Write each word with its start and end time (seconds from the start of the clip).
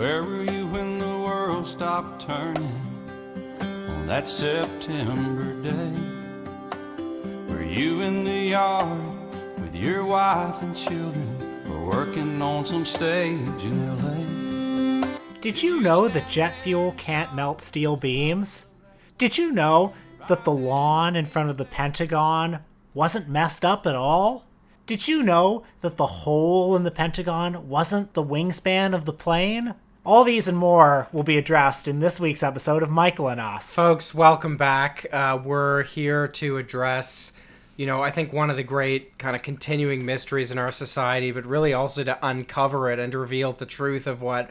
Where 0.00 0.22
were 0.22 0.44
you 0.44 0.66
when 0.68 0.98
the 0.98 1.04
world 1.04 1.66
stopped 1.66 2.22
turning 2.22 2.72
on 3.60 4.06
that 4.06 4.26
September 4.26 5.52
day? 5.62 5.92
Were 7.52 7.62
you 7.62 8.00
in 8.00 8.24
the 8.24 8.48
yard 8.48 8.98
with 9.58 9.74
your 9.74 10.06
wife 10.06 10.62
and 10.62 10.74
children 10.74 11.66
or 11.70 11.86
working 11.86 12.40
on 12.40 12.64
some 12.64 12.86
stage 12.86 13.62
in 13.62 15.02
LA? 15.02 15.06
Did 15.42 15.62
you 15.62 15.82
know 15.82 16.08
that 16.08 16.30
jet 16.30 16.56
fuel 16.56 16.94
can't 16.96 17.34
melt 17.34 17.60
steel 17.60 17.98
beams? 17.98 18.68
Did 19.18 19.36
you 19.36 19.52
know 19.52 19.92
that 20.28 20.44
the 20.44 20.50
lawn 20.50 21.14
in 21.14 21.26
front 21.26 21.50
of 21.50 21.58
the 21.58 21.66
Pentagon 21.66 22.60
wasn't 22.94 23.28
messed 23.28 23.66
up 23.66 23.86
at 23.86 23.94
all? 23.94 24.46
Did 24.86 25.06
you 25.06 25.22
know 25.22 25.62
that 25.82 25.98
the 25.98 26.06
hole 26.06 26.74
in 26.74 26.84
the 26.84 26.90
Pentagon 26.90 27.68
wasn't 27.68 28.14
the 28.14 28.24
wingspan 28.24 28.94
of 28.94 29.04
the 29.04 29.12
plane? 29.12 29.74
All 30.04 30.24
these 30.24 30.48
and 30.48 30.56
more 30.56 31.08
will 31.12 31.22
be 31.24 31.36
addressed 31.36 31.86
in 31.86 32.00
this 32.00 32.18
week's 32.18 32.42
episode 32.42 32.82
of 32.82 32.88
Michael 32.88 33.28
and 33.28 33.38
Us. 33.38 33.76
Folks, 33.76 34.14
welcome 34.14 34.56
back. 34.56 35.04
Uh, 35.12 35.38
we're 35.44 35.82
here 35.82 36.26
to 36.26 36.56
address, 36.56 37.32
you 37.76 37.84
know, 37.84 38.02
I 38.02 38.10
think 38.10 38.32
one 38.32 38.48
of 38.48 38.56
the 38.56 38.62
great 38.62 39.18
kind 39.18 39.36
of 39.36 39.42
continuing 39.42 40.06
mysteries 40.06 40.50
in 40.50 40.56
our 40.56 40.72
society, 40.72 41.32
but 41.32 41.44
really 41.44 41.74
also 41.74 42.02
to 42.02 42.18
uncover 42.26 42.90
it 42.90 42.98
and 42.98 43.12
to 43.12 43.18
reveal 43.18 43.52
the 43.52 43.66
truth 43.66 44.06
of 44.06 44.22
what 44.22 44.48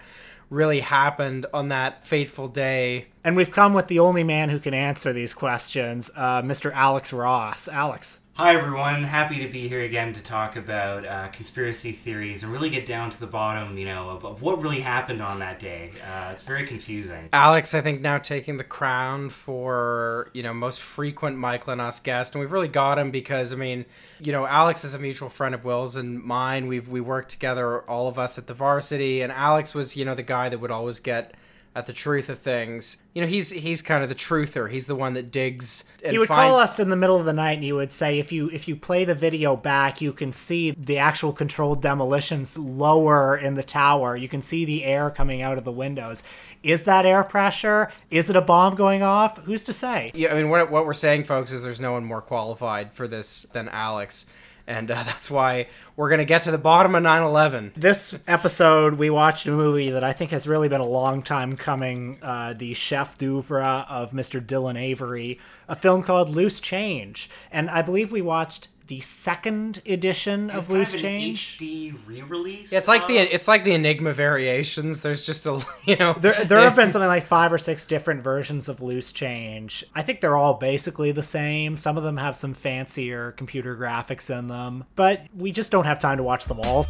really 0.52 0.82
happened 0.82 1.48
on 1.52 1.70
that 1.70 2.06
fateful 2.06 2.48
day. 2.48 3.08
And 3.24 3.36
we've 3.36 3.52
come 3.52 3.74
with 3.74 3.88
the 3.88 3.98
only 3.98 4.24
man 4.24 4.50
who 4.50 4.60
can 4.60 4.76
answer 4.76 5.14
these 5.14 5.34
questions, 5.34 6.12
uh, 6.16 6.44
Mr. 6.44 6.72
Alex 6.74 7.12
Ross. 7.12 7.68
Alex. 7.68 8.22
Hi, 8.40 8.56
everyone. 8.56 9.04
Happy 9.04 9.40
to 9.40 9.52
be 9.52 9.68
here 9.68 9.82
again 9.82 10.14
to 10.14 10.24
talk 10.24 10.56
about 10.56 11.06
uh, 11.06 11.28
conspiracy 11.28 11.92
theories 11.92 12.42
and 12.42 12.54
really 12.54 12.70
get 12.70 12.86
down 12.86 13.10
to 13.10 13.20
the 13.20 13.28
bottom, 13.28 13.78
you 13.78 13.84
know, 13.84 14.12
of, 14.12 14.24
of 14.24 14.42
what 14.42 14.62
really 14.62 14.80
happened 14.80 15.22
on 15.22 15.40
that 15.40 15.60
day. 15.60 15.92
Uh, 16.02 16.30
it's 16.32 16.44
very 16.44 16.66
confusing. 16.66 17.28
Alex, 17.34 17.74
I 17.74 17.82
think, 17.82 18.00
now 18.00 18.18
taking 18.18 18.56
the 18.56 18.64
crown 18.64 19.30
for, 19.30 20.32
you 20.34 20.42
know, 20.42 20.54
most 20.54 20.82
frequent 20.82 21.36
Michael 21.36 21.74
and 21.74 21.82
us 21.82 22.00
guest. 22.00 22.34
And 22.34 22.40
we've 22.40 22.54
really 22.54 22.70
got 22.70 22.98
him 22.98 23.12
because, 23.12 23.52
I 23.52 23.58
mean, 23.58 23.84
you 24.22 24.32
know, 24.32 24.46
Alex 24.46 24.86
is 24.86 24.94
a 24.94 25.00
mutual 25.00 25.28
friend 25.28 25.54
of 25.54 25.66
Will's 25.66 25.98
and 25.98 26.24
mine. 26.24 26.68
We've 26.68 26.88
we 26.88 27.02
worked 27.02 27.32
together, 27.32 27.82
all 27.90 28.08
of 28.08 28.18
us 28.18 28.38
at 28.38 28.48
the 28.48 28.54
varsity. 28.54 29.20
And 29.20 29.34
Alex 29.34 29.76
was, 29.76 29.98
you 29.98 30.06
know, 30.06 30.16
the 30.16 30.24
guy 30.24 30.48
that 30.48 30.60
would 30.60 30.72
always 30.72 31.02
get 31.02 31.34
at 31.80 31.86
the 31.86 31.94
truth 31.94 32.28
of 32.28 32.40
things. 32.40 33.02
You 33.14 33.22
know, 33.22 33.28
he's 33.28 33.52
he's 33.52 33.82
kind 33.82 34.04
of 34.04 34.10
the 34.10 34.16
truther. 34.16 34.70
He's 34.70 34.86
the 34.86 34.98
one 34.98 35.14
that 35.14 35.32
digs. 35.32 35.86
And 36.04 36.12
he 36.12 36.18
would 36.18 36.28
finds... 36.28 36.52
call 36.52 36.60
us 36.60 36.78
in 36.78 36.90
the 36.90 36.98
middle 36.98 37.16
of 37.16 37.26
the 37.26 37.32
night, 37.32 37.54
and 37.54 37.64
he 37.64 37.72
would 37.72 37.94
say, 37.94 38.20
"If 38.20 38.34
you 38.34 38.50
if 38.50 38.68
you 38.68 38.76
play 38.76 39.06
the 39.06 39.16
video 39.16 39.56
back, 39.56 40.02
you 40.02 40.12
can 40.12 40.34
see 40.34 40.72
the 40.72 40.98
actual 40.98 41.32
controlled 41.32 41.82
demolitions 41.82 42.58
lower 42.58 43.38
in 43.38 43.56
the 43.56 43.64
tower. 43.64 44.18
You 44.18 44.28
can 44.28 44.42
see 44.42 44.66
the 44.66 44.84
air 44.84 45.10
coming 45.10 45.42
out 45.42 45.58
of 45.58 45.64
the 45.64 45.72
windows. 45.72 46.22
Is 46.64 46.84
that 46.84 47.06
air 47.06 47.24
pressure? 47.24 47.90
Is 48.12 48.30
it 48.30 48.36
a 48.36 48.42
bomb 48.42 48.76
going 48.76 49.02
off? 49.02 49.38
Who's 49.46 49.64
to 49.64 49.74
say?" 49.74 50.12
Yeah, 50.14 50.34
I 50.34 50.36
mean, 50.36 50.50
what 50.50 50.70
what 50.70 50.86
we're 50.86 50.94
saying, 50.94 51.24
folks, 51.24 51.54
is 51.54 51.64
there's 51.64 51.80
no 51.80 51.94
one 51.94 52.04
more 52.04 52.22
qualified 52.22 52.92
for 52.92 53.08
this 53.08 53.48
than 53.54 53.70
Alex 53.70 54.26
and 54.70 54.90
uh, 54.90 55.04
that's 55.04 55.30
why 55.30 55.68
we're 55.96 56.10
going 56.10 56.20
to 56.20 56.26
get 56.26 56.44
to 56.44 56.52
the 56.52 56.58
bottom 56.58 56.96
of 56.96 57.04
9-11 57.04 57.74
this 57.76 58.18
episode 58.28 58.94
we 58.94 59.10
watched 59.10 59.46
a 59.48 59.52
movie 59.52 59.90
that 59.90 60.04
i 60.04 60.14
think 60.14 60.32
has 60.32 60.48
really 60.48 60.70
been 60.70 60.80
a 60.80 60.88
long 60.88 61.22
time 61.22 61.58
coming 61.58 62.18
uh, 62.22 62.54
the 62.54 62.74
chef 62.74 63.18
d'oeuvre 63.18 63.86
of 63.90 64.12
mr 64.12 64.40
dylan 64.40 64.80
avery 64.80 65.40
a 65.68 65.76
film 65.76 66.02
called 66.02 66.30
loose 66.30 66.60
change. 66.60 67.30
And 67.52 67.70
i 67.70 67.82
believe 67.82 68.12
we 68.12 68.22
watched 68.22 68.68
the 68.90 69.00
second 69.02 69.84
edition 69.86 70.50
of 70.50 70.64
It's 70.64 70.70
Loose 70.70 70.90
of 70.90 70.96
an 70.96 71.02
Change. 71.02 71.58
HD 71.60 71.96
re-release. 72.08 72.72
Yeah, 72.72 72.80
it's 72.80 72.88
like 72.88 73.06
the 73.06 73.20
uh, 73.20 73.28
it's 73.32 73.48
like 73.48 73.64
the 73.64 73.74
Enigma 73.74 74.14
variations. 74.14 75.04
There's 75.04 75.24
just 75.24 75.46
a 75.46 75.64
you 75.86 75.96
know 75.96 76.14
There, 76.14 76.34
there 76.34 76.60
have 76.60 76.76
been 76.76 76.90
something 76.92 77.08
like 77.08 77.24
five 77.24 77.54
or 77.54 77.60
six 77.60 77.86
different 77.86 78.24
versions 78.24 78.68
of 78.68 78.82
Loose 78.82 79.12
Change. 79.12 79.86
I 79.94 80.02
think 80.02 80.22
they're 80.22 80.36
all 80.36 80.56
basically 80.56 81.12
the 81.12 81.22
same. 81.22 81.78
Some 81.78 81.98
of 81.98 82.04
them 82.04 82.18
have 82.18 82.36
some 82.36 82.56
fancier 82.56 83.32
computer 83.34 83.78
graphics 83.78 84.36
in 84.36 84.48
them, 84.48 84.86
but 84.96 85.22
we 85.38 85.52
just 85.52 85.72
don't 85.72 85.86
have 85.86 86.00
time 86.00 86.18
to 86.18 86.24
watch 86.24 86.46
them 86.46 86.60
all. 86.60 86.86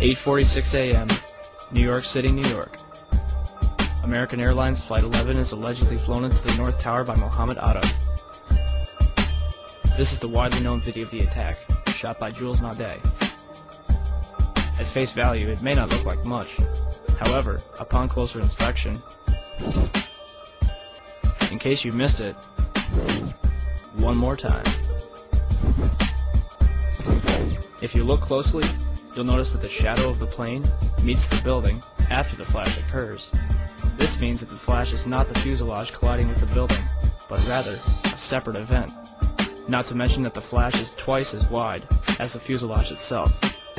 8:46 0.00 0.74
a.m. 0.74 1.08
New 1.70 1.82
York 1.82 2.02
City, 2.04 2.32
New 2.32 2.48
York. 2.48 2.76
American 4.02 4.40
Airlines 4.40 4.80
Flight 4.80 5.04
11 5.04 5.36
is 5.36 5.52
allegedly 5.52 5.96
flown 5.96 6.24
into 6.24 6.42
the 6.44 6.56
North 6.56 6.80
Tower 6.80 7.04
by 7.04 7.14
Mohammed 7.14 7.58
Atta. 7.58 7.88
This 9.96 10.12
is 10.12 10.18
the 10.18 10.28
widely 10.28 10.60
known 10.60 10.80
video 10.80 11.04
of 11.04 11.10
the 11.10 11.20
attack, 11.20 11.56
shot 11.86 12.18
by 12.18 12.30
Jules 12.30 12.60
Naudet. 12.60 13.00
At 14.78 14.86
face 14.86 15.10
value, 15.12 15.48
it 15.48 15.62
may 15.62 15.74
not 15.74 15.88
look 15.88 16.04
like 16.04 16.22
much. 16.22 16.58
However, 17.18 17.62
upon 17.80 18.10
closer 18.10 18.38
inspection, 18.38 19.02
in 21.50 21.58
case 21.58 21.82
you 21.82 21.94
missed 21.94 22.20
it, 22.20 22.34
one 23.94 24.18
more 24.18 24.36
time. 24.36 24.66
If 27.80 27.94
you 27.94 28.04
look 28.04 28.20
closely, 28.20 28.66
you'll 29.14 29.24
notice 29.24 29.50
that 29.52 29.62
the 29.62 29.68
shadow 29.68 30.10
of 30.10 30.18
the 30.18 30.26
plane 30.26 30.62
meets 31.02 31.26
the 31.26 31.42
building 31.42 31.82
after 32.10 32.36
the 32.36 32.44
flash 32.44 32.76
occurs. 32.80 33.32
This 33.96 34.20
means 34.20 34.40
that 34.40 34.50
the 34.50 34.56
flash 34.56 34.92
is 34.92 35.06
not 35.06 35.26
the 35.28 35.38
fuselage 35.40 35.94
colliding 35.94 36.28
with 36.28 36.40
the 36.40 36.52
building, 36.52 36.82
but 37.30 37.42
rather 37.48 37.70
a 37.70 38.08
separate 38.08 38.56
event. 38.56 38.92
Not 39.68 39.86
to 39.86 39.96
mention 39.96 40.22
that 40.22 40.34
the 40.34 40.40
flash 40.40 40.80
is 40.80 40.94
twice 40.94 41.34
as 41.34 41.50
wide 41.50 41.82
as 42.20 42.34
the 42.34 42.38
fuselage 42.38 42.92
itself. 42.92 43.32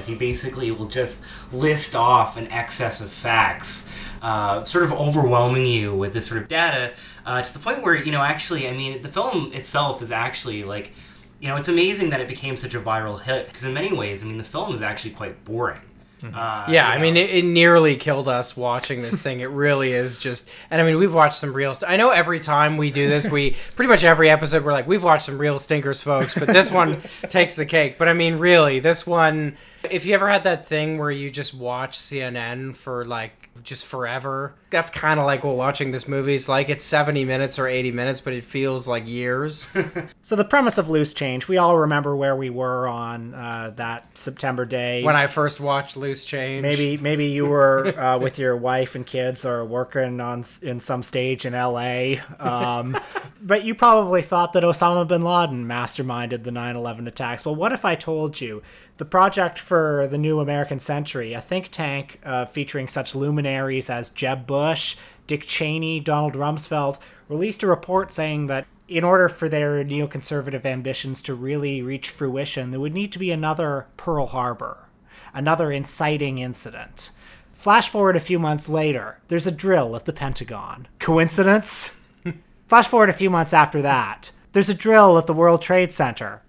He 0.05 0.15
basically 0.15 0.69
will 0.71 0.87
just 0.87 1.21
list 1.51 1.95
off 1.95 2.37
an 2.37 2.47
excess 2.51 3.01
of 3.01 3.09
facts, 3.09 3.87
uh, 4.21 4.63
sort 4.63 4.83
of 4.83 4.91
overwhelming 4.91 5.65
you 5.65 5.95
with 5.95 6.13
this 6.13 6.27
sort 6.27 6.41
of 6.41 6.47
data 6.47 6.93
uh, 7.25 7.41
to 7.41 7.53
the 7.53 7.59
point 7.59 7.83
where, 7.83 7.95
you 7.95 8.11
know, 8.11 8.21
actually, 8.21 8.67
I 8.67 8.73
mean, 8.73 9.01
the 9.01 9.09
film 9.09 9.51
itself 9.53 10.01
is 10.01 10.11
actually 10.11 10.63
like, 10.63 10.91
you 11.39 11.47
know, 11.47 11.55
it's 11.55 11.67
amazing 11.67 12.09
that 12.11 12.19
it 12.19 12.27
became 12.27 12.57
such 12.57 12.75
a 12.75 12.79
viral 12.79 13.19
hit 13.19 13.47
because 13.47 13.63
in 13.63 13.73
many 13.73 13.95
ways, 13.95 14.23
I 14.23 14.27
mean, 14.27 14.37
the 14.37 14.43
film 14.43 14.75
is 14.75 14.81
actually 14.81 15.11
quite 15.11 15.43
boring. 15.45 15.81
Uh, 16.23 16.65
Yeah, 16.67 16.87
I 16.87 16.97
mean, 16.97 17.15
it, 17.15 17.29
it 17.29 17.45
nearly 17.45 17.95
killed 17.95 18.27
us 18.27 18.57
watching 18.57 19.01
this 19.01 19.21
thing. 19.21 19.39
It 19.39 19.49
really 19.49 19.91
is 19.93 20.17
just, 20.17 20.49
and 20.71 20.81
I 20.81 20.83
mean, 20.85 20.97
we've 20.97 21.13
watched 21.13 21.35
some 21.37 21.53
real. 21.53 21.75
St- 21.75 21.91
I 21.91 21.95
know 21.97 22.09
every 22.09 22.39
time 22.39 22.77
we 22.77 22.89
do 22.91 23.07
this, 23.07 23.29
we 23.29 23.51
pretty 23.75 23.89
much 23.89 24.03
every 24.03 24.29
episode 24.29 24.63
we're 24.65 24.71
like, 24.73 24.87
we've 24.87 25.03
watched 25.03 25.25
some 25.25 25.37
real 25.37 25.59
stinkers, 25.59 26.01
folks, 26.01 26.33
but 26.33 26.47
this 26.47 26.71
one 26.71 27.01
takes 27.29 27.55
the 27.55 27.65
cake. 27.65 27.97
But 27.97 28.07
I 28.09 28.13
mean, 28.13 28.37
really, 28.39 28.79
this 28.79 29.05
one. 29.05 29.57
If 29.91 30.05
you 30.05 30.15
ever 30.15 30.27
had 30.27 30.43
that 30.43 30.67
thing 30.67 30.97
where 30.97 31.11
you 31.11 31.29
just 31.29 31.53
watch 31.53 31.97
CNN 31.97 32.75
for 32.75 33.05
like 33.05 33.46
just 33.63 33.85
forever, 33.85 34.53
that's 34.69 34.89
kind 34.89 35.19
of 35.19 35.25
like 35.25 35.43
what 35.43 35.55
watching 35.55 35.91
this 35.91 36.07
movie 36.07 36.35
is 36.35 36.47
like. 36.49 36.69
It's 36.69 36.85
seventy 36.85 37.25
minutes 37.25 37.57
or 37.59 37.67
eighty 37.67 37.91
minutes, 37.91 38.21
but 38.21 38.33
it 38.33 38.43
feels 38.43 38.87
like 38.87 39.07
years. 39.07 39.67
So 40.21 40.35
the 40.35 40.43
premise 40.43 40.77
of 40.77 40.89
Loose 40.89 41.13
Change, 41.13 41.47
we 41.47 41.57
all 41.57 41.77
remember 41.77 42.13
where 42.13 42.35
we 42.35 42.49
were 42.49 42.85
on 42.85 43.33
uh, 43.33 43.71
that 43.77 44.17
September 44.17 44.65
day. 44.65 45.01
when 45.01 45.15
I 45.15 45.27
first 45.27 45.61
watched 45.61 45.95
Loose 45.95 46.25
Change, 46.25 46.61
maybe 46.61 46.97
maybe 46.97 47.27
you 47.27 47.45
were 47.45 47.97
uh, 47.97 48.19
with 48.19 48.37
your 48.37 48.57
wife 48.57 48.95
and 48.95 49.05
kids 49.05 49.45
or 49.45 49.63
working 49.63 50.19
on 50.19 50.43
in 50.61 50.81
some 50.81 51.01
stage 51.01 51.45
in 51.45 51.53
L.A. 51.53 52.19
Um, 52.39 52.97
but 53.41 53.63
you 53.63 53.73
probably 53.73 54.21
thought 54.21 54.51
that 54.51 54.63
Osama 54.63 55.07
bin 55.07 55.21
Laden 55.21 55.65
masterminded 55.65 56.43
the 56.43 56.51
9/11 56.51 57.07
attacks. 57.07 57.45
Well, 57.45 57.55
what 57.55 57.71
if 57.71 57.85
I 57.85 57.95
told 57.95 58.41
you 58.41 58.61
the 58.97 59.05
project 59.05 59.59
for 59.59 60.07
the 60.07 60.17
new 60.17 60.39
American 60.39 60.79
century, 60.79 61.33
a 61.33 61.41
think 61.41 61.69
tank 61.69 62.19
uh, 62.23 62.45
featuring 62.45 62.87
such 62.87 63.15
luminaries 63.15 63.89
as 63.89 64.09
Jeb 64.09 64.47
Bush, 64.47 64.95
Dick 65.27 65.43
Cheney, 65.43 65.99
Donald 65.99 66.33
Rumsfeld, 66.33 66.97
released 67.29 67.63
a 67.63 67.67
report 67.67 68.11
saying 68.11 68.47
that 68.47 68.65
in 68.87 69.03
order 69.03 69.27
for 69.27 69.49
their 69.49 69.83
neoconservative 69.83 70.65
ambitions 70.65 71.21
to 71.23 71.35
really 71.35 71.81
reach 71.81 72.09
fruition, 72.09 72.71
there 72.71 72.79
would 72.79 72.93
need 72.93 73.11
to 73.11 73.19
be 73.19 73.31
another 73.31 73.87
Pearl 73.97 74.27
Harbor, 74.27 74.87
another 75.33 75.71
inciting 75.71 76.39
incident. 76.39 77.11
Flash 77.53 77.89
forward 77.89 78.15
a 78.15 78.21
few 78.21 78.39
months 78.39 78.69
later, 78.69 79.19
there's 79.27 79.47
a 79.47 79.51
drill 79.51 79.95
at 79.95 80.05
the 80.05 80.13
Pentagon. 80.13 80.87
Coincidence? 80.99 81.97
Flash 82.67 82.87
forward 82.87 83.09
a 83.09 83.13
few 83.13 83.29
months 83.29 83.53
after 83.53 83.81
that, 83.81 84.31
there's 84.53 84.69
a 84.69 84.73
drill 84.73 85.17
at 85.17 85.27
the 85.27 85.33
World 85.33 85.61
Trade 85.61 85.91
Center. 85.91 86.41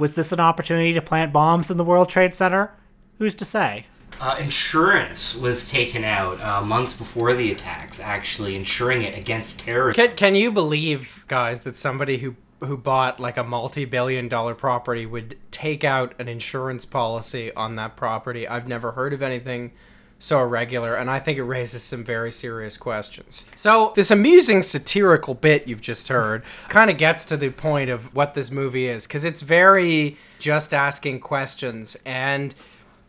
Was 0.00 0.14
this 0.14 0.32
an 0.32 0.40
opportunity 0.40 0.94
to 0.94 1.02
plant 1.02 1.30
bombs 1.30 1.70
in 1.70 1.76
the 1.76 1.84
World 1.84 2.08
Trade 2.08 2.34
Center? 2.34 2.72
Who's 3.18 3.34
to 3.34 3.44
say? 3.44 3.84
Uh, 4.18 4.34
insurance 4.40 5.36
was 5.36 5.68
taken 5.68 6.04
out 6.04 6.40
uh, 6.40 6.62
months 6.62 6.94
before 6.94 7.34
the 7.34 7.52
attacks, 7.52 8.00
actually 8.00 8.56
insuring 8.56 9.02
it 9.02 9.16
against 9.16 9.60
terrorism. 9.60 10.06
Can 10.06 10.16
can 10.16 10.34
you 10.34 10.50
believe, 10.50 11.24
guys, 11.28 11.60
that 11.62 11.76
somebody 11.76 12.16
who 12.16 12.34
who 12.60 12.78
bought 12.78 13.20
like 13.20 13.36
a 13.36 13.44
multi-billion 13.44 14.26
dollar 14.26 14.54
property 14.54 15.04
would 15.04 15.36
take 15.50 15.84
out 15.84 16.14
an 16.18 16.28
insurance 16.28 16.86
policy 16.86 17.52
on 17.52 17.76
that 17.76 17.96
property? 17.96 18.48
I've 18.48 18.66
never 18.66 18.92
heard 18.92 19.12
of 19.12 19.20
anything 19.20 19.72
so 20.20 20.40
irregular, 20.40 20.94
and 20.94 21.10
I 21.10 21.18
think 21.18 21.38
it 21.38 21.42
raises 21.42 21.82
some 21.82 22.04
very 22.04 22.30
serious 22.30 22.76
questions. 22.76 23.46
So, 23.56 23.92
this 23.96 24.10
amusing 24.10 24.62
satirical 24.62 25.34
bit 25.34 25.66
you've 25.66 25.80
just 25.80 26.08
heard 26.08 26.44
kind 26.68 26.90
of 26.90 26.98
gets 26.98 27.24
to 27.26 27.36
the 27.36 27.50
point 27.50 27.90
of 27.90 28.14
what 28.14 28.34
this 28.34 28.50
movie 28.50 28.86
is, 28.86 29.06
because 29.06 29.24
it's 29.24 29.40
very 29.40 30.16
just 30.38 30.72
asking 30.72 31.20
questions, 31.20 31.96
and 32.04 32.54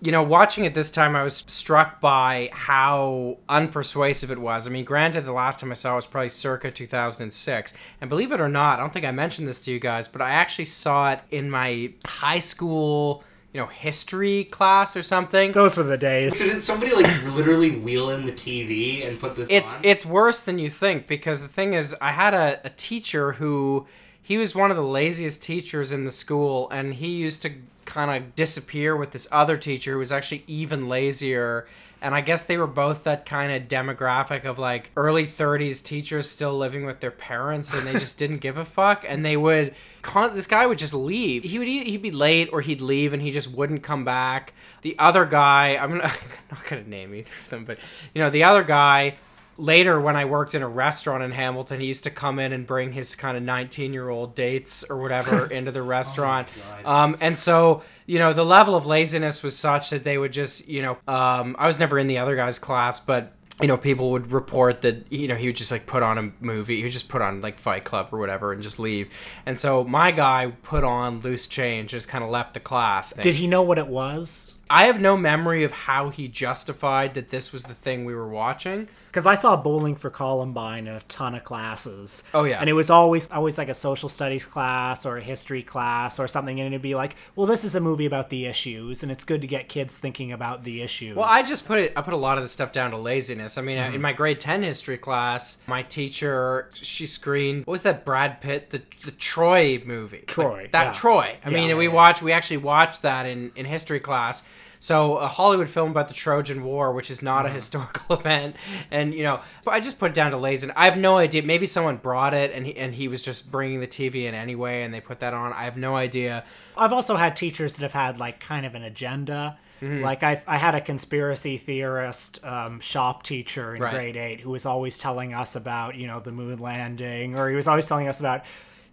you 0.04 0.12
know, 0.12 0.24
watching 0.24 0.66
it 0.66 0.74
this 0.74 0.90
time, 0.90 1.16
I 1.16 1.22
was 1.22 1.44
struck 1.48 2.02
by 2.02 2.50
how 2.52 3.38
unpersuasive 3.48 4.32
it 4.32 4.40
was. 4.40 4.66
I 4.66 4.72
mean, 4.72 4.84
granted, 4.84 5.26
the 5.26 5.32
last 5.32 5.60
time 5.60 5.70
I 5.70 5.76
saw 5.76 5.94
it 5.94 5.98
was 5.98 6.08
probably 6.08 6.30
circa 6.30 6.72
2006. 6.72 7.74
And 8.02 8.10
believe 8.10 8.32
it 8.32 8.42
or 8.42 8.50
not, 8.50 8.80
I 8.80 8.82
don't 8.82 8.92
think 8.92 9.06
I 9.06 9.12
mentioned 9.12 9.48
this 9.48 9.62
to 9.62 9.72
you 9.72 9.80
guys, 9.80 10.08
but 10.08 10.24
I 10.24 10.32
actually 10.32 10.66
saw 10.66 11.12
it 11.12 11.20
in 11.30 11.52
my 11.52 11.94
high 12.04 12.40
school, 12.40 13.24
you 13.54 13.60
know, 13.60 13.68
history 13.68 14.46
class 14.46 14.96
or 14.96 15.04
something. 15.04 15.52
Those 15.52 15.76
were 15.76 15.84
the 15.84 15.98
days. 15.98 16.38
So 16.38 16.46
did 16.46 16.62
somebody 16.62 16.94
like 16.94 17.24
literally 17.36 17.72
wheel 17.72 18.10
in 18.10 18.26
the 18.26 18.32
TV 18.32 19.06
and 19.06 19.20
put 19.20 19.36
this 19.36 19.50
It's 19.50 19.74
on? 19.74 19.82
it's 19.84 20.06
worse 20.06 20.42
than 20.42 20.58
you 20.58 20.70
think 20.70 21.06
because 21.08 21.42
the 21.42 21.48
thing 21.48 21.74
is, 21.74 21.96
I 22.00 22.12
had 22.12 22.34
a, 22.34 22.62
a 22.64 22.70
teacher 22.70 23.34
who 23.34 23.88
he 24.22 24.38
was 24.38 24.56
one 24.56 24.72
of 24.72 24.78
the 24.78 24.84
laziest 24.84 25.44
teachers 25.44 25.92
in 25.92 26.06
the 26.06 26.12
school, 26.12 26.70
and 26.70 26.94
he 26.94 27.10
used 27.10 27.42
to 27.42 27.52
kind 27.86 28.12
of 28.24 28.36
disappear 28.36 28.96
with 28.96 29.12
this 29.12 29.28
other 29.32 29.58
teacher 29.58 29.94
who 29.94 30.00
was 30.00 30.12
actually 30.12 30.44
even 30.48 30.88
lazier. 30.88 31.68
And 32.02 32.16
I 32.16 32.22
guess 32.22 32.46
they 32.46 32.58
were 32.58 32.66
both 32.66 33.04
that 33.04 33.28
kind 33.28 33.52
of 33.52 33.68
demographic 33.68 34.44
of 34.44 34.58
like 34.58 34.90
early 34.98 35.28
30s 35.28 35.84
teachers 35.84 36.28
still 36.28 36.58
living 36.58 36.84
with 36.86 37.00
their 37.00 37.12
parents 37.12 37.72
and 37.74 37.86
they 37.86 37.94
just 37.94 38.18
didn't 38.20 38.40
give 38.40 38.58
a 38.58 38.66
fuck. 38.66 39.06
And 39.08 39.24
they 39.24 39.38
would, 39.38 39.76
con- 40.02 40.34
this 40.36 40.48
guy 40.48 40.66
would 40.66 40.80
just 40.80 40.96
leave. 40.96 41.44
He 41.44 41.60
would, 41.60 41.68
e- 41.68 41.92
he'd 41.92 42.02
be 42.02 42.10
late 42.12 42.50
or 42.52 42.62
he'd 42.62 42.82
leave 42.82 43.14
and 43.14 43.22
he 43.22 43.30
just 43.32 43.52
wouldn't 43.52 43.84
come 43.84 44.04
back. 44.04 44.54
The 44.82 44.96
other 44.98 45.26
guy, 45.26 45.78
I'm 45.78 45.98
not, 45.98 46.06
I'm 46.52 46.58
not 46.58 46.66
going 46.68 46.84
to 46.84 46.90
name 46.90 47.14
either 47.14 47.30
of 47.44 47.50
them, 47.50 47.66
but 47.66 47.78
you 48.16 48.22
know, 48.22 48.32
the 48.32 48.44
other 48.46 48.64
guy, 48.64 49.16
later 49.62 50.02
when 50.02 50.16
I 50.16 50.26
worked 50.26 50.56
in 50.56 50.64
a 50.64 50.68
restaurant 50.68 51.24
in 51.24 51.32
Hamilton, 51.32 51.80
he 51.80 51.86
used 51.86 52.04
to 52.06 52.10
come 52.10 52.40
in 52.40 52.52
and 52.52 52.66
bring 52.66 52.92
his 52.92 53.16
kind 53.16 53.38
of 53.38 53.44
19 53.44 53.94
year 53.94 54.10
old 54.10 54.36
dates 54.36 54.84
or 54.84 54.98
whatever 54.98 55.46
into 55.52 55.72
the 55.72 55.84
restaurant. 55.84 56.48
um, 56.84 57.16
and 57.22 57.38
so, 57.38 57.84
you 58.08 58.20
know, 58.20 58.34
the 58.34 58.44
level 58.44 58.76
of 58.76 58.86
laziness 58.86 59.44
was 59.44 59.56
such 59.56 59.92
that 59.92 60.04
they 60.04 60.18
would 60.18 60.34
just, 60.34 60.68
you 60.68 60.82
know, 60.82 60.98
um, 61.08 61.56
I 61.60 61.68
was 61.68 61.80
never 61.80 62.00
in 62.00 62.08
the 62.08 62.18
other 62.18 62.36
guy's 62.36 62.60
class, 62.60 63.00
but. 63.00 63.34
You 63.62 63.68
know, 63.68 63.78
people 63.78 64.10
would 64.12 64.32
report 64.32 64.82
that 64.82 65.12
you 65.12 65.28
know 65.28 65.36
he 65.36 65.46
would 65.46 65.56
just 65.56 65.72
like 65.72 65.86
put 65.86 66.02
on 66.02 66.18
a 66.18 66.32
movie. 66.40 66.78
He 66.78 66.84
would 66.84 66.92
just 66.92 67.10
put 67.10 67.22
on 67.22 67.42
like 67.42 67.60
Fight 67.60 67.84
Club 67.84 68.08
or 68.12 68.18
whatever 68.18 68.54
and 68.54 68.64
just 68.64 68.80
leave. 68.80 69.14
And 69.46 69.60
so 69.60 69.84
my 69.84 70.10
guy 70.10 70.52
put 70.64 70.84
on 70.84 71.20
Loose 71.22 71.46
Change, 71.46 71.92
just 71.92 72.08
kind 72.08 72.24
of 72.24 72.32
left 72.32 72.56
the 72.56 72.60
class. 72.60 73.14
Did 73.14 73.36
he 73.36 73.46
know 73.46 73.62
what 73.62 73.78
it 73.78 73.86
was? 73.86 74.58
I 74.68 74.86
have 74.86 75.00
no 75.00 75.16
memory 75.16 75.64
of 75.64 75.74
how 75.74 76.10
he 76.10 76.28
justified 76.28 77.14
that 77.14 77.30
this 77.30 77.54
was 77.54 77.66
the 77.66 77.76
thing 77.76 78.04
we 78.04 78.16
were 78.16 78.30
watching. 78.30 78.88
Because 79.12 79.26
I 79.26 79.36
saw 79.36 79.58
Bowling 79.58 79.98
for 79.98 80.10
Columbine 80.10 80.88
in 80.88 80.96
a 80.96 81.02
ton 81.02 81.36
of 81.36 81.44
classes. 81.44 82.24
Oh, 82.34 82.46
yeah. 82.46 82.62
and 82.62 82.70
it 82.70 82.74
was 82.74 82.90
always 82.90 83.30
always 83.30 83.58
like 83.58 83.68
a 83.68 83.74
social 83.74 84.08
studies 84.08 84.46
class 84.46 85.06
or 85.06 85.18
a 85.18 85.22
history 85.22 85.64
class 85.64 86.18
or 86.18 86.28
something, 86.28 86.60
and 86.62 86.68
it'd 86.74 86.82
be 86.82 86.96
like, 86.96 87.18
well, 87.36 87.46
this 87.46 87.66
is 87.66 87.76
a 87.76 87.82
movie 87.82 88.06
about 88.06 88.30
the 88.30 88.46
issues, 88.46 89.04
and 89.04 89.12
it's 89.12 89.26
good 89.26 89.42
to 89.42 89.48
get 89.48 89.68
kids 89.68 89.96
thinking 89.98 90.32
about 90.32 90.64
the 90.64 90.82
issues. 90.82 91.18
Well, 91.18 91.28
I 91.30 91.44
just 91.44 91.66
put 91.66 91.80
it. 91.80 91.94
I 91.98 92.02
put 92.02 92.14
a 92.14 92.18
lot 92.18 92.38
of 92.38 92.44
the 92.44 92.48
stuff 92.48 92.72
down 92.72 92.92
to 92.92 92.98
laziness. 92.98 93.58
I 93.58 93.62
mean, 93.62 93.78
uh, 93.78 93.86
in 93.86 93.92
mm-hmm. 93.94 94.02
my 94.02 94.14
grade 94.14 94.40
ten 94.40 94.64
history 94.64 94.98
class, 94.98 95.62
my 95.68 95.84
teacher 95.84 96.70
she 96.74 97.06
screened 97.06 97.66
what 97.66 97.74
was 97.74 97.82
that 97.82 98.06
Brad 98.06 98.42
Pitt 98.42 98.70
the 98.70 98.82
the 99.04 99.12
Troy 99.12 99.82
movie 99.86 100.24
Troy, 100.28 100.64
Like, 100.64 100.72
that 100.72 100.86
yeah. 100.86 100.92
Troy. 100.94 101.38
I 101.44 101.50
Yeah. 101.50 101.54
mean, 101.54 101.70
Yeah, 101.70 101.76
we 101.76 101.88
watched 101.88 102.22
we 102.22 102.32
actually 102.32 102.58
watched 102.58 103.02
that 103.02 103.26
in 103.26 103.52
in 103.56 103.66
history 103.66 104.00
class. 104.00 104.44
So 104.82 105.18
a 105.18 105.28
Hollywood 105.28 105.70
film 105.70 105.92
about 105.92 106.08
the 106.08 106.16
Trojan 106.16 106.64
War, 106.64 106.92
which 106.92 107.12
is 107.12 107.22
not 107.22 107.46
a 107.46 107.50
historical 107.50 108.16
event, 108.20 108.56
and 108.90 109.14
you 109.14 109.22
know, 109.22 109.40
but 109.64 109.76
I 109.76 109.80
just 109.80 110.00
put 110.00 110.10
it 110.10 110.14
down 110.16 110.32
to 110.32 110.38
laziness. 110.38 110.76
I 110.76 110.86
have 110.86 110.98
no 110.98 111.18
idea. 111.18 111.44
Maybe 111.44 111.68
someone 111.68 111.98
brought 111.98 112.34
it, 112.34 112.52
and 112.52 112.66
he 112.66 112.76
and 112.76 112.96
he 112.96 113.08
was 113.08 113.22
just 113.22 113.52
bringing 113.52 113.80
the 113.80 113.86
TV 113.86 114.24
in 114.24 114.34
anyway, 114.34 114.82
and 114.82 114.92
they 114.92 115.00
put 115.00 115.20
that 115.20 115.36
on. 115.36 115.54
I 115.54 115.66
have 115.66 115.78
no 115.78 115.96
idea. 115.96 116.44
I've 116.76 116.92
also 116.92 117.16
had 117.16 117.36
teachers 117.36 117.78
that 117.78 117.84
have 117.84 117.94
had 117.94 118.18
like 118.18 118.40
kind 118.40 118.66
of 118.66 118.74
an 118.74 118.82
agenda. 118.82 119.60
Mm-hmm. 119.84 120.02
Like 120.04 120.24
I, 120.24 120.42
I 120.48 120.58
had 120.58 120.74
a 120.74 120.82
conspiracy 120.82 121.58
theorist 121.58 122.44
um, 122.44 122.80
shop 122.80 123.22
teacher 123.22 123.76
in 123.76 123.84
Right. 123.84 123.94
grade 123.94 124.18
eight 124.18 124.42
who 124.42 124.50
was 124.50 124.66
always 124.66 124.98
telling 124.98 125.32
us 125.32 125.56
about 125.56 125.94
you 125.94 126.08
know 126.08 126.20
the 126.20 126.32
moon 126.32 126.58
landing, 126.58 127.38
or 127.38 127.50
he 127.52 127.56
was 127.56 127.68
always 127.68 127.86
telling 127.86 128.08
us 128.08 128.20
about 128.20 128.44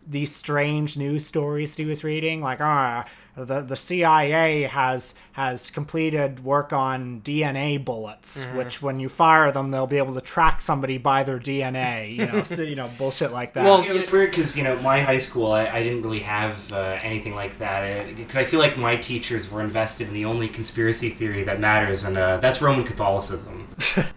these 0.06 0.34
strange 0.36 0.98
news 0.98 1.24
stories 1.26 1.76
he 1.76 1.86
was 1.86 2.04
reading, 2.04 2.42
like 2.42 2.60
ah. 2.60 3.06
The, 3.36 3.60
the 3.62 3.76
CIA 3.76 4.62
has 4.64 5.14
has 5.32 5.70
completed 5.70 6.42
work 6.44 6.72
on 6.72 7.20
DNA 7.20 7.82
bullets, 7.84 8.44
Mm-hmm. 8.44 8.56
which 8.58 8.82
when 8.82 8.98
you 8.98 9.08
fire 9.08 9.52
them, 9.52 9.70
they'll 9.70 9.86
be 9.86 9.98
able 9.98 10.14
to 10.14 10.20
track 10.20 10.60
somebody 10.60 10.98
by 10.98 11.22
their 11.22 11.38
DNA. 11.38 12.14
You 12.16 12.26
know, 12.26 12.42
so, 12.42 12.62
you 12.62 12.74
know, 12.74 12.90
bullshit 12.98 13.32
like 13.32 13.52
that. 13.54 13.64
Well, 13.64 13.82
You 13.84 13.90
know, 13.94 14.00
it's 14.00 14.10
weird 14.10 14.30
because 14.30 14.56
you 14.56 14.64
know 14.64 14.76
my 14.80 15.00
high 15.00 15.18
school 15.18 15.52
I, 15.52 15.66
I 15.68 15.82
didn't 15.82 16.02
really 16.02 16.20
have 16.20 16.72
uh, 16.72 16.98
anything 17.02 17.34
like 17.34 17.58
that 17.58 18.16
because 18.16 18.36
I 18.36 18.44
feel 18.44 18.58
like 18.60 18.76
my 18.76 18.96
teachers 18.96 19.50
were 19.50 19.60
invested 19.62 20.08
in 20.08 20.14
the 20.14 20.24
only 20.24 20.48
conspiracy 20.48 21.10
theory 21.10 21.42
that 21.44 21.60
matters 21.60 22.04
and 22.04 22.16
uh, 22.18 22.38
that's 22.38 22.60
Roman 22.60 22.84
Catholicism. 22.84 23.66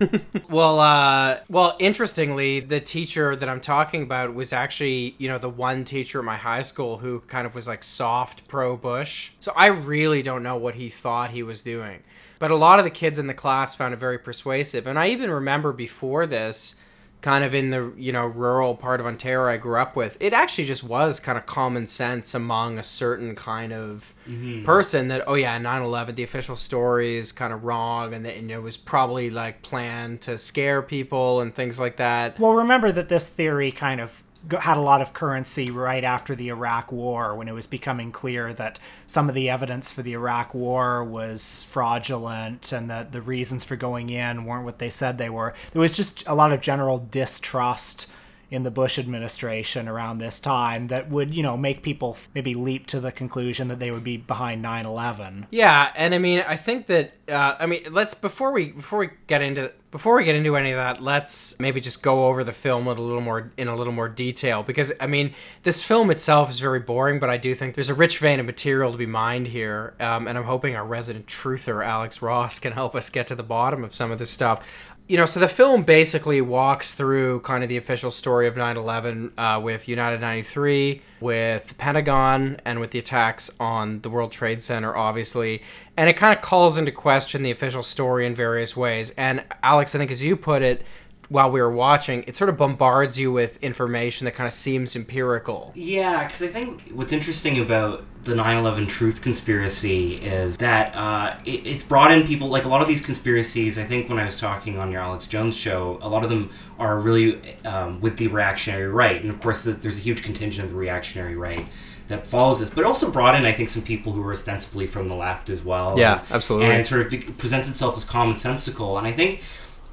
Well, 0.49 0.79
uh, 0.79 1.39
well, 1.49 1.75
interestingly, 1.79 2.59
the 2.59 2.81
teacher 2.81 3.35
that 3.37 3.47
I'm 3.47 3.61
talking 3.61 4.03
about 4.03 4.33
was 4.33 4.51
actually, 4.51 5.15
you 5.17 5.29
know, 5.29 5.37
the 5.37 5.49
one 5.49 5.85
teacher 5.85 6.19
at 6.19 6.25
my 6.25 6.35
high 6.35 6.61
school 6.61 6.97
who 6.97 7.21
kind 7.21 7.45
of 7.47 7.55
was 7.55 7.67
like 7.69 7.83
soft 7.83 8.47
pro 8.49 8.75
Bush. 8.75 9.10
So 9.39 9.53
I 9.55 9.67
really 9.67 10.21
don't 10.21 10.43
know 10.43 10.57
what 10.57 10.75
he 10.75 10.89
thought 10.89 11.31
he 11.31 11.43
was 11.43 11.61
doing. 11.61 12.03
But 12.39 12.51
a 12.51 12.55
lot 12.55 12.79
of 12.79 12.85
the 12.85 12.91
kids 12.91 13.19
in 13.19 13.27
the 13.27 13.33
class 13.33 13.75
found 13.75 13.93
it 13.93 13.97
very 13.97 14.17
persuasive. 14.17 14.87
And 14.87 14.97
I 14.97 15.07
even 15.07 15.29
remember 15.29 15.73
before 15.73 16.25
this, 16.25 16.75
kind 17.21 17.43
of 17.43 17.53
in 17.53 17.69
the, 17.69 17.93
you 17.97 18.11
know, 18.11 18.25
rural 18.25 18.75
part 18.75 18.99
of 18.99 19.05
Ontario 19.05 19.53
I 19.53 19.57
grew 19.57 19.79
up 19.79 19.95
with, 19.95 20.17
it 20.19 20.33
actually 20.33 20.65
just 20.65 20.83
was 20.83 21.19
kind 21.19 21.37
of 21.37 21.45
common 21.45 21.87
sense 21.87 22.33
among 22.33 22.77
a 22.77 22.83
certain 22.83 23.35
kind 23.35 23.71
of 23.71 24.13
mm-hmm. 24.27 24.65
person 24.65 25.07
that, 25.09 25.23
oh 25.27 25.35
yeah, 25.35 25.57
9 25.57 25.81
11, 25.83 26.15
the 26.15 26.23
official 26.23 26.55
story 26.55 27.17
is 27.17 27.31
kind 27.31 27.53
of 27.53 27.63
wrong 27.63 28.13
and 28.13 28.25
that 28.25 28.35
and 28.35 28.49
it 28.51 28.61
was 28.61 28.75
probably 28.75 29.29
like 29.29 29.61
planned 29.61 30.21
to 30.21 30.37
scare 30.37 30.81
people 30.81 31.41
and 31.41 31.53
things 31.53 31.79
like 31.79 31.97
that. 31.97 32.39
Well, 32.39 32.53
remember 32.53 32.91
that 32.91 33.09
this 33.09 33.29
theory 33.29 33.71
kind 33.71 34.01
of 34.01 34.23
g- 34.23 34.30
had 34.59 34.77
a 34.77 34.81
lot 34.81 35.01
of 35.01 35.13
currency 35.13 35.69
right 35.69 36.03
after 36.03 36.33
the 36.35 36.49
Iraq 36.49 36.91
War 36.91 37.35
when 37.35 37.47
it 37.47 37.53
was 37.53 37.67
becoming 37.67 38.11
clear 38.11 38.53
that 38.53 38.79
some 39.05 39.29
of 39.29 39.35
the 39.35 39.49
evidence 39.49 39.91
for 39.91 40.01
the 40.01 40.13
Iraq 40.13 40.53
War 40.53 41.03
was 41.03 41.63
fraudulent 41.63 42.71
and 42.71 42.89
that 42.89 43.11
the 43.11 43.21
reasons 43.21 43.63
for 43.63 43.75
going 43.75 44.09
in 44.09 44.45
weren't 44.45 44.65
what 44.65 44.79
they 44.79 44.89
said 44.89 45.17
they 45.17 45.29
were. 45.29 45.53
There 45.73 45.81
was 45.81 45.93
just 45.93 46.23
a 46.27 46.35
lot 46.35 46.51
of 46.51 46.61
general 46.61 46.97
distrust 46.97 48.07
in 48.49 48.63
the 48.63 48.71
Bush 48.71 48.99
administration 48.99 49.87
around 49.87 50.17
this 50.17 50.39
time 50.39 50.87
that 50.87 51.09
would, 51.09 51.33
you 51.33 51.41
know, 51.41 51.55
make 51.55 51.81
people 51.81 52.17
maybe 52.35 52.53
leap 52.53 52.85
to 52.87 52.99
the 52.99 53.11
conclusion 53.11 53.69
that 53.69 53.79
they 53.79 53.91
would 53.91 54.03
be 54.03 54.17
behind 54.17 54.61
9/11. 54.61 55.45
Yeah, 55.51 55.91
and 55.95 56.13
I 56.13 56.17
mean, 56.17 56.43
I 56.45 56.57
think 56.57 56.87
that 56.87 57.20
uh, 57.31 57.55
I 57.59 57.65
mean, 57.65 57.83
let's 57.91 58.13
before 58.13 58.51
we 58.51 58.71
before 58.71 58.99
we 58.99 59.09
get 59.27 59.41
into 59.41 59.73
before 59.89 60.15
we 60.15 60.23
get 60.23 60.35
into 60.35 60.55
any 60.55 60.71
of 60.71 60.77
that, 60.77 61.01
let's 61.01 61.59
maybe 61.59 61.81
just 61.81 62.01
go 62.01 62.25
over 62.25 62.43
the 62.43 62.53
film 62.53 62.85
with 62.85 62.97
a 62.97 63.01
little 63.01 63.21
more 63.21 63.51
in 63.57 63.67
a 63.67 63.75
little 63.75 63.93
more 63.93 64.09
detail 64.09 64.63
because 64.63 64.91
I 64.99 65.07
mean, 65.07 65.33
this 65.63 65.83
film 65.83 66.11
itself 66.11 66.49
is 66.49 66.59
very 66.59 66.79
boring, 66.79 67.19
but 67.19 67.29
I 67.29 67.37
do 67.37 67.55
think 67.55 67.75
there's 67.75 67.89
a 67.89 67.93
rich 67.93 68.19
vein 68.19 68.39
of 68.39 68.45
material 68.45 68.91
to 68.91 68.97
be 68.97 69.05
mined 69.05 69.47
here, 69.47 69.93
um, 69.99 70.27
and 70.27 70.37
I'm 70.37 70.45
hoping 70.45 70.75
our 70.75 70.85
resident 70.85 71.27
truther 71.27 71.85
Alex 71.85 72.21
Ross 72.21 72.59
can 72.59 72.73
help 72.73 72.95
us 72.95 73.09
get 73.09 73.27
to 73.27 73.35
the 73.35 73.43
bottom 73.43 73.83
of 73.83 73.93
some 73.95 74.11
of 74.11 74.19
this 74.19 74.29
stuff. 74.29 74.65
You 75.07 75.17
know, 75.17 75.25
so 75.25 75.41
the 75.41 75.49
film 75.49 75.83
basically 75.83 76.39
walks 76.39 76.93
through 76.93 77.41
kind 77.41 77.63
of 77.63 77.69
the 77.69 77.75
official 77.75 78.11
story 78.11 78.47
of 78.47 78.55
9 78.55 78.77
11 78.77 79.33
uh, 79.37 79.59
with 79.61 79.89
United 79.89 80.21
93, 80.21 81.01
with 81.19 81.67
the 81.67 81.75
Pentagon, 81.75 82.61
and 82.63 82.79
with 82.79 82.91
the 82.91 82.99
attacks 82.99 83.51
on 83.59 83.99
the 84.01 84.09
World 84.09 84.31
Trade 84.31 84.63
Center, 84.63 84.95
obviously. 84.95 85.63
And 85.97 86.07
it 86.07 86.13
kind 86.13 86.33
of 86.33 86.41
calls 86.41 86.77
into 86.77 86.93
question 86.93 87.20
the 87.25 87.51
official 87.51 87.83
story 87.83 88.25
in 88.25 88.35
various 88.35 88.75
ways. 88.75 89.11
And 89.11 89.43
Alex, 89.63 89.95
I 89.95 89.97
think 89.97 90.11
as 90.11 90.23
you 90.23 90.35
put 90.35 90.61
it, 90.61 90.83
while 91.31 91.49
we 91.49 91.61
were 91.61 91.71
watching, 91.71 92.25
it 92.27 92.35
sort 92.35 92.49
of 92.49 92.57
bombards 92.57 93.17
you 93.17 93.31
with 93.31 93.55
information 93.63 94.25
that 94.25 94.33
kind 94.33 94.47
of 94.47 94.53
seems 94.53 94.97
empirical. 94.97 95.71
Yeah, 95.75 96.25
because 96.25 96.41
I 96.41 96.47
think 96.47 96.89
what's 96.93 97.13
interesting 97.13 97.57
about 97.57 98.03
the 98.25 98.35
9/11 98.35 98.89
truth 98.89 99.21
conspiracy 99.21 100.15
is 100.15 100.57
that 100.57 100.93
uh, 100.93 101.37
it, 101.45 101.65
it's 101.65 101.83
brought 101.83 102.11
in 102.11 102.27
people 102.27 102.49
like 102.49 102.65
a 102.65 102.67
lot 102.67 102.81
of 102.81 102.89
these 102.89 102.99
conspiracies. 102.99 103.77
I 103.77 103.85
think 103.85 104.09
when 104.09 104.19
I 104.19 104.25
was 104.25 104.37
talking 104.37 104.77
on 104.77 104.91
your 104.91 105.01
Alex 105.01 105.25
Jones 105.25 105.55
show, 105.55 105.99
a 106.01 106.09
lot 106.09 106.25
of 106.25 106.29
them 106.29 106.49
are 106.77 106.99
really 106.99 107.39
um, 107.63 108.01
with 108.01 108.17
the 108.17 108.27
reactionary 108.27 108.89
right, 108.89 109.21
and 109.21 109.29
of 109.29 109.39
course, 109.39 109.63
the, 109.63 109.71
there's 109.71 109.97
a 109.97 110.01
huge 110.01 110.23
contingent 110.23 110.65
of 110.65 110.71
the 110.71 110.77
reactionary 110.77 111.37
right 111.37 111.65
that 112.11 112.27
follows 112.27 112.59
this, 112.59 112.69
but 112.69 112.83
also 112.83 113.09
brought 113.09 113.35
in, 113.35 113.45
I 113.45 113.51
think, 113.51 113.69
some 113.69 113.81
people 113.81 114.13
who 114.13 114.23
are 114.23 114.33
ostensibly 114.33 114.87
from 114.87 115.09
the 115.09 115.15
left 115.15 115.49
as 115.49 115.63
well. 115.63 115.97
Yeah, 115.97 116.19
and, 116.19 116.31
absolutely. 116.31 116.67
And 116.67 116.85
sort 116.85 117.01
of 117.01 117.09
be- 117.09 117.19
presents 117.19 117.67
itself 117.67 117.97
as 117.97 118.05
commonsensical, 118.05 118.97
and 118.97 119.07
I 119.07 119.11
think 119.11 119.41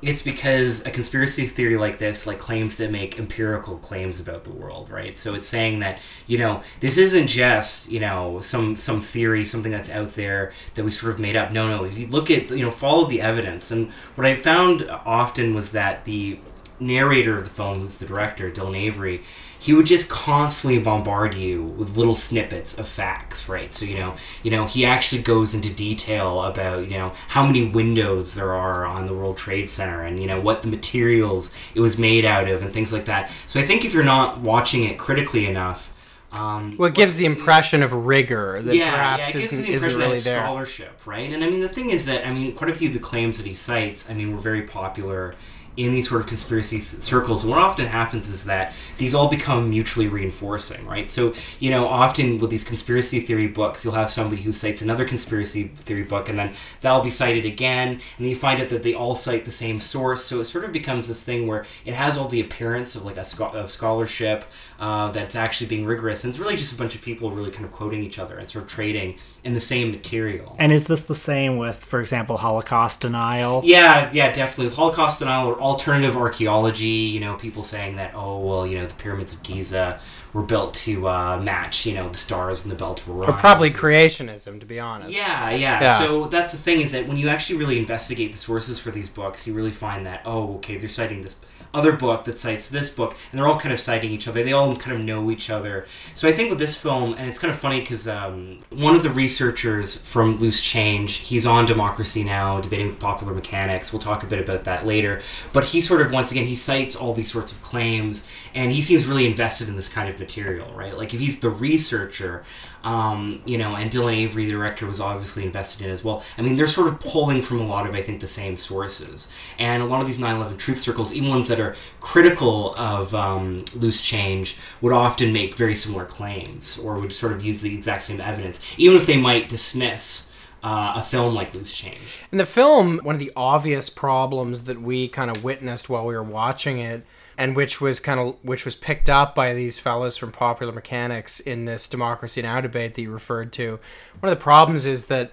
it's 0.01 0.23
because 0.23 0.85
a 0.87 0.91
conspiracy 0.91 1.45
theory 1.45 1.77
like 1.77 1.99
this 1.99 2.25
like 2.25 2.39
claims 2.39 2.77
to 2.77 2.89
make 2.89 3.19
empirical 3.19 3.79
claims 3.79 4.21
about 4.21 4.45
the 4.45 4.51
world 4.51 4.89
right? 4.91 5.17
So 5.17 5.35
it's 5.35 5.49
saying 5.49 5.81
that 5.81 5.99
you 6.29 6.39
know 6.39 6.63
this 6.79 6.97
isn't 6.97 7.27
just 7.27 7.91
you 7.91 7.99
know 7.99 8.41
some 8.41 8.77
some 8.77 9.01
theory 9.01 9.45
something 9.45 9.73
that's 9.73 9.91
out 9.91 10.15
there 10.15 10.53
that 10.75 10.85
we 10.85 10.93
sort 10.93 11.13
of 11.13 11.19
made 11.19 11.35
up. 11.35 11.51
No 11.51 11.69
no. 11.69 11.85
If 11.85 11.99
you 11.99 12.07
look 12.07 12.31
at 12.31 12.51
you 12.51 12.65
know 12.65 12.71
follow 12.71 13.09
the 13.09 13.21
evidence. 13.21 13.71
And 13.71 13.91
what 14.15 14.27
i 14.27 14.35
found 14.37 14.89
often 14.89 15.55
was 15.55 15.73
that 15.73 16.05
the 16.05 16.39
narrator 16.81 17.37
of 17.39 17.45
the 17.45 17.51
film, 17.51 17.81
who's 17.81 17.97
the 17.97 18.07
director, 18.07 18.51
Dylan 18.51 18.77
Avery, 18.77 19.23
he 19.61 19.73
would 19.73 19.87
just 19.87 20.09
constantly 20.09 20.79
bombard 20.79 21.35
you 21.35 21.63
with 21.65 21.97
little 21.97 22.15
snippets 22.15 22.79
of 22.79 22.87
facts, 22.87 23.49
right? 23.49 23.73
So 23.73 23.85
you 23.85 23.97
know, 23.97 24.15
you 24.43 24.51
know, 24.51 24.67
he 24.67 24.85
actually 24.85 25.23
goes 25.23 25.55
into 25.55 25.73
detail 25.73 26.43
about 26.43 26.89
you 26.89 26.97
know 26.97 27.13
how 27.29 27.45
many 27.47 27.65
windows 27.67 28.35
there 28.35 28.53
are 28.53 28.85
on 28.87 29.07
the 29.07 29.15
World 29.15 29.37
Trade 29.37 29.69
Center, 29.69 30.03
and 30.03 30.21
you 30.21 30.27
know 30.27 30.41
what 30.41 30.63
the 30.63 30.69
materials 30.69 31.51
it 31.75 31.81
was 31.81 31.99
made 31.99 32.25
out 32.25 32.49
of, 32.49 32.63
and 32.63 32.73
things 32.73 32.93
like 32.93 33.07
that. 33.07 33.31
So 33.47 33.59
I 33.61 33.67
think 33.67 33.85
if 33.85 33.93
you're 33.93 34.05
not 34.05 34.41
watching 34.41 34.85
it 34.85 34.99
critically 34.99 35.47
enough. 35.47 35.93
Um, 36.31 36.77
Well, 36.77 36.91
it 36.91 36.95
gives 36.95 37.17
the 37.17 37.25
impression 37.25 37.83
of 37.83 37.95
rigor 37.95 38.61
that 38.61 38.77
yeah, 38.77 38.91
perhaps 38.91 39.35
yeah, 39.35 39.39
it 39.39 39.41
gives 39.41 39.53
isn't, 39.55 39.65
the 39.65 39.73
isn't 39.73 39.91
impression 39.91 39.99
really 40.11 40.21
there. 40.21 40.43
scholarship, 40.45 41.07
right? 41.07 41.33
And 41.33 41.43
I 41.43 41.49
mean, 41.49 41.61
the 41.61 41.71
thing 41.71 41.89
is 41.89 42.05
that 42.05 42.27
I 42.27 42.35
mean, 42.35 42.55
quite 42.55 42.71
a 42.71 42.75
few 42.75 42.89
of 42.89 42.93
the 42.95 43.01
claims 43.01 43.39
that 43.39 43.47
he 43.47 43.55
cites, 43.55 44.11
I 44.11 44.15
mean, 44.15 44.33
were 44.33 44.39
very 44.39 44.61
popular 44.63 45.33
in 45.79 45.93
these 45.93 46.09
sort 46.09 46.21
of 46.21 46.27
conspiracy 46.27 46.81
circles. 46.81 47.45
And 47.45 47.51
what 47.51 47.61
often 47.61 47.87
happens 47.87 48.29
is 48.29 48.45
that 48.45 48.75
these 48.99 49.15
all 49.15 49.29
become 49.29 49.71
mutually 49.71 50.09
reinforcing, 50.09 50.85
right? 50.85 51.09
So 51.09 51.33
you 51.61 51.71
know, 51.71 51.87
often 51.87 52.39
with 52.39 52.51
these 52.51 52.65
conspiracy 52.65 53.21
theory 53.21 53.47
books, 53.47 53.85
you'll 53.85 53.95
have 53.95 54.11
somebody 54.11 54.43
who 54.43 54.53
cites 54.53 54.83
another 54.83 55.05
conspiracy 55.05 55.69
theory 55.77 56.03
book, 56.03 56.29
and 56.29 56.39
then 56.39 56.53
that'll 56.81 57.03
be 57.03 57.11
cited 57.11 57.45
again, 57.45 57.89
and 57.89 58.01
then 58.19 58.29
you 58.29 58.37
find 58.37 58.61
out 58.61 58.69
that 58.71 58.83
they 58.83 58.93
all 58.93 59.15
cite 59.15 59.45
the 59.45 59.51
same 59.51 59.79
source. 59.79 60.25
So 60.25 60.41
it 60.41 60.45
sort 60.45 60.65
of 60.65 60.73
becomes 60.73 61.07
this 61.09 61.23
thing 61.23 61.47
where 61.47 61.65
it 61.85 61.95
has 61.95 62.19
all 62.19 62.29
the 62.29 62.41
appearance 62.41 62.97
of 62.97 63.05
like 63.05 63.17
a 63.17 63.25
scho- 63.25 63.51
of 63.51 63.71
scholarship 63.71 64.45
uh, 64.81 65.13
that's 65.13 65.37
actually 65.37 65.69
being 65.69 65.87
rigorous, 65.87 66.25
and 66.25 66.31
it's 66.31 66.41
really 66.41 66.57
just 66.57 66.73
a 66.73 66.77
bunch 66.77 66.97
of 66.97 67.03
people 67.03 67.31
really 67.31 67.53
kind 67.53 67.65
of 67.65 67.71
quoting 67.71 68.03
each 68.03 68.19
other 68.19 68.37
and 68.37 68.51
sort 68.51 68.65
of 68.65 68.71
trading 68.71 69.17
in 69.45 69.53
the 69.53 69.61
same 69.61 69.93
material. 69.93 70.57
And 70.59 70.73
is 70.73 70.89
this 70.89 71.03
the 71.03 71.15
same 71.15 71.57
with, 71.57 71.77
for 71.77 72.01
example, 72.01 72.39
Holocaust 72.39 73.01
denial? 73.01 73.63
Yeah, 73.65 74.11
yeah, 74.13 74.33
definitely. 74.33 74.67
With 74.67 74.77
Holocaust 74.77 75.21
denial 75.21 75.49
or 75.49 75.61
alternative 75.69 76.17
archaeology, 76.17 76.87
you 76.87 77.21
know, 77.21 77.35
people 77.35 77.63
saying 77.63 77.97
that, 77.97 78.13
oh, 78.15 78.39
well, 78.39 78.67
you 78.67 78.79
know, 78.79 78.87
the 78.87 78.95
pyramids 78.95 79.35
of 79.35 79.43
Giza 79.43 80.01
were 80.33 80.43
built 80.43 80.75
to 80.75 81.09
uh, 81.09 81.41
match, 81.43 81.87
you 81.87 81.95
know, 81.95 82.09
the 82.09 82.19
stars 82.19 82.65
in 82.65 82.71
the 82.71 82.77
belt 82.77 83.01
of 83.01 83.11
Orion. 83.11 83.31
Or 83.31 83.39
probably 83.39 83.71
creationism, 83.71 84.61
to 84.61 84.67
be 84.67 84.79
honest. 84.79 85.17
Yeah, 85.17 85.51
yeah, 85.51 85.81
Yeah. 85.81 85.99
So 85.99 86.27
that's 86.27 86.53
the 86.53 86.59
thing 86.59 86.81
is 86.81 86.93
that 86.93 87.07
when 87.07 87.17
you 87.17 87.29
actually 87.29 87.59
really 87.59 87.79
investigate 87.79 88.33
the 88.33 88.39
sources 88.39 88.79
for 88.79 88.91
these 88.91 89.09
books, 89.09 89.47
you 89.47 89.55
really 89.55 89.71
find 89.71 90.07
that 90.07 90.23
oh, 90.25 90.57
okay, 90.57 90.77
they're 90.77 90.89
citing 90.89 91.23
this 91.23 91.37
other 91.75 91.93
book 91.93 92.25
that 92.25 92.39
cites 92.39 92.69
this 92.69 92.91
book, 92.91 93.17
and 93.31 93.39
they're 93.39 93.47
all 93.47 93.59
kind 93.59 93.73
of 93.73 93.81
citing 93.81 94.11
each 94.11 94.27
other. 94.27 94.43
They 94.43 94.53
all 94.53 94.75
kind 94.77 94.97
of 94.97 95.05
know 95.05 95.31
each 95.31 95.51
other. 95.51 95.87
So 96.15 96.29
I 96.29 96.33
think 96.33 96.51
with 96.51 96.59
this 96.59 96.77
film, 96.77 97.15
and 97.15 97.29
it's 97.29 97.39
kind 97.39 97.51
of 97.51 97.59
funny 97.59 97.81
because 97.81 98.09
um, 98.09 98.61
one 98.71 98.95
of 98.95 99.03
the 99.03 99.11
researchers 99.11 99.97
from 99.97 100.37
Loose 100.37 100.61
Change, 100.61 101.17
he's 101.17 101.47
on 101.47 101.67
Democracy 101.67 102.25
Now, 102.25 102.61
debating 102.61 102.89
with 102.89 102.99
popular 102.99 103.35
mechanics. 103.35 103.93
We'll 103.93 104.01
talk 104.01 104.23
a 104.23 104.27
bit 104.27 104.39
about 104.39 104.65
that 104.65 104.87
later. 104.87 105.21
But 105.53 105.65
he 105.65 105.81
sort 105.81 106.01
of 106.01 106.13
once 106.13 106.31
again 106.31 106.47
he 106.47 106.55
cites 106.55 106.97
all 106.97 107.15
these 107.15 107.31
sorts 107.31 107.53
of 107.53 107.61
claims, 107.61 108.25
and 108.55 108.73
he 108.73 108.81
seems 108.81 109.07
really 109.07 109.27
invested 109.27 109.69
in 109.69 109.77
this 109.77 109.89
kind 109.89 110.09
of 110.09 110.18
material, 110.19 110.73
right? 110.75 110.97
Like 110.97 111.15
if 111.15 111.21
he's 111.21 111.41
the 111.41 111.51
researcher, 111.51 112.45
um, 112.85 113.43
you 113.45 113.59
know, 113.59 113.75
and 113.75 113.91
Dylan 113.91 114.15
Avery, 114.15 114.47
the 114.47 114.53
director, 114.53 114.87
was 114.87 115.01
obviously 115.01 115.45
invested 115.45 115.85
in 115.85 115.91
as 115.91 116.05
well. 116.05 116.23
I 116.37 116.43
mean, 116.43 116.57
they're 116.57 116.67
sort 116.67 116.89
of 116.89 117.01
pulling 117.01 117.43
from 117.43 117.61
a 117.61 117.67
lot 117.67 117.87
of, 117.87 117.95
I 117.95 118.03
think, 118.03 118.21
the 118.21 118.27
same 118.27 118.57
sources. 118.57 119.29
And 119.59 119.83
a 119.83 119.87
lot 119.87 120.01
of 120.01 120.07
these 120.07 120.19
9 120.19 120.37
11 120.37 120.57
truth 120.59 120.79
circles, 120.79 121.13
even 121.13 121.29
ones 121.29 121.49
that 121.49 121.61
are 121.61 121.75
critical 122.01 122.75
of 122.77 123.15
um, 123.15 123.65
loose 123.75 124.01
change, 124.01 124.57
would 124.81 124.93
often 124.93 125.33
make 125.33 125.55
very 125.55 125.75
similar 125.75 126.05
claims 126.05 126.79
or 126.79 126.99
would 126.99 127.13
sort 127.13 127.33
of 127.33 127.45
use 127.45 127.63
the 127.63 127.75
exact 127.75 128.05
same 128.05 128.21
evidence, 128.21 128.61
even 128.77 128.97
if 128.97 129.07
they 129.07 129.17
might 129.17 129.49
dismiss. 129.49 130.25
Uh, 130.61 130.95
a 130.97 131.05
film 131.05 131.37
like 131.37 131.55
Loose 131.55 131.73
Change. 131.73 132.25
In 132.33 132.39
the 132.39 132.45
film, 132.45 132.99
one 133.05 133.15
of 133.15 133.21
the 133.21 133.31
obvious 133.37 133.89
problems 133.89 134.65
that 134.65 134.83
we 134.83 135.07
kind 135.07 135.31
of 135.31 135.45
witnessed 135.45 135.89
while 135.89 136.05
we 136.05 136.15
were 136.15 136.23
watching 136.23 136.81
it, 136.81 137.07
and 137.39 137.55
which 137.55 137.81
was 137.81 138.01
kind 138.01 138.19
of 138.19 138.37
which 138.43 138.65
was 138.65 138.75
picked 138.75 139.09
up 139.09 139.35
by 139.35 139.55
these 139.55 139.79
fellows 139.79 140.17
from 140.17 140.33
Popular 140.33 140.73
Mechanics 140.73 141.39
in 141.39 141.65
this 141.65 141.89
Democracy 141.89 142.43
Now 142.43 142.61
debate 142.61 142.95
that 142.95 143.03
you 143.03 143.13
referred 143.13 143.53
to, 143.55 143.79
one 144.19 144.31
of 144.31 144.37
the 144.37 144.43
problems 144.43 144.85
is 144.85 145.05
that 145.05 145.31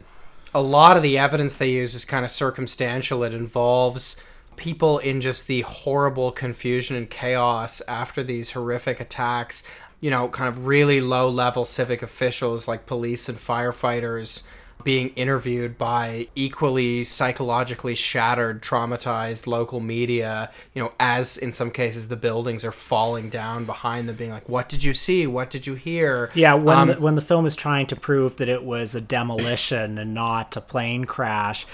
a 0.54 0.62
lot 0.62 0.96
of 0.96 1.04
the 1.04 1.18
evidence 1.18 1.56
they 1.56 1.72
use 1.72 1.96
is 1.96 2.06
kind 2.06 2.24
of 2.24 2.32
circumstantial. 2.32 3.24
It 3.24 3.34
involves 3.34 4.22
people 4.56 5.00
in 5.00 5.20
just 5.20 5.48
the 5.48 5.62
horrible 5.62 6.32
confusion 6.32 6.96
and 6.96 7.10
chaos 7.10 7.82
after 7.90 8.24
these 8.24 8.52
horrific 8.52 9.00
attacks. 9.00 9.64
You 10.00 10.12
know, 10.12 10.30
kind 10.30 10.48
of 10.48 10.68
really 10.68 11.02
low 11.02 11.28
level 11.28 11.66
civic 11.66 12.04
officials 12.04 12.68
like 12.68 12.86
police 12.86 13.28
and 13.28 13.38
firefighters 13.38 14.48
being 14.86 15.10
interviewed 15.10 15.78
by 15.78 16.28
equally 16.36 17.04
psychologically 17.04 17.96
shattered, 17.96 18.62
traumatized 18.62 19.48
local 19.48 19.82
media, 19.82 20.52
you 20.74 20.82
know, 20.82 20.94
as 21.00 21.36
in 21.38 21.52
some 21.52 21.72
cases 21.72 22.08
the 22.08 22.16
buildings 22.16 22.64
are 22.64 22.72
falling 22.72 23.28
down 23.30 23.66
behind 23.66 24.08
them, 24.08 24.16
being 24.16 24.30
like, 24.30 24.48
What 24.48 24.70
did 24.70 24.84
you 24.84 24.94
see? 24.94 25.28
What 25.28 25.50
did 25.50 25.68
you 25.68 25.74
hear? 25.74 26.30
Yeah, 26.36 26.54
when 26.54 26.78
Um, 26.78 26.88
the, 26.88 27.02
when 27.02 27.16
the 27.16 27.22
film 27.22 27.46
is 27.46 27.56
trying 27.56 27.88
to 27.88 27.96
prove 27.96 28.38
that 28.38 28.48
it 28.48 28.64
was 28.64 28.96
a 28.96 29.02
demolition 29.02 29.98
and 29.98 30.14
not 30.14 30.56
a 30.56 30.62
plane 30.62 31.06
crash, 31.06 31.66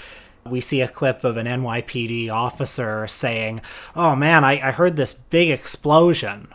we 0.44 0.60
see 0.60 0.80
a 0.80 0.88
clip 0.88 1.22
of 1.22 1.36
an 1.36 1.46
NYPD 1.46 2.30
officer 2.30 3.06
saying, 3.06 3.60
"Oh 3.94 4.16
man, 4.16 4.42
I, 4.42 4.68
I 4.68 4.72
heard 4.72 4.96
this 4.96 5.12
big 5.12 5.50
explosion," 5.50 6.48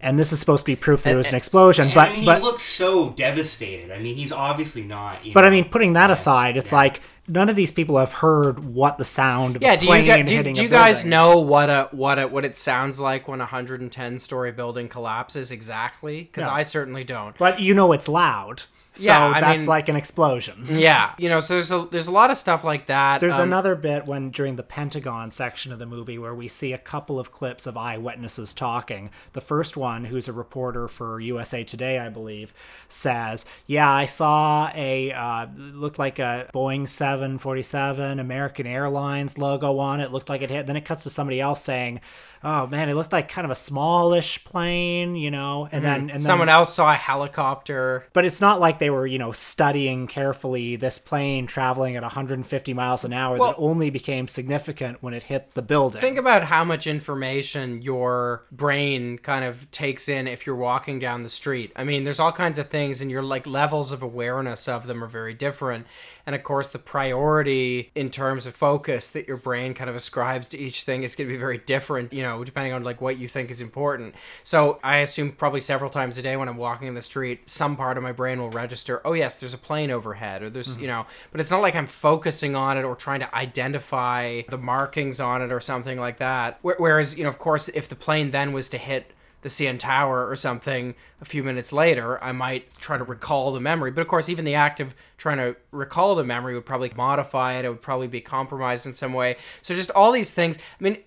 and 0.00 0.18
this 0.18 0.32
is 0.32 0.40
supposed 0.40 0.64
to 0.64 0.70
be 0.72 0.76
proof 0.76 1.02
that 1.02 1.12
it 1.12 1.16
was 1.16 1.28
an 1.28 1.34
explosion. 1.34 1.86
And, 1.86 1.94
But 1.94 2.10
I 2.10 2.12
mean, 2.14 2.24
but 2.24 2.38
he 2.38 2.44
looks 2.44 2.62
so 2.62 3.10
devastated. 3.10 3.90
I 3.90 3.98
mean, 3.98 4.14
he's 4.16 4.32
obviously 4.32 4.82
not. 4.82 5.24
You 5.24 5.34
but 5.34 5.44
I 5.44 5.50
mean, 5.50 5.68
putting 5.68 5.94
that 5.94 6.10
aside, 6.10 6.56
it's 6.56 6.72
like 6.72 7.00
none 7.26 7.48
of 7.48 7.56
these 7.56 7.72
people 7.72 7.98
have 7.98 8.12
heard 8.12 8.60
what 8.60 8.96
the 8.98 9.04
sound 9.04 9.56
of 9.56 9.62
yeah, 9.62 9.74
a 9.74 9.76
do 9.76 9.86
plane 9.86 10.06
you, 10.06 10.16
gu- 10.16 10.22
do, 10.24 10.34
hitting 10.36 10.54
do 10.54 10.60
a 10.60 10.64
you 10.64 10.70
guys 10.70 11.04
know 11.04 11.40
what 11.40 11.68
a 11.68 11.88
what 11.92 12.18
a 12.18 12.26
what 12.26 12.44
it 12.44 12.56
sounds 12.56 12.98
like 12.98 13.28
when 13.28 13.40
a 13.40 13.44
110 13.44 14.18
story 14.18 14.52
building 14.52 14.88
collapses 14.88 15.50
exactly? 15.50 16.22
Because 16.22 16.46
No. 16.46 16.52
I 16.52 16.62
certainly 16.62 17.04
don't. 17.04 17.36
But 17.36 17.60
you 17.60 17.74
know 17.74 17.92
it's 17.92 18.08
loud, 18.08 18.64
so 18.98 19.06
Yeah, 19.06 19.24
I 19.34 19.40
that's 19.40 19.60
mean- 19.62 19.68
like 19.68 19.88
an 19.88 19.96
explosion. 19.96 20.66
Yeah, 20.70 21.12
you 21.18 21.28
know, 21.28 21.40
so 21.40 21.54
there's 21.54 21.70
a 21.70 21.88
there's 21.90 22.08
a 22.08 22.12
lot 22.12 22.30
of 22.30 22.36
stuff 22.38 22.64
like 22.64 22.86
that. 22.86 23.20
There's 23.20 23.38
Um, 23.38 23.48
another 23.48 23.74
bit 23.74 24.06
when 24.06 24.30
during 24.30 24.56
the 24.56 24.62
Pentagon 24.62 25.30
section 25.30 25.72
of 25.72 25.78
the 25.78 25.86
movie 25.86 26.18
where 26.18 26.34
we 26.34 26.48
see 26.48 26.72
a 26.72 26.78
couple 26.78 27.18
of 27.18 27.32
clips 27.32 27.66
of 27.66 27.76
eyewitnesses 27.76 28.52
talking. 28.52 29.10
The 29.32 29.40
first 29.40 29.76
one, 29.76 30.04
who's 30.06 30.28
a 30.28 30.32
reporter 30.32 30.88
for 30.88 31.20
USA 31.20 31.64
Today, 31.64 31.98
I 31.98 32.08
believe, 32.08 32.52
says, 32.88 33.44
"Yeah, 33.66 33.90
I 33.90 34.06
saw 34.06 34.70
a 34.74 35.12
uh, 35.12 35.46
looked 35.56 35.98
like 35.98 36.18
a 36.18 36.48
Boeing 36.54 36.86
747 36.88 38.18
American 38.18 38.66
Airlines 38.66 39.38
logo 39.38 39.78
on 39.78 40.00
it. 40.00 40.12
Looked 40.12 40.28
like 40.28 40.42
it 40.42 40.50
hit." 40.50 40.66
Then 40.66 40.76
it 40.76 40.84
cuts 40.84 41.02
to 41.04 41.10
somebody 41.10 41.40
else 41.40 41.62
saying. 41.62 42.00
Oh 42.42 42.66
man, 42.66 42.88
it 42.88 42.94
looked 42.94 43.12
like 43.12 43.28
kind 43.28 43.44
of 43.44 43.50
a 43.50 43.56
smallish 43.56 44.44
plane, 44.44 45.16
you 45.16 45.30
know, 45.30 45.68
and 45.70 45.80
hmm. 45.80 45.86
then 45.86 46.00
and 46.00 46.10
then, 46.10 46.20
someone 46.20 46.48
else 46.48 46.74
saw 46.74 46.92
a 46.92 46.96
helicopter. 46.96 48.06
but 48.12 48.24
it's 48.24 48.40
not 48.40 48.60
like 48.60 48.78
they 48.78 48.90
were, 48.90 49.06
you 49.06 49.18
know, 49.18 49.32
studying 49.32 50.06
carefully 50.06 50.76
this 50.76 50.98
plane 50.98 51.46
traveling 51.46 51.96
at 51.96 52.02
150 52.02 52.74
miles 52.74 53.04
an 53.04 53.12
hour 53.12 53.36
Well- 53.36 53.52
that 53.52 53.58
only 53.58 53.90
became 53.90 54.28
significant 54.28 55.02
when 55.02 55.14
it 55.14 55.24
hit 55.24 55.54
the 55.54 55.62
building. 55.62 56.00
Think 56.00 56.18
about 56.18 56.44
how 56.44 56.64
much 56.64 56.86
information 56.86 57.82
your 57.82 58.44
brain 58.52 59.18
kind 59.18 59.44
of 59.44 59.70
takes 59.70 60.08
in 60.08 60.26
if 60.26 60.46
you're 60.46 60.56
walking 60.56 60.98
down 60.98 61.22
the 61.22 61.28
street. 61.28 61.72
I 61.76 61.84
mean, 61.84 62.04
there's 62.04 62.20
all 62.20 62.32
kinds 62.32 62.58
of 62.58 62.68
things, 62.68 63.00
and 63.00 63.10
your 63.10 63.22
like 63.22 63.46
levels 63.46 63.92
of 63.92 64.02
awareness 64.02 64.68
of 64.68 64.86
them 64.86 65.02
are 65.02 65.08
very 65.08 65.34
different. 65.34 65.86
And 66.28 66.34
of 66.34 66.42
course, 66.42 66.68
the 66.68 66.78
priority 66.78 67.90
in 67.94 68.10
terms 68.10 68.44
of 68.44 68.54
focus 68.54 69.08
that 69.08 69.26
your 69.26 69.38
brain 69.38 69.72
kind 69.72 69.88
of 69.88 69.96
ascribes 69.96 70.50
to 70.50 70.58
each 70.58 70.82
thing 70.82 71.02
is 71.02 71.16
going 71.16 71.26
to 71.26 71.32
be 71.32 71.38
very 71.38 71.56
different, 71.56 72.12
you 72.12 72.20
know, 72.20 72.44
depending 72.44 72.74
on 72.74 72.84
like 72.84 73.00
what 73.00 73.18
you 73.18 73.26
think 73.26 73.50
is 73.50 73.62
important. 73.62 74.14
So 74.44 74.78
I 74.84 74.98
assume 74.98 75.32
probably 75.32 75.62
several 75.62 75.88
times 75.88 76.18
a 76.18 76.22
day 76.22 76.36
when 76.36 76.46
I'm 76.46 76.58
walking 76.58 76.86
in 76.86 76.92
the 76.92 77.00
street, 77.00 77.48
some 77.48 77.76
part 77.76 77.96
of 77.96 78.02
my 78.02 78.12
brain 78.12 78.42
will 78.42 78.50
register, 78.50 79.00
oh 79.06 79.14
yes, 79.14 79.40
there's 79.40 79.54
a 79.54 79.58
plane 79.58 79.90
overhead, 79.90 80.42
or 80.42 80.50
there's, 80.50 80.74
mm-hmm. 80.74 80.82
you 80.82 80.88
know, 80.88 81.06
but 81.32 81.40
it's 81.40 81.50
not 81.50 81.62
like 81.62 81.74
I'm 81.74 81.86
focusing 81.86 82.54
on 82.54 82.76
it 82.76 82.84
or 82.84 82.94
trying 82.94 83.20
to 83.20 83.34
identify 83.34 84.42
the 84.50 84.58
markings 84.58 85.20
on 85.20 85.40
it 85.40 85.50
or 85.50 85.60
something 85.60 85.98
like 85.98 86.18
that. 86.18 86.58
Whereas, 86.60 87.16
you 87.16 87.24
know, 87.24 87.30
of 87.30 87.38
course, 87.38 87.70
if 87.70 87.88
the 87.88 87.96
plane 87.96 88.32
then 88.32 88.52
was 88.52 88.68
to 88.68 88.76
hit 88.76 89.12
the 89.48 89.64
CN 89.66 89.78
Tower 89.78 90.28
or 90.28 90.36
something 90.36 90.94
a 91.20 91.24
few 91.24 91.42
minutes 91.42 91.72
later, 91.72 92.22
I 92.22 92.32
might 92.32 92.72
try 92.78 92.98
to 92.98 93.04
recall 93.04 93.52
the 93.52 93.60
memory. 93.60 93.90
But 93.90 94.02
of 94.02 94.08
course, 94.08 94.28
even 94.28 94.44
the 94.44 94.54
act 94.54 94.80
of 94.80 94.94
trying 95.16 95.38
to 95.38 95.56
recall 95.72 96.14
the 96.14 96.24
memory 96.24 96.54
would 96.54 96.66
probably 96.66 96.92
modify 96.96 97.54
it. 97.54 97.64
It 97.64 97.70
would 97.70 97.82
probably 97.82 98.08
be 98.08 98.20
compromised 98.20 98.86
in 98.86 98.92
some 98.92 99.12
way. 99.12 99.36
So 99.62 99.74
just 99.74 99.90
all 99.92 100.12
these 100.12 100.34
things. 100.34 100.58
I 100.58 100.84
mean, 100.84 100.98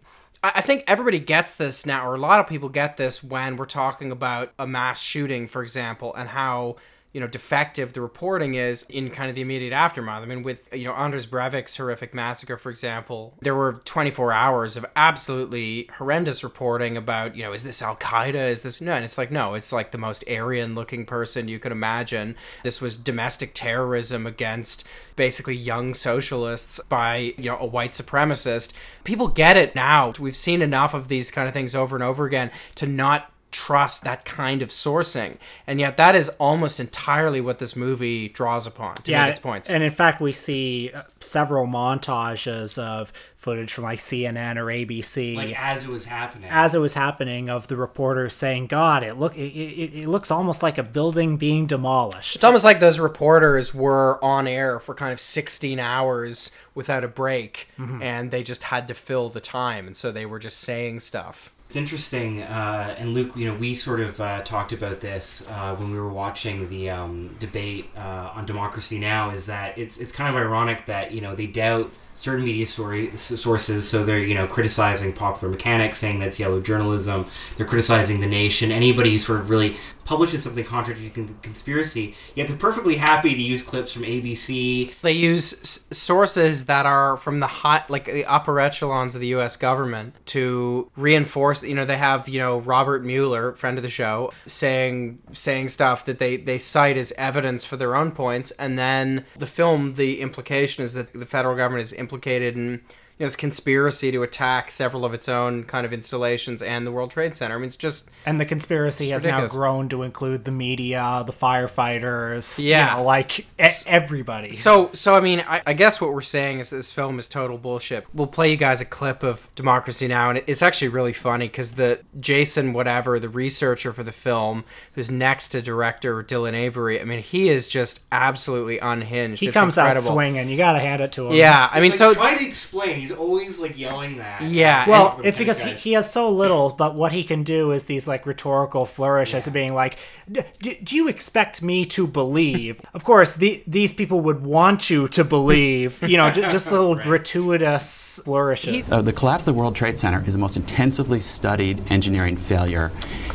I 0.44 0.52
I 0.56 0.62
think 0.62 0.84
everybody 0.88 1.20
gets 1.20 1.54
this 1.54 1.86
now, 1.86 2.10
or 2.10 2.16
a 2.16 2.20
lot 2.20 2.40
of 2.40 2.48
people 2.48 2.70
get 2.70 2.98
this 2.98 3.24
when 3.24 3.58
we're 3.58 3.66
talking 3.66 4.12
about 4.12 4.54
a 4.58 4.68
mass 4.68 5.02
shooting, 5.02 5.48
for 5.48 5.62
example, 5.64 6.14
and 6.16 6.30
how 6.30 6.78
you 7.14 7.20
know 7.20 7.28
defective 7.28 7.94
the 7.94 8.02
reporting 8.02 8.56
is 8.56 8.84
in 8.90 9.10
kind 9.10 9.30
of 9.30 9.36
the 9.36 9.42
immediate 9.42 9.74
aftermath. 9.74 10.24
I 10.24 10.26
mean, 10.26 10.44
with 10.44 10.74
you 10.74 10.86
know 10.86 10.94
Anders 10.94 11.28
Breivik's 11.28 11.76
horrific 11.76 12.14
massacre, 12.14 12.58
for 12.58 12.70
example, 12.70 13.36
there 13.42 13.56
were 13.56 13.74
24 13.84 14.32
hours 14.32 14.78
of 14.78 14.86
absolutely 14.96 15.90
horrendous 15.98 16.44
reporting 16.44 16.96
about 16.96 17.36
you 17.36 17.44
know 17.44 17.52
is 17.52 17.64
this 17.64 17.82
Al 17.82 17.98
Qaeda? 17.98 18.50
Is 18.50 18.62
this 18.62 18.80
no? 18.80 18.94
And 18.94 19.04
it's 19.04 19.18
like 19.18 19.32
no, 19.32 19.56
it's 19.56 19.74
like 19.74 19.92
the 19.92 19.98
most 19.98 20.24
Aryan 20.30 20.74
looking 20.74 21.06
person 21.06 21.48
you 21.48 21.60
could 21.60 21.72
imagine. 21.72 22.36
This 22.64 22.82
was 22.82 22.98
domestic 22.98 23.52
terrorism 23.54 24.26
against 24.26 24.88
basically 25.16 25.56
young 25.56 25.94
socialists 25.94 26.80
by 26.88 27.34
you 27.38 27.50
know 27.50 27.58
a 27.60 27.66
white 27.66 27.92
supremacist. 27.92 28.74
People 29.04 29.28
get 29.28 29.58
it 29.58 29.76
now. 29.76 30.14
We've 30.20 30.38
seen 30.38 30.62
enough 30.62 30.94
of 30.94 31.10
these 31.10 31.30
kind 31.30 31.48
of 31.48 31.54
things 31.54 31.76
over 31.76 31.96
and 31.96 32.04
over 32.04 32.26
again 32.26 32.52
to 32.76 32.88
not 32.88 33.31
trust 33.52 34.04
that 34.04 34.26
kind 34.26 34.62
of 34.62 34.70
sourcing. 34.70 35.38
And 35.68 35.80
yet 35.80 35.98
that 35.98 36.16
is 36.16 36.30
almost 36.40 36.80
entirely 36.80 37.42
what 37.42 37.60
this 37.60 37.76
movie 37.76 38.30
draws 38.30 38.66
upon 38.66 38.96
to 38.96 39.12
make 39.12 39.30
its 39.30 39.40
points. 39.40 39.70
And 39.70 39.84
in 39.84 39.92
fact, 39.92 40.22
we 40.22 40.32
see 40.32 40.92
uh, 40.94 41.04
several 41.20 41.68
montages 41.68 42.78
of 42.78 43.12
footage 43.36 43.74
from 43.74 43.86
like 43.86 44.00
CNN 44.00 44.58
or 44.58 44.66
ABC. 44.66 45.36
Like 45.36 45.60
as 45.60 45.84
it 45.84 45.90
was 45.90 46.06
happening. 46.06 46.50
as 46.52 46.76
it 46.76 46.80
was 46.80 46.94
happening, 46.94 47.50
of 47.50 47.68
the 47.68 47.76
reporters 47.76 48.36
saying, 48.36 48.68
"God, 48.68 49.04
it 49.04 49.16
look 49.16 49.36
it, 49.36 49.52
it, 49.52 50.04
it 50.04 50.08
looks 50.08 50.30
almost 50.30 50.62
like 50.62 50.78
a 50.78 50.84
building 50.84 51.38
being 51.38 51.66
demolished." 51.66 52.36
it's 52.36 52.44
almost 52.44 52.64
like 52.64 52.80
those 52.80 53.00
reporters 53.00 53.74
were 53.74 54.24
on 54.24 54.48
air 54.48 54.80
for 54.80 54.94
kind 54.94 55.12
of 55.12 55.20
16 55.20 55.80
hours 55.80 56.52
without 56.76 57.04
a 57.04 57.08
break 57.08 57.68
and 58.02 58.32
they 58.32 58.44
just 58.44 58.64
had 58.64 58.88
to 58.88 58.94
fill 58.94 59.30
the 59.30 59.40
time 59.42 59.88
and 59.88 59.96
so 59.96 60.12
they 60.12 60.26
were 60.26 60.40
just 60.40 60.60
saying 60.60 61.00
stuff. 61.00 61.52
It's 61.72 61.78
interesting, 61.78 62.42
uh, 62.42 62.96
and 62.98 63.14
Luke, 63.14 63.32
you 63.34 63.48
know, 63.48 63.56
we 63.56 63.76
sort 63.76 64.02
of 64.02 64.20
uh, 64.20 64.42
talked 64.42 64.74
about 64.74 65.00
this 65.00 65.42
uh, 65.48 65.74
when 65.78 65.90
we 65.90 65.98
were 65.98 66.12
watching 66.12 66.68
the 66.68 66.90
um, 66.90 67.34
debate 67.40 67.90
uh, 67.96 68.34
on 68.36 68.46
Democracy 68.46 69.00
Now. 69.00 69.30
Is 69.30 69.46
that 69.46 69.78
it's 69.78 69.98
it's 69.98 70.12
kind 70.12 70.28
of 70.28 70.36
ironic 70.36 70.86
that 70.88 71.14
you 71.14 71.22
know 71.22 71.34
they 71.34 71.48
doubt 71.48 71.94
certain 72.22 72.46
media 72.46 72.68
story 72.68 73.16
sources, 73.18 73.90
so 73.90 74.06
they're 74.06 74.20
you 74.20 74.36
know 74.36 74.46
criticizing 74.46 75.12
Popular 75.12 75.52
Mechanics, 75.52 75.98
saying 75.98 76.20
that's 76.20 76.40
yellow 76.40 76.62
journalism. 76.62 77.26
They're 77.58 77.66
criticizing 77.66 78.20
the 78.20 78.28
Nation. 78.28 78.72
Anybody 78.72 79.14
who 79.14 79.18
sort 79.18 79.40
of 79.40 79.50
really 79.50 79.76
publishes 80.06 80.44
something 80.44 80.64
contradicting 80.64 81.28
the 81.28 81.34
conspiracy, 81.42 82.16
yet 82.36 82.48
they're 82.48 82.58
perfectly 82.58 82.98
happy 82.98 83.34
to 83.34 83.42
use 83.42 83.62
clips 83.62 83.92
from 83.94 84.04
ABC. 84.04 84.94
They 85.02 85.12
use 85.14 85.54
s- 85.54 85.86
sources 85.92 86.66
that 86.66 86.86
are 86.86 87.18
from 87.18 87.40
the 87.40 87.48
hot, 87.48 87.90
like 87.90 88.06
the 88.06 88.26
upper 88.26 88.60
echelons 88.60 89.16
of 89.16 89.22
the 89.22 89.28
U.S. 89.28 89.58
government 89.58 90.16
to 90.28 90.92
reinforce. 90.96 91.64
You 91.64 91.74
know, 91.76 91.86
they 91.86 91.98
have 91.98 92.30
you 92.30 92.40
know 92.40 92.60
Robert 92.60 93.04
Mueller, 93.04 93.54
friend 93.54 93.80
of 93.80 93.84
the 93.84 93.90
show, 93.90 94.32
saying 94.46 95.20
saying 95.34 95.70
stuff 95.70 96.06
that 96.06 96.20
they 96.20 96.38
they 96.38 96.60
cite 96.60 96.98
as 96.98 97.12
evidence 97.14 97.66
for 97.66 97.78
their 97.78 97.96
own 97.96 98.12
points, 98.12 98.52
and 98.52 98.78
then 98.78 99.26
the 99.38 99.48
film, 99.48 99.92
the 99.92 100.22
implication 100.22 100.84
is 100.84 100.94
that 100.94 101.14
the 101.14 101.26
federal 101.26 101.56
government 101.56 101.84
is 101.84 101.94
implicated 101.94 102.11
You 102.12 102.20
know, 102.20 102.80
this 103.26 103.36
conspiracy 103.36 104.12
to 104.12 104.24
attack 104.24 104.72
several 104.72 105.06
of 105.06 105.14
its 105.14 105.30
own 105.30 105.64
kind 105.64 105.86
of 105.86 105.94
installations 105.94 106.62
and 106.62 106.86
the 106.86 106.92
World 106.92 107.12
Trade 107.12 107.36
Center. 107.36 107.56
I 107.56 107.58
mean, 107.58 107.68
it's 107.68 107.76
just 107.76 108.10
And 108.26 108.40
the 108.40 108.46
conspiracy 108.46 109.10
has 109.10 109.24
now 109.26 109.48
grown 109.48 109.90
to 109.90 110.04
include 110.04 110.46
the 110.46 110.52
media, 110.52 111.24
the 111.26 111.34
firefighters, 111.34 112.64
Yeah. 112.64 112.92
you 112.92 112.98
know, 112.98 113.04
like 113.04 113.40
e- 113.40 113.46
everybody. 113.88 114.52
So, 114.52 114.90
so 114.94 115.16
I 115.16 115.20
mean, 115.22 115.44
I, 115.48 115.62
I 115.68 115.74
guess 115.74 116.00
what 116.02 116.14
we're 116.14 116.22
saying 116.22 116.60
is 116.60 116.70
this 116.70 116.92
film 116.92 117.20
is 117.20 117.28
total 117.28 117.58
bullshit. 117.58 118.06
We'll 118.14 118.28
play 118.28 118.52
you 118.52 118.58
guys 118.58 118.82
a 118.82 118.86
clip 118.86 119.24
of 119.24 119.48
Democracy 119.56 120.08
Now, 120.08 120.30
and 120.30 120.42
it's 120.48 120.62
actually 120.62 120.90
really 120.90 121.14
funny 121.14 121.48
because 121.48 121.74
the 121.74 122.02
Jason 122.20 122.74
whatever, 122.74 123.20
the 123.20 123.30
researcher 123.30 123.94
for 123.94 124.04
the 124.04 124.12
film, 124.12 124.64
who's 124.94 125.10
next 125.12 125.50
to 125.50 125.62
director 125.62 126.24
Dylan 126.24 126.54
Avery, 126.54 127.00
I 127.02 127.04
mean, 127.06 127.20
he 127.22 127.50
is 127.50 127.68
just 127.70 128.02
absolutely 128.12 128.80
unhinged. 128.80 129.40
he 129.40 129.48
It's 129.48 129.54
comes 129.54 129.78
out 129.78 129.90
incredible. 129.90 130.14
swinging. 130.14 130.50
You 130.50 130.58
got 130.58 130.74
to 130.74 130.80
hand 130.80 131.02
it 131.02 131.12
to 131.14 131.28
him. 131.28 131.34
Yeah, 131.36 131.70
I 131.72 131.80
mean, 131.80 131.92
Like, 131.92 131.98
so 131.98 132.14
try 132.14 132.36
to 132.38 132.46
explain. 132.46 133.00
He's 133.00 133.11
always 133.14 133.60
like 133.60 133.78
yelling 133.78 134.18
that. 134.18 134.42
Yeah, 134.42 134.88
Well, 134.90 135.20
it's 135.24 135.38
because 135.38 135.62
he, 135.64 135.72
he 135.72 135.94
has 135.94 136.12
so 136.12 136.30
little, 136.30 136.70
but 136.72 136.96
what 136.96 137.12
he 137.12 137.24
can 137.24 137.44
do 137.44 137.72
is 137.72 137.86
these 137.86 138.08
like 138.08 138.26
rhetorical 138.26 138.86
flourishes 138.86 139.48
of 139.48 139.54
being 139.54 139.74
like, 139.74 139.98
"D- 140.32 140.42
d- 140.60 140.80
"Do 140.84 140.96
you 140.96 141.08
expect 141.08 141.62
me 141.62 141.86
to 141.86 142.08
believe?" 142.08 142.82
of 142.94 143.04
course, 143.04 143.34
the, 143.34 143.64
these 143.68 143.94
people 143.94 144.22
would 144.22 144.44
want 144.44 144.90
you 144.90 145.08
to 145.10 145.24
believe. 145.24 146.02
You 146.02 146.18
know, 146.18 146.32
j- 146.32 146.42
just 146.50 146.72
little 146.72 146.96
gratuitous 147.10 148.20
flourishes. 148.24 148.92
Uh, 148.92 149.02
the 149.02 149.14
collapse 149.14 149.44
of 149.44 149.46
the 149.48 149.54
World 149.54 149.76
Trade 149.76 149.98
Center 150.00 150.24
is 150.26 150.34
the 150.34 150.40
most 150.40 150.56
intensively 150.56 151.20
studied 151.20 151.92
engineering 151.92 152.38
failure 152.38 152.92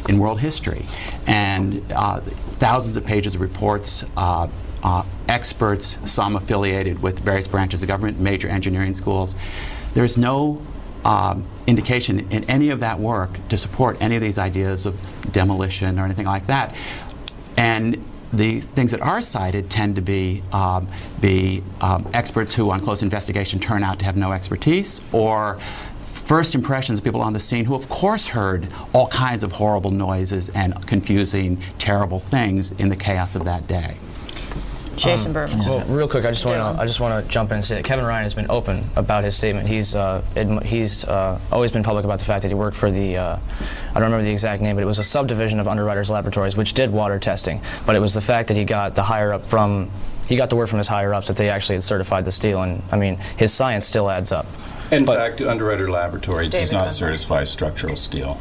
in 0.09 0.19
world 0.19 0.41
history. 0.41 0.85
And 1.27 1.83
uh, 1.93 2.21
thousands 2.59 2.97
of 2.97 3.05
pages 3.05 3.35
of 3.35 3.41
reports, 3.41 4.05
uh, 4.17 4.49
uh, 4.83 5.05
experts, 5.29 5.99
some 6.07 6.37
affiliated 6.37 7.03
with 7.03 7.19
various 7.21 7.49
branches 7.49 7.83
of 7.83 7.89
government, 7.89 8.21
major 8.21 8.49
engineering 8.49 8.95
schools. 8.95 9.35
There's 9.97 10.19
no 10.19 10.61
um, 11.07 11.47
indication 11.67 12.31
in 12.31 12.45
any 12.51 12.69
of 12.69 12.81
that 12.81 12.99
work 12.99 13.31
to 13.49 13.57
support 13.57 13.97
any 13.99 14.15
of 14.15 14.21
these 14.21 14.37
ideas 14.37 14.85
of 14.85 14.95
demolition 15.33 15.99
or 15.99 16.05
anything 16.05 16.27
like 16.27 16.49
that. 16.49 16.75
And 17.57 18.05
the 18.31 18.61
things 18.61 18.91
that 18.91 19.01
are 19.01 19.23
cited 19.23 19.71
tend 19.71 19.97
to 19.97 20.03
be 20.03 20.43
um, 20.53 20.87
um, 21.81 22.07
experts 22.13 22.53
who, 22.53 22.71
on 22.71 22.81
close 22.81 23.03
investigation, 23.03 23.59
turn 23.59 23.83
out 23.83 23.99
to 24.01 24.05
have 24.05 24.19
no 24.19 24.33
expertise, 24.33 25.01
or 25.13 25.59
first 26.05 26.55
impressions 26.55 26.99
of 26.99 27.05
people 27.05 27.23
on 27.23 27.33
the 27.33 27.41
scene 27.41 27.65
who, 27.65 27.75
of 27.75 27.89
course, 27.89 28.27
heard 28.27 28.69
all 28.93 29.07
kinds 29.07 29.43
of 29.43 29.53
horrible 29.53 29.93
noises 29.93 30.51
and 30.51 30.87
confusing, 30.87 31.59
terrible 31.79 32.21
things 32.21 32.71
in 32.73 32.91
the 32.91 32.97
chaos 32.97 33.35
of 33.35 33.47
that 33.47 33.67
day. 33.67 33.97
Jason 34.97 35.33
Bermas. 35.33 35.57
Well, 35.59 35.85
real 35.87 36.09
quick, 36.09 36.25
I 36.25 36.31
just 36.31 36.45
want 36.45 36.57
to 36.77 36.81
I 36.83 36.87
just 36.87 37.01
want 37.01 37.23
to 37.25 37.31
jump 37.31 37.51
in 37.51 37.57
and 37.57 37.65
say 37.65 37.77
that 37.77 37.85
Kevin 37.85 38.05
Ryan 38.05 38.23
has 38.23 38.35
been 38.35 38.51
open 38.51 38.85
about 38.97 39.25
his 39.25 39.37
statement. 39.37 39.67
He's 39.67 39.95
uh, 39.95 40.23
he's 40.65 41.05
uh, 41.05 41.39
always 41.53 41.73
been 41.73 41.83
public 41.83 42.05
about 42.05 42.19
the 42.19 42.25
fact 42.25 42.43
that 42.43 42.49
he 42.49 42.55
worked 42.55 42.77
for 42.77 42.91
the 42.91 43.17
uh, 43.17 43.37
I 43.91 43.93
don't 43.95 44.05
remember 44.05 44.25
the 44.25 44.31
exact 44.31 44.63
name, 44.63 44.77
but 44.77 44.83
it 44.83 44.87
was 44.87 44.99
a 44.99 45.05
subdivision 45.05 45.61
of 45.61 45.69
Underwriters 45.69 46.11
Laboratories, 46.11 46.57
which 46.57 46.75
did 46.75 46.91
water 46.93 47.19
testing. 47.19 47.61
But 47.85 47.97
it 47.97 48.01
was 48.01 48.15
the 48.15 48.21
fact 48.21 48.49
that 48.49 48.57
he 48.57 48.65
got 48.65 48.95
the 48.95 49.03
higher 49.03 49.33
up 49.33 49.45
from 49.45 49.91
he 50.27 50.37
got 50.37 50.51
the 50.51 50.57
word 50.57 50.69
from 50.69 50.79
his 50.79 50.89
higher 50.89 51.15
ups 51.15 51.29
that 51.29 51.37
they 51.37 51.51
actually 51.51 51.77
had 51.77 51.83
certified 51.83 52.25
the 52.25 52.33
steel, 52.33 52.63
and 52.63 52.83
I 52.91 52.97
mean 52.97 53.17
his 53.37 53.53
science 53.53 53.87
still 53.87 54.11
adds 54.11 54.33
up. 54.33 54.47
In 54.91 55.05
But- 55.05 55.19
fact, 55.19 55.41
Underwriter 55.41 55.91
Laboratory 55.91 56.49
does 56.49 56.73
not 56.73 56.95
certify 56.95 57.45
structural 57.45 57.97
steel. 57.97 58.39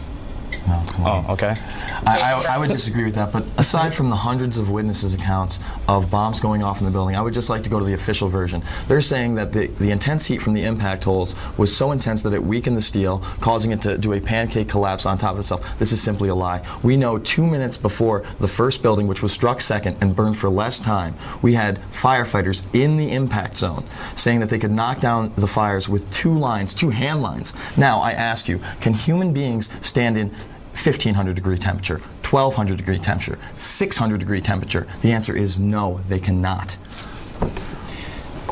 Oh, 0.67 0.85
come 0.89 1.05
on. 1.05 1.25
Oh, 1.27 1.33
okay. 1.33 1.57
I, 2.05 2.43
I, 2.47 2.55
I 2.55 2.57
would 2.57 2.69
disagree 2.69 3.05
with 3.05 3.15
that, 3.15 3.31
but 3.31 3.43
aside 3.57 3.93
from 3.93 4.09
the 4.09 4.15
hundreds 4.15 4.57
of 4.57 4.71
witnesses' 4.71 5.13
accounts 5.13 5.59
of 5.87 6.11
bombs 6.11 6.39
going 6.39 6.63
off 6.63 6.79
in 6.79 6.85
the 6.85 6.91
building, 6.91 7.15
I 7.15 7.21
would 7.21 7.33
just 7.33 7.49
like 7.49 7.63
to 7.63 7.69
go 7.69 7.79
to 7.79 7.85
the 7.85 7.93
official 7.93 8.27
version. 8.27 8.61
They're 8.87 9.01
saying 9.01 9.35
that 9.35 9.53
the, 9.53 9.67
the 9.67 9.91
intense 9.91 10.25
heat 10.25 10.41
from 10.41 10.53
the 10.53 10.63
impact 10.63 11.03
holes 11.03 11.35
was 11.57 11.75
so 11.75 11.91
intense 11.91 12.21
that 12.23 12.33
it 12.33 12.43
weakened 12.43 12.77
the 12.77 12.81
steel, 12.81 13.19
causing 13.41 13.71
it 13.71 13.81
to 13.83 13.97
do 13.97 14.13
a 14.13 14.19
pancake 14.19 14.69
collapse 14.69 15.05
on 15.05 15.17
top 15.17 15.33
of 15.33 15.39
itself. 15.39 15.77
This 15.79 15.91
is 15.91 16.01
simply 16.01 16.29
a 16.29 16.35
lie. 16.35 16.65
We 16.83 16.97
know 16.97 17.17
two 17.17 17.45
minutes 17.45 17.77
before 17.77 18.23
the 18.39 18.47
first 18.47 18.81
building, 18.81 19.07
which 19.07 19.23
was 19.23 19.31
struck 19.31 19.61
second 19.61 19.97
and 20.01 20.15
burned 20.15 20.37
for 20.37 20.49
less 20.49 20.79
time, 20.79 21.15
we 21.41 21.53
had 21.53 21.79
firefighters 21.91 22.65
in 22.73 22.97
the 22.97 23.11
impact 23.11 23.57
zone 23.57 23.85
saying 24.15 24.39
that 24.39 24.49
they 24.49 24.59
could 24.59 24.71
knock 24.71 24.99
down 24.99 25.31
the 25.35 25.47
fires 25.47 25.89
with 25.89 26.09
two 26.11 26.33
lines, 26.33 26.75
two 26.75 26.89
hand 26.89 27.21
lines. 27.21 27.53
Now, 27.77 27.99
I 27.99 28.11
ask 28.11 28.47
you, 28.47 28.59
can 28.81 28.93
human 28.93 29.33
beings 29.33 29.75
stand 29.85 30.17
in 30.17 30.31
1500 30.75 31.35
degree 31.35 31.57
temperature, 31.57 31.97
1200 31.97 32.77
degree 32.77 32.99
temperature, 32.99 33.39
600 33.55 34.19
degree 34.19 34.41
temperature? 34.41 34.85
The 35.01 35.13
answer 35.13 35.35
is 35.35 35.59
no, 35.59 36.01
they 36.09 36.19
cannot. 36.19 36.77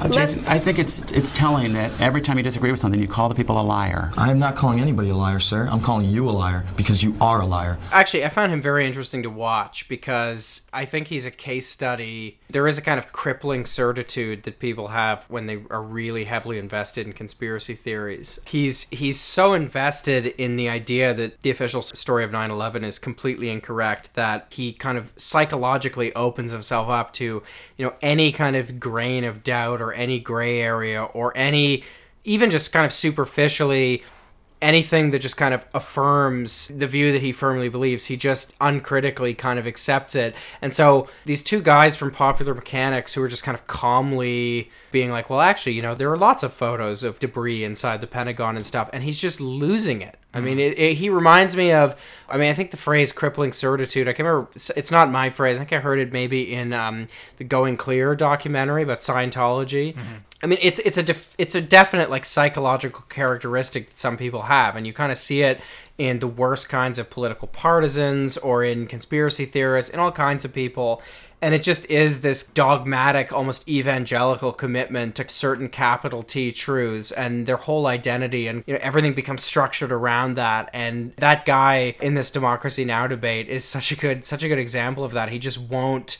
Uh, 0.03 0.09
Jason, 0.09 0.43
I 0.47 0.59
think 0.59 0.79
it's 0.79 1.13
it's 1.13 1.31
telling 1.31 1.71
that 1.73 2.01
every 2.01 2.19
time 2.19 2.35
you 2.35 2.43
disagree 2.43 2.69
with 2.69 2.79
something, 2.81 3.01
you 3.01 3.07
call 3.07 3.29
the 3.29 3.35
people 3.35 3.57
a 3.57 3.63
liar. 3.63 4.09
I'm 4.17 4.37
not 4.37 4.57
calling 4.57 4.81
anybody 4.81 5.11
a 5.11 5.15
liar, 5.15 5.39
sir. 5.39 5.65
I'm 5.71 5.79
calling 5.79 6.09
you 6.09 6.29
a 6.29 6.31
liar 6.31 6.65
because 6.75 7.01
you 7.01 7.15
are 7.21 7.39
a 7.39 7.45
liar. 7.45 7.77
Actually, 7.89 8.25
I 8.25 8.29
found 8.29 8.51
him 8.51 8.61
very 8.61 8.85
interesting 8.85 9.23
to 9.23 9.29
watch 9.29 9.87
because 9.87 10.63
I 10.73 10.83
think 10.83 11.07
he's 11.07 11.23
a 11.23 11.31
case 11.31 11.69
study. 11.69 12.37
There 12.49 12.67
is 12.67 12.77
a 12.77 12.81
kind 12.81 12.99
of 12.99 13.13
crippling 13.13 13.65
certitude 13.65 14.43
that 14.43 14.59
people 14.59 14.89
have 14.89 15.23
when 15.29 15.45
they 15.45 15.61
are 15.69 15.81
really 15.81 16.25
heavily 16.25 16.57
invested 16.57 17.07
in 17.07 17.13
conspiracy 17.13 17.73
theories. 17.73 18.41
He's 18.45 18.89
he's 18.89 19.21
so 19.21 19.53
invested 19.53 20.25
in 20.37 20.57
the 20.57 20.67
idea 20.67 21.13
that 21.13 21.43
the 21.43 21.49
official 21.49 21.81
story 21.81 22.25
of 22.25 22.31
9/11 22.31 22.83
is 22.83 22.99
completely 22.99 23.49
incorrect 23.49 24.15
that 24.15 24.47
he 24.49 24.73
kind 24.73 24.97
of 24.97 25.13
psychologically 25.15 26.13
opens 26.13 26.51
himself 26.51 26.89
up 26.89 27.13
to, 27.13 27.41
you 27.77 27.85
know, 27.85 27.93
any 28.01 28.33
kind 28.33 28.57
of 28.57 28.81
grain 28.81 29.23
of 29.23 29.45
doubt 29.45 29.81
or 29.81 29.92
any 29.93 30.19
gray 30.19 30.59
area 30.59 31.03
or 31.03 31.31
any 31.35 31.83
even 32.23 32.49
just 32.49 32.71
kind 32.71 32.85
of 32.85 32.93
superficially 32.93 34.03
anything 34.61 35.09
that 35.09 35.19
just 35.19 35.35
kind 35.35 35.53
of 35.53 35.65
affirms 35.73 36.69
the 36.69 36.87
view 36.87 37.11
that 37.11 37.21
he 37.21 37.33
firmly 37.33 37.67
believes. 37.67 38.05
He 38.05 38.15
just 38.15 38.55
uncritically 38.61 39.33
kind 39.33 39.59
of 39.59 39.67
accepts 39.67 40.15
it. 40.15 40.33
And 40.61 40.73
so 40.73 41.09
these 41.25 41.43
two 41.43 41.61
guys 41.61 41.97
from 41.97 42.11
popular 42.11 42.55
mechanics 42.55 43.13
who 43.13 43.21
are 43.21 43.27
just 43.27 43.43
kind 43.43 43.55
of 43.57 43.67
calmly 43.67 44.71
being 44.93 45.09
like 45.09 45.29
well 45.29 45.41
actually 45.41 45.73
you 45.73 45.81
know 45.81 45.95
there 45.95 46.09
are 46.09 46.15
lots 46.15 46.43
of 46.43 46.53
photos 46.53 47.03
of 47.03 47.19
debris 47.19 47.63
inside 47.63 47.99
the 47.99 48.07
pentagon 48.07 48.55
and 48.55 48.65
stuff 48.65 48.89
and 48.93 49.03
he's 49.03 49.19
just 49.19 49.41
losing 49.41 50.01
it 50.01 50.17
I 50.33 50.41
mean, 50.41 50.59
it, 50.59 50.77
it, 50.79 50.95
he 50.95 51.09
reminds 51.09 51.55
me 51.55 51.71
of. 51.71 51.95
I 52.27 52.37
mean, 52.37 52.49
I 52.49 52.53
think 52.53 52.71
the 52.71 52.77
phrase 52.77 53.11
"crippling 53.11 53.53
certitude." 53.53 54.07
I 54.07 54.13
can 54.13 54.25
remember. 54.25 54.49
It's 54.55 54.91
not 54.91 55.11
my 55.11 55.29
phrase. 55.29 55.55
I 55.55 55.59
think 55.59 55.73
I 55.73 55.79
heard 55.79 55.99
it 55.99 56.11
maybe 56.11 56.53
in 56.53 56.73
um, 56.73 57.07
the 57.37 57.43
Going 57.43 57.77
Clear 57.77 58.15
documentary 58.15 58.83
about 58.83 58.99
Scientology. 58.99 59.95
I 60.41 60.47
mean, 60.47 60.59
it's 60.61 60.79
it's 60.79 60.97
a 60.97 61.03
def, 61.03 61.35
it's 61.37 61.55
a 61.55 61.61
definite 61.61 62.09
like 62.09 62.25
psychological 62.25 63.03
characteristic 63.09 63.89
that 63.89 63.97
some 63.97 64.17
people 64.17 64.43
have, 64.43 64.75
and 64.75 64.87
you 64.87 64.93
kind 64.93 65.11
of 65.11 65.17
see 65.17 65.41
it 65.41 65.61
in 65.97 66.19
the 66.19 66.27
worst 66.27 66.67
kinds 66.67 66.97
of 66.97 67.09
political 67.09 67.47
partisans 67.47 68.35
or 68.37 68.63
in 68.63 68.87
conspiracy 68.87 69.45
theorists 69.45 69.91
and 69.91 70.01
all 70.01 70.11
kinds 70.11 70.43
of 70.43 70.53
people. 70.53 71.01
And 71.43 71.53
it 71.53 71.61
just 71.61 71.85
is 71.89 72.21
this 72.21 72.43
dogmatic, 72.43 73.33
almost 73.33 73.67
evangelical 73.67 74.53
commitment 74.53 75.15
to 75.15 75.27
certain 75.27 75.67
capital 75.67 76.23
T 76.23 76.53
truths 76.53 77.11
and 77.11 77.45
their 77.45 77.57
whole 77.57 77.85
identity, 77.85 78.47
and 78.47 78.63
you 78.65 78.75
know, 78.75 78.79
everything 78.81 79.13
becomes 79.13 79.43
structured 79.43 79.91
around 79.91 80.35
that. 80.35 80.69
And 80.71 81.13
that 81.17 81.45
guy 81.45 81.97
in 81.99 82.13
this 82.13 82.31
Democracy 82.31 82.85
Now 82.85 83.07
debate 83.07 83.49
is 83.49 83.65
such 83.65 83.91
a 83.91 83.97
good, 83.97 84.23
such 84.23 84.43
a 84.43 84.47
good 84.47 84.57
example 84.57 85.03
of 85.03 85.11
that. 85.11 85.31
He 85.31 85.37
just 85.37 85.59
won't 85.59 86.17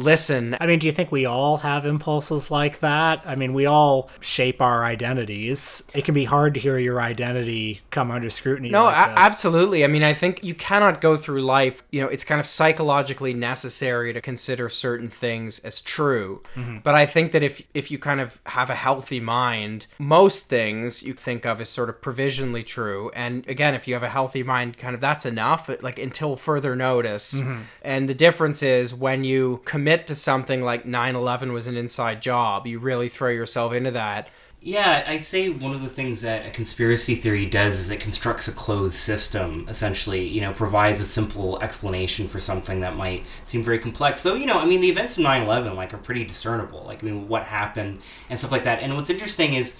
listen. 0.00 0.56
I 0.60 0.66
mean, 0.66 0.78
do 0.78 0.86
you 0.86 0.92
think 0.92 1.12
we 1.12 1.26
all 1.26 1.58
have 1.58 1.86
impulses 1.86 2.50
like 2.50 2.80
that? 2.80 3.22
I 3.26 3.34
mean, 3.34 3.52
we 3.52 3.66
all 3.66 4.10
shape 4.20 4.60
our 4.60 4.84
identities. 4.84 5.88
It 5.94 6.04
can 6.04 6.14
be 6.14 6.24
hard 6.24 6.54
to 6.54 6.60
hear 6.60 6.78
your 6.78 7.00
identity 7.00 7.80
come 7.90 8.10
under 8.10 8.30
scrutiny. 8.30 8.70
No, 8.70 8.84
like 8.84 8.96
a- 8.96 9.18
absolutely. 9.18 9.84
I 9.84 9.86
mean, 9.86 10.02
I 10.02 10.14
think 10.14 10.42
you 10.42 10.54
cannot 10.54 11.00
go 11.00 11.16
through 11.16 11.42
life, 11.42 11.82
you 11.90 12.00
know, 12.00 12.08
it's 12.08 12.24
kind 12.24 12.40
of 12.40 12.46
psychologically 12.46 13.34
necessary 13.34 14.12
to 14.12 14.20
consider 14.20 14.68
certain 14.68 15.08
things 15.08 15.58
as 15.60 15.80
true. 15.80 16.42
Mm-hmm. 16.54 16.78
But 16.82 16.94
I 16.94 17.06
think 17.06 17.32
that 17.32 17.42
if 17.42 17.62
if 17.74 17.90
you 17.90 17.98
kind 17.98 18.20
of 18.20 18.40
have 18.46 18.70
a 18.70 18.74
healthy 18.74 19.20
mind, 19.20 19.86
most 19.98 20.48
things 20.48 21.02
you 21.02 21.12
think 21.12 21.44
of 21.44 21.60
as 21.60 21.68
sort 21.68 21.88
of 21.88 22.00
provisionally 22.00 22.62
true. 22.62 23.10
And 23.14 23.46
again, 23.48 23.74
if 23.74 23.86
you 23.86 23.94
have 23.94 24.02
a 24.02 24.08
healthy 24.08 24.42
mind, 24.42 24.78
kind 24.78 24.94
of 24.94 25.00
that's 25.00 25.26
enough, 25.26 25.70
like 25.82 25.98
until 25.98 26.36
further 26.36 26.74
notice. 26.74 27.40
Mm-hmm. 27.40 27.62
And 27.82 28.08
the 28.08 28.14
difference 28.14 28.62
is 28.62 28.94
when 28.94 29.24
you 29.24 29.60
commit 29.64 29.89
to 30.06 30.14
something 30.14 30.62
like 30.62 30.84
9/11 30.84 31.52
was 31.52 31.66
an 31.66 31.76
inside 31.76 32.22
job, 32.22 32.66
you 32.66 32.78
really 32.78 33.08
throw 33.08 33.30
yourself 33.30 33.72
into 33.72 33.90
that. 33.92 34.28
Yeah, 34.62 35.04
I'd 35.06 35.24
say 35.24 35.48
one 35.48 35.74
of 35.74 35.82
the 35.82 35.88
things 35.88 36.20
that 36.20 36.44
a 36.44 36.50
conspiracy 36.50 37.14
theory 37.14 37.46
does 37.46 37.78
is 37.78 37.88
it 37.88 37.98
constructs 37.98 38.46
a 38.46 38.52
closed 38.52 38.96
system, 38.96 39.64
essentially, 39.70 40.28
you 40.28 40.42
know, 40.42 40.52
provides 40.52 41.00
a 41.00 41.06
simple 41.06 41.58
explanation 41.62 42.28
for 42.28 42.38
something 42.38 42.80
that 42.80 42.94
might 42.94 43.24
seem 43.44 43.64
very 43.64 43.78
complex. 43.78 44.22
Though, 44.22 44.34
you 44.34 44.44
know, 44.44 44.58
I 44.58 44.66
mean, 44.66 44.82
the 44.82 44.90
events 44.90 45.16
of 45.16 45.22
9 45.22 45.42
11, 45.44 45.76
like, 45.76 45.94
are 45.94 45.98
pretty 45.98 46.24
discernible. 46.24 46.82
Like, 46.84 47.02
I 47.02 47.06
mean, 47.06 47.26
what 47.26 47.44
happened 47.44 48.00
and 48.28 48.38
stuff 48.38 48.52
like 48.52 48.64
that. 48.64 48.82
And 48.82 48.94
what's 48.96 49.08
interesting 49.08 49.54
is, 49.54 49.72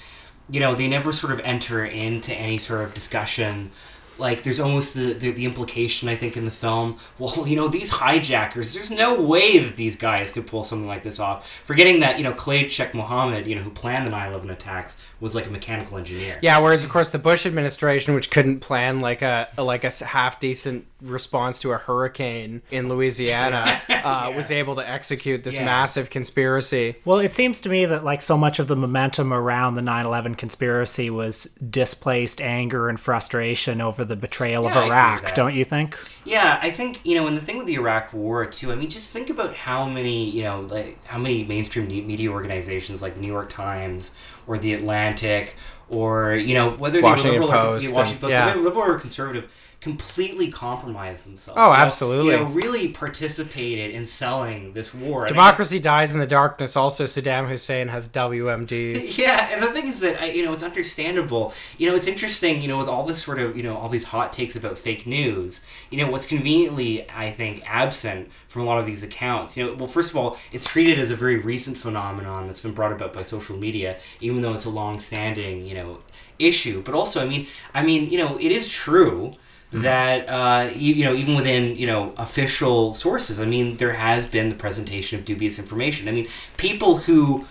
you 0.48 0.60
know, 0.60 0.74
they 0.74 0.88
never 0.88 1.12
sort 1.12 1.34
of 1.34 1.40
enter 1.40 1.84
into 1.84 2.34
any 2.34 2.56
sort 2.56 2.80
of 2.82 2.94
discussion. 2.94 3.72
Like, 4.20 4.42
there's 4.42 4.60
almost 4.60 4.94
the, 4.94 5.12
the, 5.12 5.30
the 5.30 5.44
implication, 5.44 6.08
I 6.08 6.16
think, 6.16 6.36
in 6.36 6.44
the 6.44 6.50
film, 6.50 6.98
well, 7.18 7.44
you 7.46 7.56
know, 7.56 7.68
these 7.68 7.90
hijackers, 7.90 8.74
there's 8.74 8.90
no 8.90 9.20
way 9.20 9.58
that 9.58 9.76
these 9.76 9.96
guys 9.96 10.30
could 10.30 10.46
pull 10.46 10.62
something 10.62 10.86
like 10.86 11.02
this 11.02 11.18
off. 11.18 11.50
Forgetting 11.64 12.00
that, 12.00 12.18
you 12.18 12.24
know, 12.24 12.32
Khalid 12.32 12.70
Sheikh 12.70 12.94
Mohammed, 12.94 13.46
you 13.46 13.56
know, 13.56 13.62
who 13.62 13.70
planned 13.70 14.06
the 14.06 14.10
9 14.10 14.28
11 14.28 14.50
attacks, 14.50 14.96
was 15.20 15.34
like 15.34 15.46
a 15.46 15.50
mechanical 15.50 15.98
engineer. 15.98 16.38
Yeah, 16.42 16.58
whereas 16.58 16.84
of 16.84 16.90
course 16.90 17.10
the 17.10 17.18
Bush 17.18 17.46
administration, 17.46 18.14
which 18.14 18.30
couldn't 18.30 18.60
plan 18.60 19.00
like 19.00 19.22
a 19.22 19.48
like 19.58 19.84
a 19.84 19.90
half 19.90 20.40
decent 20.40 20.86
response 21.00 21.60
to 21.60 21.72
a 21.72 21.76
hurricane 21.78 22.62
in 22.70 22.88
Louisiana, 22.88 23.80
uh, 23.88 24.32
was 24.34 24.50
able 24.50 24.76
to 24.76 24.88
execute 24.88 25.44
this 25.44 25.56
Yeah. 25.56 25.64
massive 25.64 26.10
conspiracy. 26.10 26.96
Well, 27.04 27.18
it 27.18 27.32
seems 27.32 27.60
to 27.62 27.68
me 27.68 27.86
that 27.86 28.04
like 28.04 28.22
so 28.22 28.36
much 28.36 28.58
of 28.58 28.66
the 28.68 28.76
momentum 28.76 29.32
around 29.32 29.74
the 29.74 29.82
9/11 29.82 30.36
conspiracy 30.36 31.10
was 31.10 31.44
displaced 31.68 32.40
anger 32.40 32.88
and 32.88 32.98
frustration 32.98 33.80
over 33.80 34.04
the 34.04 34.16
betrayal 34.16 34.64
Yeah, 34.64 34.70
of 34.78 34.84
Iraq, 34.84 35.34
don't 35.34 35.54
you 35.54 35.64
think? 35.64 35.98
Yeah, 36.24 36.58
I 36.62 36.70
think 36.70 37.00
you 37.04 37.14
know, 37.16 37.26
and 37.26 37.36
the 37.36 37.40
thing 37.40 37.56
with 37.58 37.66
the 37.66 37.74
Iraq 37.74 38.12
War 38.12 38.46
too. 38.46 38.72
I 38.72 38.74
mean, 38.74 38.90
just 38.90 39.12
think 39.12 39.30
about 39.30 39.54
how 39.54 39.84
many 39.86 40.28
you 40.30 40.42
know, 40.42 40.60
like 40.62 41.04
how 41.06 41.18
many 41.18 41.44
mainstream 41.44 41.86
media 41.88 42.30
organizations 42.30 43.00
like 43.02 43.14
the 43.14 43.20
New 43.20 43.28
York 43.32 43.48
Times 43.48 44.10
or 44.46 44.58
the 44.58 44.74
Atlantic 44.74 45.56
or 45.88 46.34
you 46.34 46.54
know 46.54 46.70
whether 46.70 46.98
they 47.00 47.02
Washington 47.02 47.40
were 47.40 47.46
liberal 47.46 47.66
or, 47.66 47.68
Post 47.74 47.90
yeah, 47.90 47.96
Washington 47.96 48.12
and- 48.14 48.20
Post, 48.20 48.30
yeah. 48.32 48.46
whether 48.46 48.60
liberal 48.60 48.84
or 48.94 48.98
conservative, 48.98 49.50
completely 49.80 50.50
compromised 50.50 51.24
themselves. 51.24 51.58
Oh, 51.58 51.68
you 51.68 51.72
know? 51.72 51.76
absolutely. 51.78 52.32
You 52.32 52.38
know, 52.38 52.44
really 52.44 52.88
participated 52.88 53.92
in 53.94 54.04
selling 54.04 54.74
this 54.74 54.92
war. 54.92 55.22
And 55.22 55.30
I 55.30 55.32
Democracy 55.32 55.80
dies 55.80 56.12
in 56.12 56.20
the 56.20 56.26
darkness. 56.26 56.76
Also, 56.76 57.04
Saddam 57.04 57.48
Hussein 57.48 57.88
has 57.88 58.08
WMDs. 58.08 59.18
Yeah, 59.20 59.50
and 59.52 59.62
the 59.62 59.66
thing 59.68 59.86
is 59.86 60.00
that 60.00 60.20
I, 60.20 60.30
you 60.30 60.44
know 60.44 60.52
it's 60.54 60.62
understandable. 60.62 61.52
You 61.76 61.90
know, 61.90 61.96
it's 61.96 62.06
interesting. 62.06 62.62
You 62.62 62.68
know, 62.68 62.78
with 62.78 62.88
all 62.88 63.04
this 63.04 63.22
sort 63.22 63.38
of 63.38 63.56
you 63.56 63.62
know 63.62 63.76
all 63.76 63.88
these 63.88 64.04
hot 64.04 64.32
takes 64.32 64.56
about 64.56 64.78
fake 64.78 65.06
news. 65.06 65.60
You 65.90 65.98
know, 65.98 66.10
what's 66.10 66.26
conveniently 66.26 67.08
I 67.10 67.30
think 67.32 67.62
absent 67.66 68.30
from 68.48 68.62
a 68.62 68.64
lot 68.64 68.78
of 68.78 68.86
these 68.86 69.02
accounts. 69.02 69.56
You 69.56 69.66
know, 69.66 69.74
well, 69.74 69.86
first 69.86 70.10
of 70.10 70.16
all, 70.16 70.38
it's 70.52 70.64
treated 70.64 70.98
as 70.98 71.10
a 71.10 71.16
very 71.16 71.36
recent 71.36 71.76
phenomenon 71.76 72.46
that's 72.46 72.60
been 72.60 72.72
brought 72.72 72.92
about 72.92 73.12
by 73.12 73.22
social 73.22 73.56
media, 73.56 73.98
even 74.20 74.40
though 74.40 74.54
it's 74.54 74.64
a 74.64 74.70
long-standing 74.70 75.66
you 75.66 75.74
know 75.74 75.98
issue. 76.38 76.82
But 76.82 76.94
also, 76.94 77.22
I 77.22 77.28
mean, 77.28 77.46
I 77.74 77.82
mean, 77.82 78.08
you 78.10 78.18
know, 78.18 78.38
it 78.38 78.52
is 78.52 78.68
true 78.68 79.34
that 79.72 80.28
uh, 80.28 80.70
you, 80.74 80.94
you 80.94 81.04
know 81.04 81.14
even 81.14 81.34
within 81.34 81.76
you 81.76 81.86
know 81.86 82.12
official 82.16 82.92
sources 82.94 83.38
i 83.38 83.44
mean 83.44 83.76
there 83.76 83.92
has 83.92 84.26
been 84.26 84.48
the 84.48 84.54
presentation 84.54 85.18
of 85.18 85.24
dubious 85.24 85.58
information. 85.58 86.08
I 86.08 86.12
mean 86.12 86.28
people 86.56 86.98
who 86.98 87.46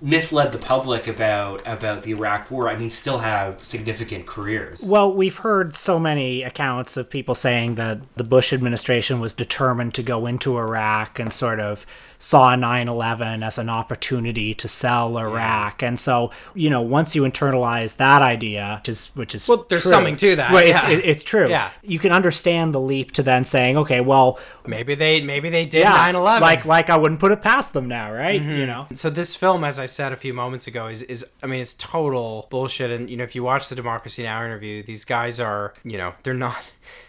misled 0.00 0.52
the 0.52 0.58
public 0.58 1.06
about 1.06 1.62
about 1.64 2.02
the 2.02 2.10
iraq 2.10 2.50
war 2.50 2.68
i 2.68 2.74
mean 2.74 2.90
still 2.90 3.18
have 3.18 3.62
significant 3.62 4.26
careers. 4.26 4.80
Well, 4.82 5.12
we've 5.12 5.38
heard 5.38 5.74
so 5.74 6.00
many 6.00 6.42
accounts 6.42 6.96
of 6.96 7.08
people 7.08 7.36
saying 7.36 7.76
that 7.76 8.00
the 8.16 8.24
Bush 8.24 8.52
administration 8.52 9.20
was 9.20 9.32
determined 9.32 9.94
to 9.94 10.02
go 10.02 10.26
into 10.26 10.58
Iraq 10.58 11.18
and 11.20 11.32
sort 11.32 11.60
of 11.60 11.86
saw 12.24 12.54
9/11 12.54 13.44
as 13.44 13.58
an 13.58 13.68
opportunity 13.68 14.54
to 14.54 14.68
sell 14.68 15.18
Iraq. 15.18 15.82
And 15.82 15.98
so, 15.98 16.30
you 16.54 16.70
know, 16.70 16.80
once 16.80 17.16
you 17.16 17.22
internalize 17.22 17.96
that 17.96 18.22
idea, 18.22 18.76
which 18.80 18.88
is 18.88 19.06
which 19.16 19.34
is 19.34 19.48
Well, 19.48 19.66
there's 19.68 19.82
true. 19.82 19.90
something 19.90 20.14
to 20.16 20.36
that, 20.36 20.52
Right, 20.52 20.68
yeah. 20.68 20.88
it's, 20.88 21.04
it, 21.04 21.08
it's 21.08 21.24
true. 21.24 21.48
Yeah. 21.50 21.70
You 21.82 21.98
can 21.98 22.12
understand 22.12 22.72
the 22.72 22.80
leap 22.80 23.10
to 23.12 23.24
then 23.24 23.44
saying, 23.44 23.76
okay, 23.76 24.00
well, 24.00 24.38
Maybe 24.64 24.94
they 24.94 25.20
maybe 25.20 25.50
they 25.50 25.64
did 25.64 25.80
yeah, 25.80 26.12
9/11. 26.12 26.40
like 26.40 26.64
like 26.64 26.88
I 26.90 26.96
wouldn't 26.96 27.18
put 27.18 27.32
it 27.32 27.42
past 27.42 27.72
them 27.72 27.88
now, 27.88 28.12
right? 28.12 28.40
Mm-hmm. 28.40 28.50
You 28.60 28.66
know. 28.66 28.86
So 28.94 29.10
this 29.10 29.34
film, 29.34 29.64
as 29.64 29.80
I 29.80 29.86
said 29.86 30.12
a 30.12 30.16
few 30.16 30.32
moments 30.32 30.68
ago, 30.68 30.86
is 30.86 31.02
is 31.02 31.26
I 31.42 31.48
mean 31.48 31.60
it's 31.60 31.74
total 31.74 32.46
bullshit. 32.50 32.92
And 32.92 33.10
you 33.10 33.16
know 33.16 33.24
if 33.24 33.34
you 33.34 33.42
watch 33.42 33.68
the 33.68 33.74
Democracy 33.74 34.22
Now 34.22 34.44
interview, 34.44 34.84
these 34.84 35.04
guys 35.04 35.40
are 35.40 35.74
you 35.82 35.98
know 35.98 36.14
they're 36.22 36.34
not 36.34 36.62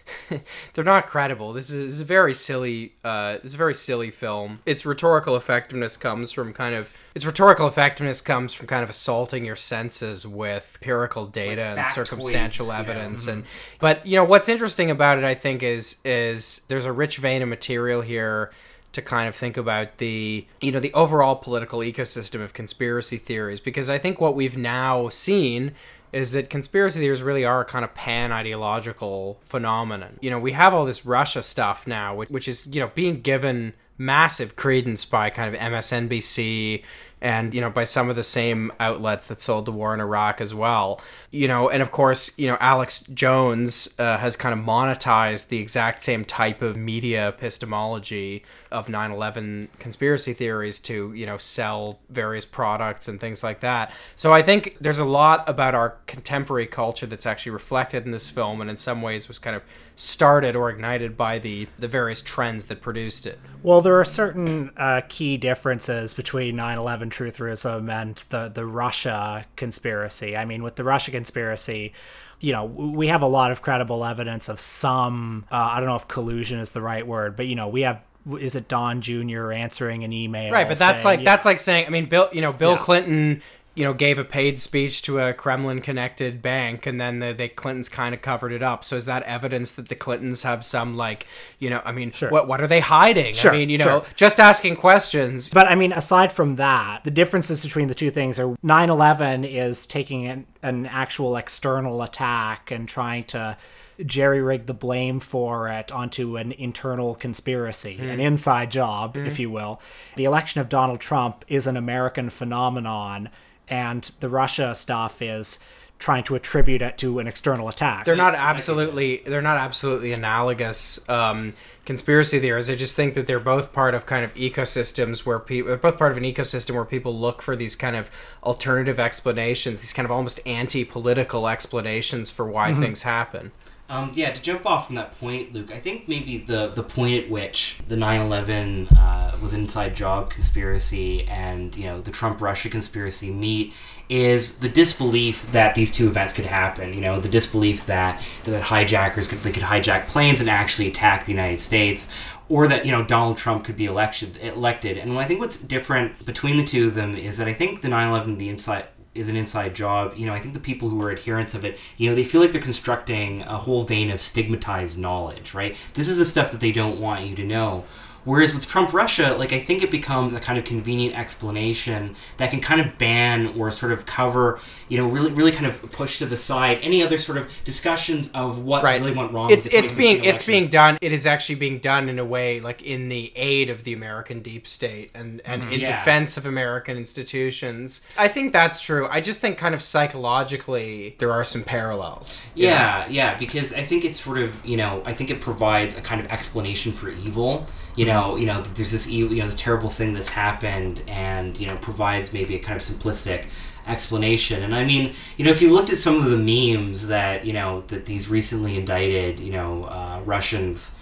they're 0.74 0.84
not 0.84 1.06
credible. 1.06 1.52
This 1.52 1.70
is, 1.70 1.86
this 1.86 1.94
is 1.94 2.00
a 2.00 2.04
very 2.04 2.34
silly 2.34 2.94
uh, 3.02 3.34
this 3.34 3.46
is 3.46 3.54
a 3.54 3.58
very 3.58 3.74
silly 3.74 4.10
film. 4.10 4.60
Its 4.66 4.84
rhetorical 4.84 5.36
effectiveness 5.36 5.96
comes 5.96 6.32
from 6.32 6.52
kind 6.52 6.74
of 6.74 6.90
its 7.14 7.24
rhetorical 7.24 7.68
effectiveness 7.68 8.20
comes 8.20 8.54
from 8.54 8.66
kind 8.66 8.82
of 8.82 8.90
assaulting 8.90 9.44
your 9.44 9.56
senses 9.56 10.26
with 10.26 10.78
empirical 10.80 11.26
data 11.26 11.62
and 11.62 11.78
factoids, 11.78 11.94
circumstantial 11.94 12.66
know. 12.66 12.74
evidence 12.74 13.26
and 13.26 13.44
but 13.78 14.04
you 14.06 14.16
know 14.16 14.24
what's 14.24 14.48
interesting 14.48 14.90
about 14.90 15.18
it 15.18 15.24
I 15.24 15.34
think 15.34 15.62
is 15.62 15.98
is 16.04 16.62
there's 16.68 16.86
a 16.86 16.92
rich 16.92 17.18
vein 17.18 17.42
of 17.42 17.48
material 17.48 18.00
here 18.00 18.50
to 18.94 19.02
kind 19.02 19.28
of 19.28 19.34
think 19.34 19.56
about 19.56 19.98
the 19.98 20.46
you 20.60 20.72
know 20.72 20.80
the 20.80 20.92
overall 20.92 21.36
political 21.36 21.80
ecosystem 21.80 22.40
of 22.40 22.52
conspiracy 22.52 23.18
theories 23.18 23.60
because 23.60 23.90
I 23.90 23.98
think 23.98 24.20
what 24.20 24.34
we've 24.34 24.56
now 24.56 25.08
seen 25.08 25.72
is 26.14 26.30
that 26.30 26.48
conspiracy 26.48 27.00
theories 27.00 27.22
really 27.22 27.44
are 27.44 27.62
a 27.62 27.64
kind 27.64 27.84
of 27.84 27.92
pan 27.94 28.30
ideological 28.30 29.40
phenomenon. 29.44 30.16
You 30.20 30.30
know, 30.30 30.38
we 30.38 30.52
have 30.52 30.72
all 30.72 30.84
this 30.84 31.04
Russia 31.04 31.42
stuff 31.42 31.88
now, 31.88 32.14
which, 32.14 32.30
which 32.30 32.46
is 32.46 32.68
you 32.68 32.80
know 32.80 32.90
being 32.94 33.20
given 33.20 33.74
massive 33.98 34.54
credence 34.54 35.04
by 35.04 35.30
kind 35.30 35.54
of 35.54 35.60
MSNBC 35.60 36.82
and 37.24 37.54
you 37.54 37.60
know 37.60 37.70
by 37.70 37.84
some 37.84 38.10
of 38.10 38.16
the 38.16 38.22
same 38.22 38.70
outlets 38.78 39.28
that 39.28 39.40
sold 39.40 39.64
the 39.64 39.72
war 39.72 39.94
in 39.94 40.00
Iraq 40.00 40.42
as 40.42 40.52
well. 40.54 41.00
You 41.30 41.48
know, 41.48 41.70
and 41.70 41.82
of 41.82 41.90
course, 41.90 42.38
you 42.38 42.46
know 42.46 42.58
Alex 42.60 43.00
Jones 43.00 43.92
uh, 43.98 44.18
has 44.18 44.36
kind 44.36 44.56
of 44.56 44.64
monetized 44.64 45.48
the 45.48 45.58
exact 45.58 46.02
same 46.02 46.24
type 46.26 46.60
of 46.60 46.76
media 46.76 47.28
epistemology 47.28 48.44
of 48.70 48.88
9/11 48.88 49.68
conspiracy 49.78 50.34
theories 50.34 50.78
to 50.80 51.14
you 51.14 51.24
know 51.24 51.38
sell 51.38 51.98
various 52.10 52.44
products 52.44 53.08
and 53.08 53.18
things 53.18 53.42
like 53.42 53.60
that. 53.60 53.90
So 54.16 54.34
I 54.34 54.42
think 54.42 54.76
there's 54.78 54.98
a 54.98 55.06
lot 55.06 55.48
about 55.48 55.74
our 55.74 55.96
contemporary 56.06 56.66
culture 56.66 57.06
that's 57.06 57.24
actually 57.24 57.52
reflected 57.52 58.04
in 58.04 58.10
this 58.10 58.28
film, 58.28 58.60
and 58.60 58.68
in 58.68 58.76
some 58.76 59.00
ways 59.00 59.28
was 59.28 59.38
kind 59.38 59.56
of 59.56 59.62
started 59.96 60.54
or 60.54 60.68
ignited 60.68 61.16
by 61.16 61.38
the 61.38 61.68
the 61.78 61.88
various 61.88 62.20
trends 62.20 62.66
that 62.66 62.82
produced 62.82 63.24
it. 63.24 63.38
Well, 63.62 63.80
there 63.80 63.98
are 63.98 64.04
certain 64.04 64.72
uh, 64.76 65.00
key 65.08 65.38
differences 65.38 66.12
between 66.12 66.54
9/11 66.56 67.13
trutherism 67.14 67.90
and 67.90 68.16
the 68.30 68.48
the 68.48 68.66
Russia 68.66 69.46
conspiracy. 69.56 70.36
I 70.36 70.44
mean, 70.44 70.62
with 70.62 70.76
the 70.76 70.84
Russia 70.84 71.10
conspiracy, 71.10 71.92
you 72.40 72.52
know, 72.52 72.64
we 72.64 73.08
have 73.08 73.22
a 73.22 73.26
lot 73.26 73.50
of 73.50 73.62
credible 73.62 74.04
evidence 74.04 74.48
of 74.48 74.58
some. 74.60 75.44
Uh, 75.50 75.56
I 75.56 75.80
don't 75.80 75.88
know 75.88 75.96
if 75.96 76.08
collusion 76.08 76.58
is 76.58 76.70
the 76.72 76.82
right 76.82 77.06
word, 77.06 77.36
but 77.36 77.46
you 77.46 77.54
know, 77.54 77.68
we 77.68 77.82
have. 77.82 78.02
Is 78.40 78.56
it 78.56 78.68
Don 78.68 79.02
Jr. 79.02 79.52
answering 79.52 80.02
an 80.02 80.10
email? 80.12 80.50
Right, 80.50 80.66
but 80.66 80.78
that's 80.78 81.02
saying, 81.02 81.12
like 81.12 81.18
you 81.20 81.24
that's 81.26 81.44
like 81.44 81.58
saying 81.58 81.86
I 81.86 81.90
mean 81.90 82.06
Bill, 82.06 82.28
you 82.32 82.40
know, 82.40 82.54
Bill 82.54 82.72
Yeah. 82.72 82.78
Clinton 82.78 83.42
you 83.74 83.84
know, 83.84 83.92
gave 83.92 84.18
a 84.18 84.24
paid 84.24 84.60
speech 84.60 85.02
to 85.02 85.18
a 85.18 85.34
Kremlin-connected 85.34 86.40
bank, 86.40 86.86
and 86.86 87.00
then 87.00 87.18
the, 87.18 87.32
the 87.32 87.48
Clintons 87.48 87.88
kind 87.88 88.14
of 88.14 88.22
covered 88.22 88.52
it 88.52 88.62
up. 88.62 88.84
So 88.84 88.96
is 88.96 89.04
that 89.06 89.22
evidence 89.24 89.72
that 89.72 89.88
the 89.88 89.96
Clintons 89.96 90.44
have 90.44 90.64
some 90.64 90.96
like, 90.96 91.26
you 91.58 91.70
know, 91.70 91.82
I 91.84 91.92
mean, 91.92 92.12
Sure. 92.12 92.30
what 92.30 92.46
what 92.46 92.60
are 92.60 92.66
they 92.66 92.80
hiding? 92.80 93.34
Sure, 93.34 93.52
I 93.52 93.58
mean, 93.58 93.70
you 93.70 93.78
know, 93.78 93.84
sure. 93.84 94.06
just 94.14 94.38
asking 94.38 94.76
questions. 94.76 95.50
But 95.50 95.66
I 95.66 95.74
mean, 95.74 95.92
aside 95.92 96.32
from 96.32 96.56
that, 96.56 97.02
the 97.04 97.10
differences 97.10 97.64
between 97.64 97.88
the 97.88 97.94
two 97.94 98.10
things 98.10 98.38
are 98.38 98.56
9 98.62 98.90
11 98.90 99.44
is 99.44 99.86
taking 99.86 100.26
an, 100.26 100.46
an 100.62 100.86
actual 100.86 101.36
external 101.36 102.02
attack 102.02 102.70
and 102.70 102.88
trying 102.88 103.24
to 103.24 103.56
jerry 104.04 104.42
rig 104.42 104.66
the 104.66 104.74
blame 104.74 105.20
for 105.20 105.68
it 105.68 105.92
onto 105.92 106.36
an 106.36 106.52
internal 106.52 107.14
conspiracy, 107.14 107.96
an 108.00 108.06
mm-hmm. 108.06 108.20
inside 108.20 108.70
job, 108.70 109.16
if 109.16 109.34
mm-hmm. 109.34 109.42
you 109.42 109.50
will. 109.50 109.80
The 110.16 110.24
election 110.24 110.60
of 110.60 110.68
Donald 110.68 111.00
Trump 111.00 111.44
is 111.48 111.66
an 111.66 111.76
American 111.76 112.30
phenomenon, 112.30 113.30
and 113.68 114.10
the 114.20 114.28
Russia 114.28 114.74
stuff 114.74 115.22
is 115.22 115.58
trying 115.98 116.24
to 116.24 116.34
attribute 116.34 116.82
it 116.82 116.98
to 116.98 117.18
an 117.18 117.26
external 117.26 117.68
attack. 117.68 118.04
they're 118.04 118.16
not 118.16 118.34
absolutely 118.34 119.22
they're 119.24 119.40
not 119.40 119.56
absolutely 119.56 120.12
analogous 120.12 121.08
um, 121.08 121.52
conspiracy 121.86 122.38
theories. 122.40 122.68
I 122.68 122.74
just 122.74 122.96
think 122.96 123.14
that 123.14 123.26
they're 123.26 123.40
both 123.40 123.72
part 123.72 123.94
of 123.94 124.04
kind 124.04 124.24
of 124.24 124.34
ecosystems 124.34 125.24
where 125.24 125.38
people 125.38 125.68
they're 125.68 125.76
both 125.78 125.96
part 125.96 126.12
of 126.12 126.18
an 126.18 126.24
ecosystem 126.24 126.74
where 126.74 126.84
people 126.84 127.18
look 127.18 127.40
for 127.40 127.56
these 127.56 127.76
kind 127.76 127.96
of 127.96 128.10
alternative 128.42 128.98
explanations, 128.98 129.80
these 129.80 129.92
kind 129.92 130.04
of 130.04 130.12
almost 130.12 130.40
anti-political 130.44 131.48
explanations 131.48 132.30
for 132.30 132.46
why 132.46 132.74
things 132.74 133.02
happen. 133.02 133.52
Um, 133.94 134.10
yeah, 134.12 134.32
to 134.32 134.42
jump 134.42 134.66
off 134.66 134.86
from 134.88 134.96
that 134.96 135.16
point, 135.20 135.52
Luke, 135.52 135.70
I 135.70 135.78
think 135.78 136.08
maybe 136.08 136.38
the, 136.38 136.66
the 136.66 136.82
point 136.82 137.14
at 137.22 137.30
which 137.30 137.78
the 137.86 137.94
9/11 137.94 138.88
uh, 138.98 139.36
was 139.40 139.52
an 139.52 139.60
inside 139.60 139.94
job 139.94 140.30
conspiracy 140.30 141.22
and 141.28 141.76
you 141.76 141.84
know 141.84 142.00
the 142.00 142.10
Trump 142.10 142.40
Russia 142.40 142.68
conspiracy 142.68 143.30
meet 143.30 143.72
is 144.08 144.54
the 144.54 144.68
disbelief 144.68 145.50
that 145.52 145.76
these 145.76 145.92
two 145.92 146.08
events 146.08 146.32
could 146.32 146.44
happen. 146.44 146.92
You 146.92 147.02
know, 147.02 147.20
the 147.20 147.28
disbelief 147.28 147.86
that 147.86 148.20
that 148.42 148.62
hijackers 148.62 149.28
could 149.28 149.44
they 149.44 149.52
could 149.52 149.62
hijack 149.62 150.08
planes 150.08 150.40
and 150.40 150.50
actually 150.50 150.88
attack 150.88 151.24
the 151.24 151.32
United 151.32 151.60
States. 151.60 152.08
Or 152.48 152.66
that 152.66 152.84
you 152.84 152.90
know 152.90 153.04
Donald 153.04 153.38
Trump 153.38 153.64
could 153.64 153.76
be 153.76 153.86
elected, 153.86 154.36
elected, 154.36 154.98
and 154.98 155.16
I 155.18 155.24
think 155.24 155.40
what's 155.40 155.56
different 155.56 156.26
between 156.26 156.56
the 156.56 156.64
two 156.64 156.88
of 156.88 156.94
them 156.94 157.16
is 157.16 157.38
that 157.38 157.48
I 157.48 157.54
think 157.54 157.80
the 157.80 157.88
9/11, 157.88 158.36
the 158.38 158.50
inside 158.50 158.86
is 159.14 159.28
an 159.28 159.36
inside 159.36 159.74
job. 159.74 160.14
You 160.16 160.26
know, 160.26 160.34
I 160.34 160.40
think 160.40 160.54
the 160.54 160.60
people 160.60 160.88
who 160.88 161.00
are 161.02 161.10
adherents 161.10 161.54
of 161.54 161.64
it, 161.64 161.78
you 161.96 162.08
know, 162.08 162.16
they 162.16 162.24
feel 162.24 162.40
like 162.40 162.52
they're 162.52 162.60
constructing 162.60 163.42
a 163.42 163.58
whole 163.58 163.84
vein 163.84 164.10
of 164.10 164.20
stigmatized 164.20 164.98
knowledge, 164.98 165.54
right? 165.54 165.76
This 165.94 166.08
is 166.08 166.18
the 166.18 166.26
stuff 166.26 166.50
that 166.50 166.60
they 166.60 166.72
don't 166.72 167.00
want 167.00 167.26
you 167.26 167.34
to 167.36 167.44
know. 167.44 167.84
Whereas 168.24 168.54
with 168.54 168.66
Trump 168.66 168.92
Russia, 168.92 169.36
like 169.38 169.52
I 169.52 169.58
think 169.60 169.82
it 169.82 169.90
becomes 169.90 170.32
a 170.32 170.40
kind 170.40 170.58
of 170.58 170.64
convenient 170.64 171.16
explanation 171.16 172.16
that 172.38 172.50
can 172.50 172.60
kind 172.60 172.80
of 172.80 172.96
ban 172.98 173.48
or 173.58 173.70
sort 173.70 173.92
of 173.92 174.06
cover, 174.06 174.58
you 174.88 174.96
know, 174.98 175.06
really 175.06 175.30
really 175.32 175.52
kind 175.52 175.66
of 175.66 175.80
push 175.92 176.18
to 176.18 176.26
the 176.26 176.36
side 176.36 176.78
any 176.82 177.02
other 177.02 177.18
sort 177.18 177.36
of 177.38 177.50
discussions 177.64 178.30
of 178.32 178.58
what 178.60 178.82
Right. 178.82 179.00
really 179.00 179.12
went 179.14 179.32
wrong. 179.32 179.50
It's 179.50 179.66
with 179.66 179.72
the 179.72 179.78
it's 179.78 179.92
being 179.96 180.16
2016 180.22 180.34
it's 180.34 180.46
being 180.46 180.68
done. 180.68 180.98
It 181.02 181.12
is 181.12 181.26
actually 181.26 181.56
being 181.56 181.78
done 181.78 182.08
in 182.08 182.18
a 182.18 182.24
way 182.24 182.60
like 182.60 182.82
in 182.82 183.08
the 183.08 183.32
aid 183.36 183.68
of 183.70 183.84
the 183.84 183.92
American 183.92 184.40
deep 184.40 184.66
state 184.66 185.10
and 185.14 185.40
and 185.44 185.62
in 185.64 185.68
Mm-hmm. 185.68 185.80
Yeah. 185.82 185.98
defense 185.98 186.36
of 186.36 186.46
American 186.46 186.96
institutions. 186.96 188.02
I 188.16 188.28
think 188.28 188.52
that's 188.52 188.80
true. 188.80 189.06
I 189.10 189.20
just 189.20 189.40
think 189.40 189.58
kind 189.58 189.74
of 189.74 189.82
psychologically 189.82 191.14
there 191.18 191.32
are 191.32 191.44
some 191.44 191.62
parallels. 191.62 192.42
Yeah, 192.54 193.06
yeah, 193.08 193.36
because 193.36 193.72
I 193.72 193.84
think 193.84 194.04
it's 194.04 194.18
sort 194.22 194.38
of 194.38 194.64
you 194.64 194.76
know 194.76 195.02
I 195.04 195.12
think 195.12 195.30
it 195.30 195.40
provides 195.40 195.96
a 195.96 196.00
kind 196.00 196.20
of 196.20 196.30
explanation 196.30 196.92
for 196.92 197.10
evil. 197.10 197.66
You 197.96 198.06
know, 198.06 198.36
you 198.36 198.46
know, 198.46 198.60
there's 198.62 198.90
this 198.90 199.06
evil, 199.06 199.36
you 199.36 199.42
know, 199.42 199.48
the 199.48 199.56
terrible 199.56 199.88
thing 199.88 200.14
that's 200.14 200.30
happened, 200.30 201.02
and 201.06 201.58
you 201.58 201.66
know, 201.66 201.76
provides 201.76 202.32
maybe 202.32 202.56
a 202.56 202.58
kind 202.58 202.76
of 202.76 202.82
simplistic 202.82 203.46
explanation. 203.86 204.62
And 204.62 204.74
I 204.74 204.84
mean, 204.84 205.14
you 205.36 205.44
know, 205.44 205.50
if 205.50 205.62
you 205.62 205.72
looked 205.72 205.90
at 205.90 205.98
some 205.98 206.16
of 206.16 206.24
the 206.24 206.36
memes 206.36 207.06
that 207.08 207.44
you 207.44 207.52
know 207.52 207.84
that 207.88 208.06
these 208.06 208.28
recently 208.28 208.76
indicted, 208.76 209.40
you 209.40 209.52
know, 209.52 209.84
uh, 209.84 210.20
Russians. 210.24 210.92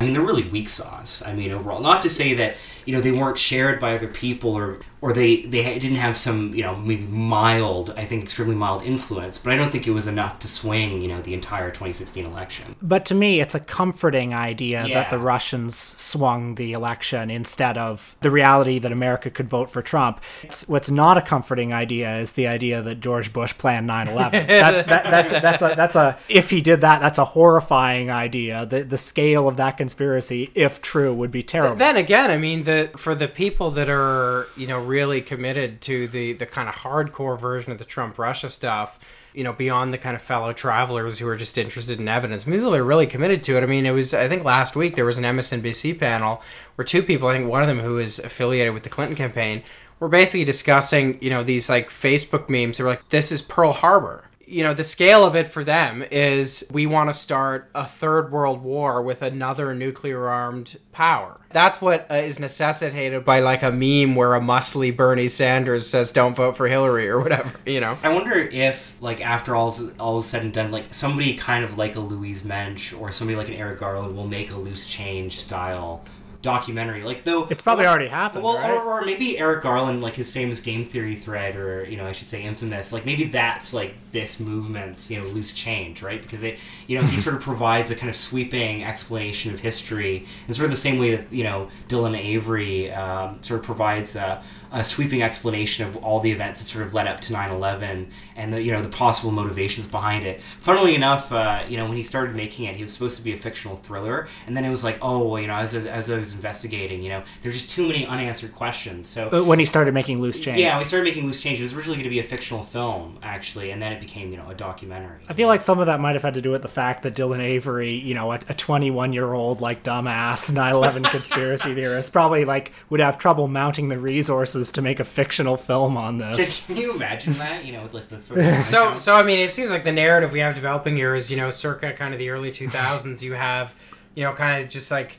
I 0.00 0.04
mean, 0.04 0.12
they're 0.12 0.22
really 0.22 0.48
weak 0.48 0.68
sauce. 0.68 1.24
I 1.26 1.32
mean, 1.32 1.50
overall, 1.50 1.80
not 1.80 2.04
to 2.04 2.10
say 2.10 2.32
that 2.34 2.56
you 2.86 2.94
know 2.94 3.00
they 3.00 3.10
weren't 3.10 3.36
shared 3.36 3.80
by 3.80 3.96
other 3.96 4.06
people 4.06 4.52
or 4.52 4.78
or 5.00 5.12
they 5.12 5.36
they 5.42 5.78
didn't 5.78 5.96
have 5.96 6.16
some 6.16 6.54
you 6.54 6.62
know 6.62 6.76
maybe 6.76 7.04
mild, 7.06 7.94
I 7.96 8.04
think 8.04 8.24
extremely 8.24 8.54
mild 8.54 8.82
influence, 8.82 9.38
but 9.38 9.52
I 9.52 9.56
don't 9.56 9.70
think 9.70 9.86
it 9.86 9.92
was 9.92 10.06
enough 10.06 10.38
to 10.40 10.48
swing 10.48 11.00
you 11.00 11.08
know 11.08 11.22
the 11.22 11.34
entire 11.34 11.68
2016 11.68 12.24
election. 12.24 12.76
But 12.82 13.04
to 13.06 13.14
me, 13.14 13.40
it's 13.40 13.54
a 13.54 13.60
comforting 13.60 14.34
idea 14.34 14.86
that 14.88 15.10
the 15.10 15.18
Russians 15.18 15.76
swung 15.76 16.56
the 16.56 16.72
election 16.72 17.30
instead 17.30 17.78
of 17.78 18.16
the 18.20 18.30
reality 18.30 18.78
that 18.78 18.92
America 18.92 19.30
could 19.30 19.48
vote 19.48 19.70
for 19.70 19.82
Trump. 19.82 20.20
It's, 20.42 20.68
what's 20.68 20.90
not 20.90 21.16
a 21.18 21.22
comforting 21.22 21.72
idea 21.72 22.18
is 22.18 22.32
the 22.32 22.46
idea 22.46 22.82
that 22.82 23.00
George 23.00 23.32
Bush 23.32 23.56
planned 23.56 23.86
9 23.86 24.08
11. 24.08 24.46
that, 24.48 24.86
that, 24.86 25.04
that's, 25.04 25.30
that's, 25.30 25.62
a, 25.62 25.74
that's 25.76 25.96
a, 25.96 26.18
if 26.28 26.50
he 26.50 26.60
did 26.60 26.80
that, 26.80 27.00
that's 27.00 27.18
a 27.18 27.24
horrifying 27.24 28.10
idea. 28.10 28.66
The, 28.66 28.84
the 28.84 28.98
scale 28.98 29.48
of 29.48 29.56
that 29.56 29.76
conspiracy, 29.76 30.50
if 30.54 30.80
true, 30.80 31.14
would 31.14 31.30
be 31.30 31.42
terrible. 31.42 31.76
Then 31.76 31.96
again, 31.96 32.30
I 32.30 32.36
mean, 32.36 32.64
the 32.64 32.90
for 32.96 33.14
the 33.14 33.28
people 33.28 33.70
that 33.72 33.88
are 33.88 34.48
you 34.56 34.66
know 34.66 34.82
really 34.88 35.20
committed 35.20 35.80
to 35.82 36.08
the 36.08 36.32
the 36.32 36.46
kind 36.46 36.68
of 36.68 36.74
hardcore 36.74 37.38
version 37.38 37.70
of 37.70 37.78
the 37.78 37.84
Trump 37.84 38.18
Russia 38.18 38.50
stuff, 38.50 38.98
you 39.34 39.44
know, 39.44 39.52
beyond 39.52 39.92
the 39.92 39.98
kind 39.98 40.16
of 40.16 40.22
fellow 40.22 40.52
travelers 40.52 41.18
who 41.18 41.28
are 41.28 41.36
just 41.36 41.58
interested 41.58 42.00
in 42.00 42.08
evidence, 42.08 42.44
people 42.44 42.74
are 42.74 42.82
really 42.82 43.06
committed 43.06 43.42
to 43.44 43.56
it. 43.56 43.62
I 43.62 43.66
mean, 43.66 43.86
it 43.86 43.92
was 43.92 44.14
I 44.14 44.28
think 44.28 44.44
last 44.44 44.74
week 44.74 44.96
there 44.96 45.04
was 45.04 45.18
an 45.18 45.24
MSNBC 45.24 45.98
panel 45.98 46.42
where 46.74 46.84
two 46.84 47.02
people, 47.02 47.28
I 47.28 47.36
think 47.36 47.48
one 47.48 47.62
of 47.62 47.68
them 47.68 47.80
who 47.80 47.98
is 47.98 48.18
affiliated 48.18 48.74
with 48.74 48.82
the 48.82 48.88
Clinton 48.88 49.16
campaign, 49.16 49.62
were 50.00 50.08
basically 50.08 50.44
discussing 50.44 51.18
you 51.20 51.30
know 51.30 51.44
these 51.44 51.68
like 51.68 51.90
Facebook 51.90 52.48
memes. 52.48 52.78
They 52.78 52.84
were 52.84 52.90
like, 52.90 53.08
"This 53.10 53.30
is 53.30 53.42
Pearl 53.42 53.72
Harbor." 53.72 54.27
You 54.48 54.62
know 54.62 54.72
the 54.72 54.84
scale 54.84 55.24
of 55.24 55.36
it 55.36 55.46
for 55.46 55.62
them 55.62 56.02
is 56.10 56.66
we 56.72 56.86
want 56.86 57.10
to 57.10 57.14
start 57.14 57.70
a 57.74 57.84
third 57.84 58.32
world 58.32 58.62
war 58.62 59.02
with 59.02 59.22
another 59.22 59.74
nuclear 59.74 60.28
armed 60.28 60.78
power. 60.92 61.40
That's 61.50 61.80
what 61.80 62.10
uh, 62.10 62.14
is 62.14 62.38
necessitated 62.38 63.24
by 63.24 63.40
like 63.40 63.62
a 63.62 63.70
meme 63.70 64.14
where 64.14 64.34
a 64.34 64.40
muscly 64.40 64.94
bernie 64.94 65.28
sanders 65.28 65.88
says 65.88 66.12
don't 66.12 66.34
vote 66.34 66.56
for 66.56 66.66
hillary 66.68 67.08
or 67.08 67.20
whatever 67.20 67.58
you 67.66 67.80
know? 67.80 67.98
I 68.02 68.08
wonder 68.08 68.34
if, 68.34 68.96
like, 69.00 69.20
after 69.24 69.54
all 69.54 69.68
is, 69.68 69.92
all 69.98 70.18
is 70.18 70.26
said 70.26 70.42
and 70.42 70.52
done, 70.52 70.70
like 70.70 70.92
somebody 70.92 71.34
kind 71.34 71.64
of 71.64 71.76
like 71.78 71.96
a 71.96 72.00
Louise 72.00 72.44
Mensch 72.44 72.92
or 72.92 73.12
somebody 73.12 73.36
like 73.36 73.48
an 73.48 73.54
Eric 73.54 73.80
Garland 73.80 74.16
will 74.16 74.26
make 74.26 74.50
a 74.50 74.56
loose 74.56 74.86
change 74.86 75.40
style 75.40 76.02
documentary. 76.42 77.02
Like, 77.02 77.24
though 77.24 77.46
It's 77.50 77.62
probably 77.62 77.86
already 77.86 78.08
happened, 78.08 78.44
Well, 78.44 78.58
right? 78.58 78.70
or, 78.70 79.00
or 79.00 79.02
maybe 79.02 79.38
Eric 79.38 79.62
Garland, 79.62 80.00
like 80.02 80.14
his 80.14 80.30
famous 80.30 80.60
game 80.60 80.84
theory 80.84 81.14
thread, 81.14 81.56
or 81.56 81.84
you 81.84 81.96
know, 81.96 82.06
I 82.06 82.12
should 82.12 82.28
say 82.28 82.42
infamous. 82.42 82.92
Like 82.92 83.04
maybe 83.04 83.24
that's 83.24 83.72
like 83.74 83.94
this 84.12 84.38
movement's 84.40 85.10
you 85.10 85.20
know 85.20 85.26
loose 85.28 85.52
change, 85.52 86.02
right? 86.02 86.20
Because 86.22 86.42
it, 86.42 86.58
you 86.86 86.98
know, 87.00 87.06
he 87.06 87.16
sort 87.20 87.34
of 87.36 87.42
provides 87.42 87.90
a 87.90 87.96
kind 87.96 88.10
of 88.10 88.16
sweeping 88.16 88.84
explanation 88.84 89.52
of 89.52 89.60
history, 89.60 90.26
in 90.46 90.54
sort 90.54 90.66
of 90.66 90.70
the 90.70 90.76
same 90.76 90.98
way 90.98 91.16
that 91.16 91.32
you 91.32 91.44
know 91.44 91.68
Dylan 91.88 92.16
Avery 92.16 92.92
um, 92.92 93.42
sort 93.42 93.60
of 93.60 93.66
provides 93.66 94.14
a, 94.16 94.42
a 94.72 94.84
sweeping 94.84 95.22
explanation 95.22 95.86
of 95.86 95.96
all 95.98 96.20
the 96.20 96.30
events 96.30 96.60
that 96.60 96.66
sort 96.66 96.84
of 96.84 96.92
led 96.94 97.06
up 97.06 97.20
to 97.20 97.32
9/11 97.32 98.06
and 98.36 98.52
the 98.52 98.62
you 98.62 98.72
know 98.72 98.82
the 98.82 98.88
possible 98.88 99.30
motivations 99.30 99.86
behind 99.86 100.24
it. 100.26 100.40
Funnily 100.60 100.94
enough, 100.94 101.32
uh, 101.32 101.62
you 101.68 101.76
know, 101.76 101.84
when 101.86 101.96
he 101.96 102.02
started 102.02 102.34
making 102.34 102.66
it, 102.66 102.76
he 102.76 102.82
was 102.82 102.92
supposed 102.92 103.16
to 103.16 103.22
be 103.22 103.32
a 103.32 103.36
fictional 103.36 103.76
thriller, 103.76 104.28
and 104.46 104.56
then 104.56 104.64
it 104.64 104.70
was 104.70 104.84
like, 104.84 104.98
oh, 105.02 105.26
well, 105.26 105.40
you 105.40 105.46
know, 105.46 105.54
as 105.54 105.74
I, 105.74 105.80
as 105.80 106.10
I 106.10 106.18
was 106.18 106.32
investigating, 106.32 107.02
you 107.02 107.08
know, 107.10 107.22
there's 107.42 107.54
just 107.54 107.70
too 107.70 107.86
many 107.86 108.06
unanswered 108.06 108.54
questions. 108.54 109.08
So 109.08 109.28
Uh, 109.32 109.42
when 109.44 109.58
he 109.58 109.64
started 109.64 109.94
making 109.94 110.20
loose 110.20 110.38
change. 110.40 110.58
yeah, 110.60 110.76
we 110.78 110.84
started 110.84 111.04
making 111.04 111.26
loose 111.26 111.40
change. 111.42 111.60
It 111.60 111.62
was 111.62 111.72
originally 111.72 111.96
going 111.96 112.04
to 112.04 112.10
be 112.10 112.18
a 112.18 112.22
fictional 112.24 112.62
film, 112.64 113.18
actually, 113.22 113.70
and 113.70 113.80
then 113.80 113.92
it 113.92 114.00
became, 114.00 114.30
you 114.30 114.36
know, 114.36 114.48
a 114.48 114.54
documentary. 114.54 115.18
I 115.28 115.32
feel 115.32 115.48
like 115.48 115.62
some 115.62 115.78
of 115.78 115.86
that 115.86 116.00
might 116.00 116.14
have 116.14 116.22
had 116.22 116.34
to 116.34 116.42
do 116.42 116.50
with 116.50 116.62
the 116.62 116.68
fact 116.68 117.02
that 117.04 117.14
Dylan 117.14 117.40
Avery, 117.40 117.94
you 117.94 118.14
know, 118.14 118.32
a 118.32 118.38
21 118.38 119.12
year 119.12 119.32
old, 119.32 119.60
like, 119.60 119.82
dumbass 119.82 120.52
9 120.52 120.74
11 120.74 121.02
conspiracy 121.16 121.74
theorist, 121.74 122.12
probably, 122.12 122.44
like, 122.44 122.72
would 122.90 123.00
have 123.00 123.18
trouble 123.18 123.48
mounting 123.48 123.88
the 123.88 123.98
resources 123.98 124.57
to 124.72 124.82
make 124.82 125.00
a 125.00 125.04
fictional 125.04 125.56
film 125.56 125.96
on 125.96 126.18
this. 126.18 126.64
Can 126.66 126.76
you 126.76 126.92
imagine 126.94 127.34
that? 127.34 127.64
You 127.64 127.72
know, 127.72 127.82
with 127.82 127.94
like 127.94 128.08
the 128.08 128.20
sort 128.20 128.40
of 128.40 128.64
so 128.66 128.96
so 128.96 129.14
i 129.14 129.22
mean 129.22 129.38
it 129.38 129.52
seems 129.52 129.70
like 129.70 129.84
the 129.84 129.92
narrative 129.92 130.32
we 130.32 130.40
have 130.40 130.54
developing 130.54 130.96
here 130.96 131.14
is 131.14 131.30
you 131.30 131.36
know 131.36 131.50
circa 131.50 131.92
kind 131.92 132.12
of 132.12 132.18
the 132.18 132.30
early 132.30 132.50
2000s 132.50 133.22
you 133.22 133.34
have 133.34 133.74
you 134.14 134.24
know 134.24 134.32
kind 134.32 134.62
of 134.62 134.70
just 134.70 134.90
like 134.90 135.16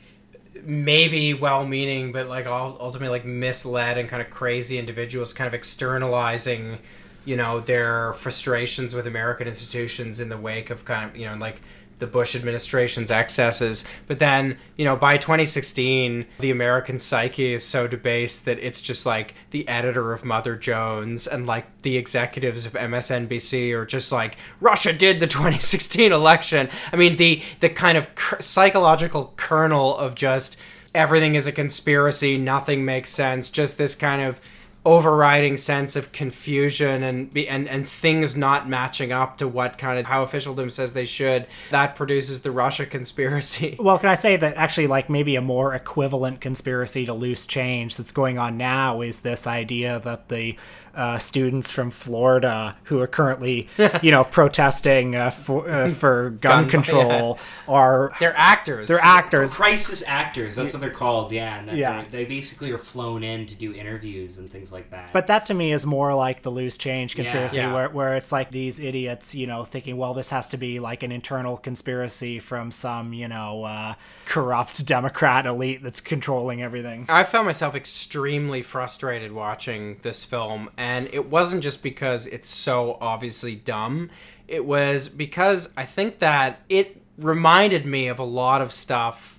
maybe 0.62 1.34
well-meaning 1.34 2.12
but 2.12 2.28
like 2.28 2.46
all 2.46 2.76
ultimately 2.80 3.08
like 3.08 3.24
misled 3.24 3.96
and 3.98 4.08
kind 4.08 4.22
of 4.22 4.30
crazy 4.30 4.78
individuals 4.78 5.32
kind 5.32 5.48
of 5.48 5.54
externalizing 5.54 6.78
you 7.24 7.36
know 7.36 7.60
their 7.60 8.12
frustrations 8.14 8.94
with 8.94 9.06
american 9.06 9.48
institutions 9.48 10.20
in 10.20 10.28
the 10.28 10.36
wake 10.36 10.70
of 10.70 10.84
kind 10.84 11.10
of 11.10 11.16
you 11.16 11.26
know 11.26 11.34
like 11.36 11.60
the 12.00 12.06
Bush 12.06 12.34
administration's 12.34 13.10
excesses. 13.10 13.84
But 14.06 14.18
then, 14.18 14.58
you 14.76 14.84
know, 14.84 14.96
by 14.96 15.16
2016, 15.16 16.26
the 16.40 16.50
American 16.50 16.98
psyche 16.98 17.54
is 17.54 17.64
so 17.64 17.86
debased 17.86 18.44
that 18.46 18.58
it's 18.58 18.80
just 18.80 19.06
like 19.06 19.34
the 19.50 19.66
editor 19.68 20.12
of 20.12 20.24
Mother 20.24 20.56
Jones 20.56 21.26
and 21.26 21.46
like 21.46 21.82
the 21.82 21.96
executives 21.96 22.66
of 22.66 22.72
MSNBC 22.72 23.72
are 23.72 23.86
just 23.86 24.10
like 24.10 24.36
Russia 24.60 24.92
did 24.92 25.20
the 25.20 25.26
2016 25.26 26.12
election. 26.12 26.68
I 26.92 26.96
mean, 26.96 27.16
the 27.16 27.42
the 27.60 27.68
kind 27.68 27.96
of 27.96 28.14
cur- 28.14 28.40
psychological 28.40 29.32
kernel 29.36 29.96
of 29.96 30.14
just 30.14 30.56
everything 30.94 31.34
is 31.34 31.46
a 31.46 31.52
conspiracy, 31.52 32.36
nothing 32.36 32.84
makes 32.84 33.10
sense, 33.10 33.50
just 33.50 33.78
this 33.78 33.94
kind 33.94 34.22
of 34.22 34.40
overriding 34.84 35.58
sense 35.58 35.94
of 35.94 36.10
confusion 36.10 37.02
and 37.02 37.36
and 37.36 37.68
and 37.68 37.86
things 37.86 38.34
not 38.34 38.66
matching 38.66 39.12
up 39.12 39.36
to 39.36 39.46
what 39.46 39.76
kind 39.76 39.98
of 39.98 40.06
how 40.06 40.22
officialdom 40.22 40.70
says 40.70 40.94
they 40.94 41.04
should 41.04 41.46
that 41.70 41.94
produces 41.94 42.40
the 42.40 42.50
Russia 42.50 42.86
conspiracy. 42.86 43.76
Well, 43.90 43.98
can 43.98 44.08
I 44.10 44.14
say 44.14 44.36
that 44.36 44.56
actually, 44.56 44.86
like 44.86 45.10
maybe 45.10 45.36
a 45.36 45.40
more 45.40 45.74
equivalent 45.74 46.40
conspiracy 46.40 47.06
to 47.06 47.14
loose 47.14 47.44
change 47.44 47.96
that's 47.96 48.12
going 48.12 48.38
on 48.38 48.56
now 48.56 49.00
is 49.00 49.20
this 49.20 49.46
idea 49.46 49.98
that 50.00 50.28
the 50.28 50.56
uh, 50.94 51.18
students 51.18 51.70
from 51.70 51.90
Florida 51.90 52.76
who 52.84 53.00
are 53.00 53.06
currently, 53.06 53.68
you 54.02 54.10
know, 54.10 54.24
protesting 54.24 55.14
uh, 55.16 55.30
for 55.30 55.68
uh, 55.70 55.88
for 56.02 56.30
gun, 56.30 56.62
Gun- 56.64 56.70
control 56.70 57.38
are 57.68 58.12
They're 58.20 58.36
actors. 58.36 58.88
they're 58.88 58.98
actors. 59.02 59.54
Crisis 59.54 60.02
actors, 60.06 60.56
that's 60.56 60.72
what 60.72 60.80
they're 60.80 60.90
called, 60.90 61.32
yeah. 61.32 61.58
And 61.58 61.68
that 61.68 61.76
Yeah. 61.76 62.04
they're- 62.10 62.26
basically 62.26 62.70
are 62.70 62.78
flown 62.78 63.24
in 63.24 63.46
to 63.46 63.54
do 63.56 63.72
interviews 63.74 64.38
and 64.38 64.50
things 64.50 64.70
like 64.70 64.90
that. 64.90 65.12
But 65.12 65.26
that 65.28 65.46
to 65.46 65.54
me 65.54 65.72
is 65.72 65.84
more 65.86 66.14
like 66.14 66.42
the 66.42 66.50
loose 66.50 66.76
change 66.76 67.16
conspiracy, 67.16 67.58
Yeah. 67.58 67.72
where 67.72 67.88
where 67.88 68.14
it's 68.16 68.30
like 68.30 68.50
these 68.50 68.78
idiots, 68.78 69.34
you 69.34 69.46
know, 69.46 69.64
thinking, 69.64 69.96
well, 69.96 70.14
this 70.14 70.30
has 70.30 70.48
to 70.50 70.56
be 70.56 70.78
like 70.80 71.02
an 71.02 71.10
internal 71.12 71.56
conspiracy 71.56 72.38
from 72.38 72.70
some, 72.70 73.12
you 73.12 73.26
know, 73.28 73.64
uh, 73.64 73.94
corrupt 74.26 74.84
Democrat 74.94 75.46
elite 75.46 75.82
that's 75.82 76.00
controlling 76.00 76.62
everything. 76.62 77.06
I 77.08 77.24
found 77.24 77.46
myself 77.46 77.74
extremely 77.74 78.62
frustrated 78.62 79.32
watching 79.32 79.98
this 80.02 80.22
film, 80.24 80.70
and 80.80 81.10
it 81.12 81.28
wasn't 81.28 81.62
just 81.62 81.82
because 81.82 82.26
it's 82.26 82.48
so 82.48 82.96
obviously 83.02 83.54
dumb. 83.54 84.08
It 84.48 84.64
was 84.64 85.10
because 85.10 85.74
I 85.76 85.84
think 85.84 86.20
that 86.20 86.60
it 86.70 87.02
reminded 87.18 87.84
me 87.84 88.08
of 88.08 88.18
a 88.18 88.24
lot 88.24 88.62
of 88.62 88.72
stuff, 88.72 89.38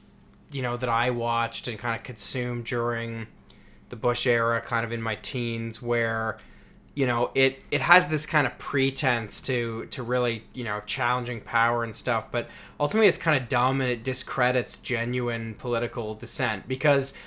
you 0.52 0.62
know, 0.62 0.78
that 0.78 0.88
I 0.88 1.10
watched 1.10 1.68
and 1.68 1.80
kind 1.80 1.96
of 1.96 2.04
consumed 2.04 2.66
during 2.66 3.26
the 3.90 3.96
Bush 3.96 4.28
era, 4.28 4.62
kind 4.62 4.86
of 4.86 4.92
in 4.92 5.02
my 5.02 5.16
teens, 5.16 5.82
where 5.82 6.38
you 6.94 7.08
know 7.08 7.32
it 7.34 7.64
it 7.72 7.82
has 7.82 8.08
this 8.10 8.28
kind 8.28 8.46
of 8.46 8.56
pretense 8.60 9.42
to 9.42 9.88
to 9.88 10.04
really 10.04 10.44
you 10.54 10.64
know 10.64 10.82
challenging 10.86 11.40
power 11.40 11.86
and 11.86 11.96
stuff 11.96 12.30
but 12.32 12.50
ultimately 12.82 13.08
it's 13.08 13.18
kind 13.18 13.42
of 13.42 13.48
dumb 13.48 13.80
and 13.80 13.90
it 13.90 14.04
discredits 14.04 14.76
genuine 14.76 15.56
political 15.56 16.14
dissent 16.14 16.68
because 16.68 17.18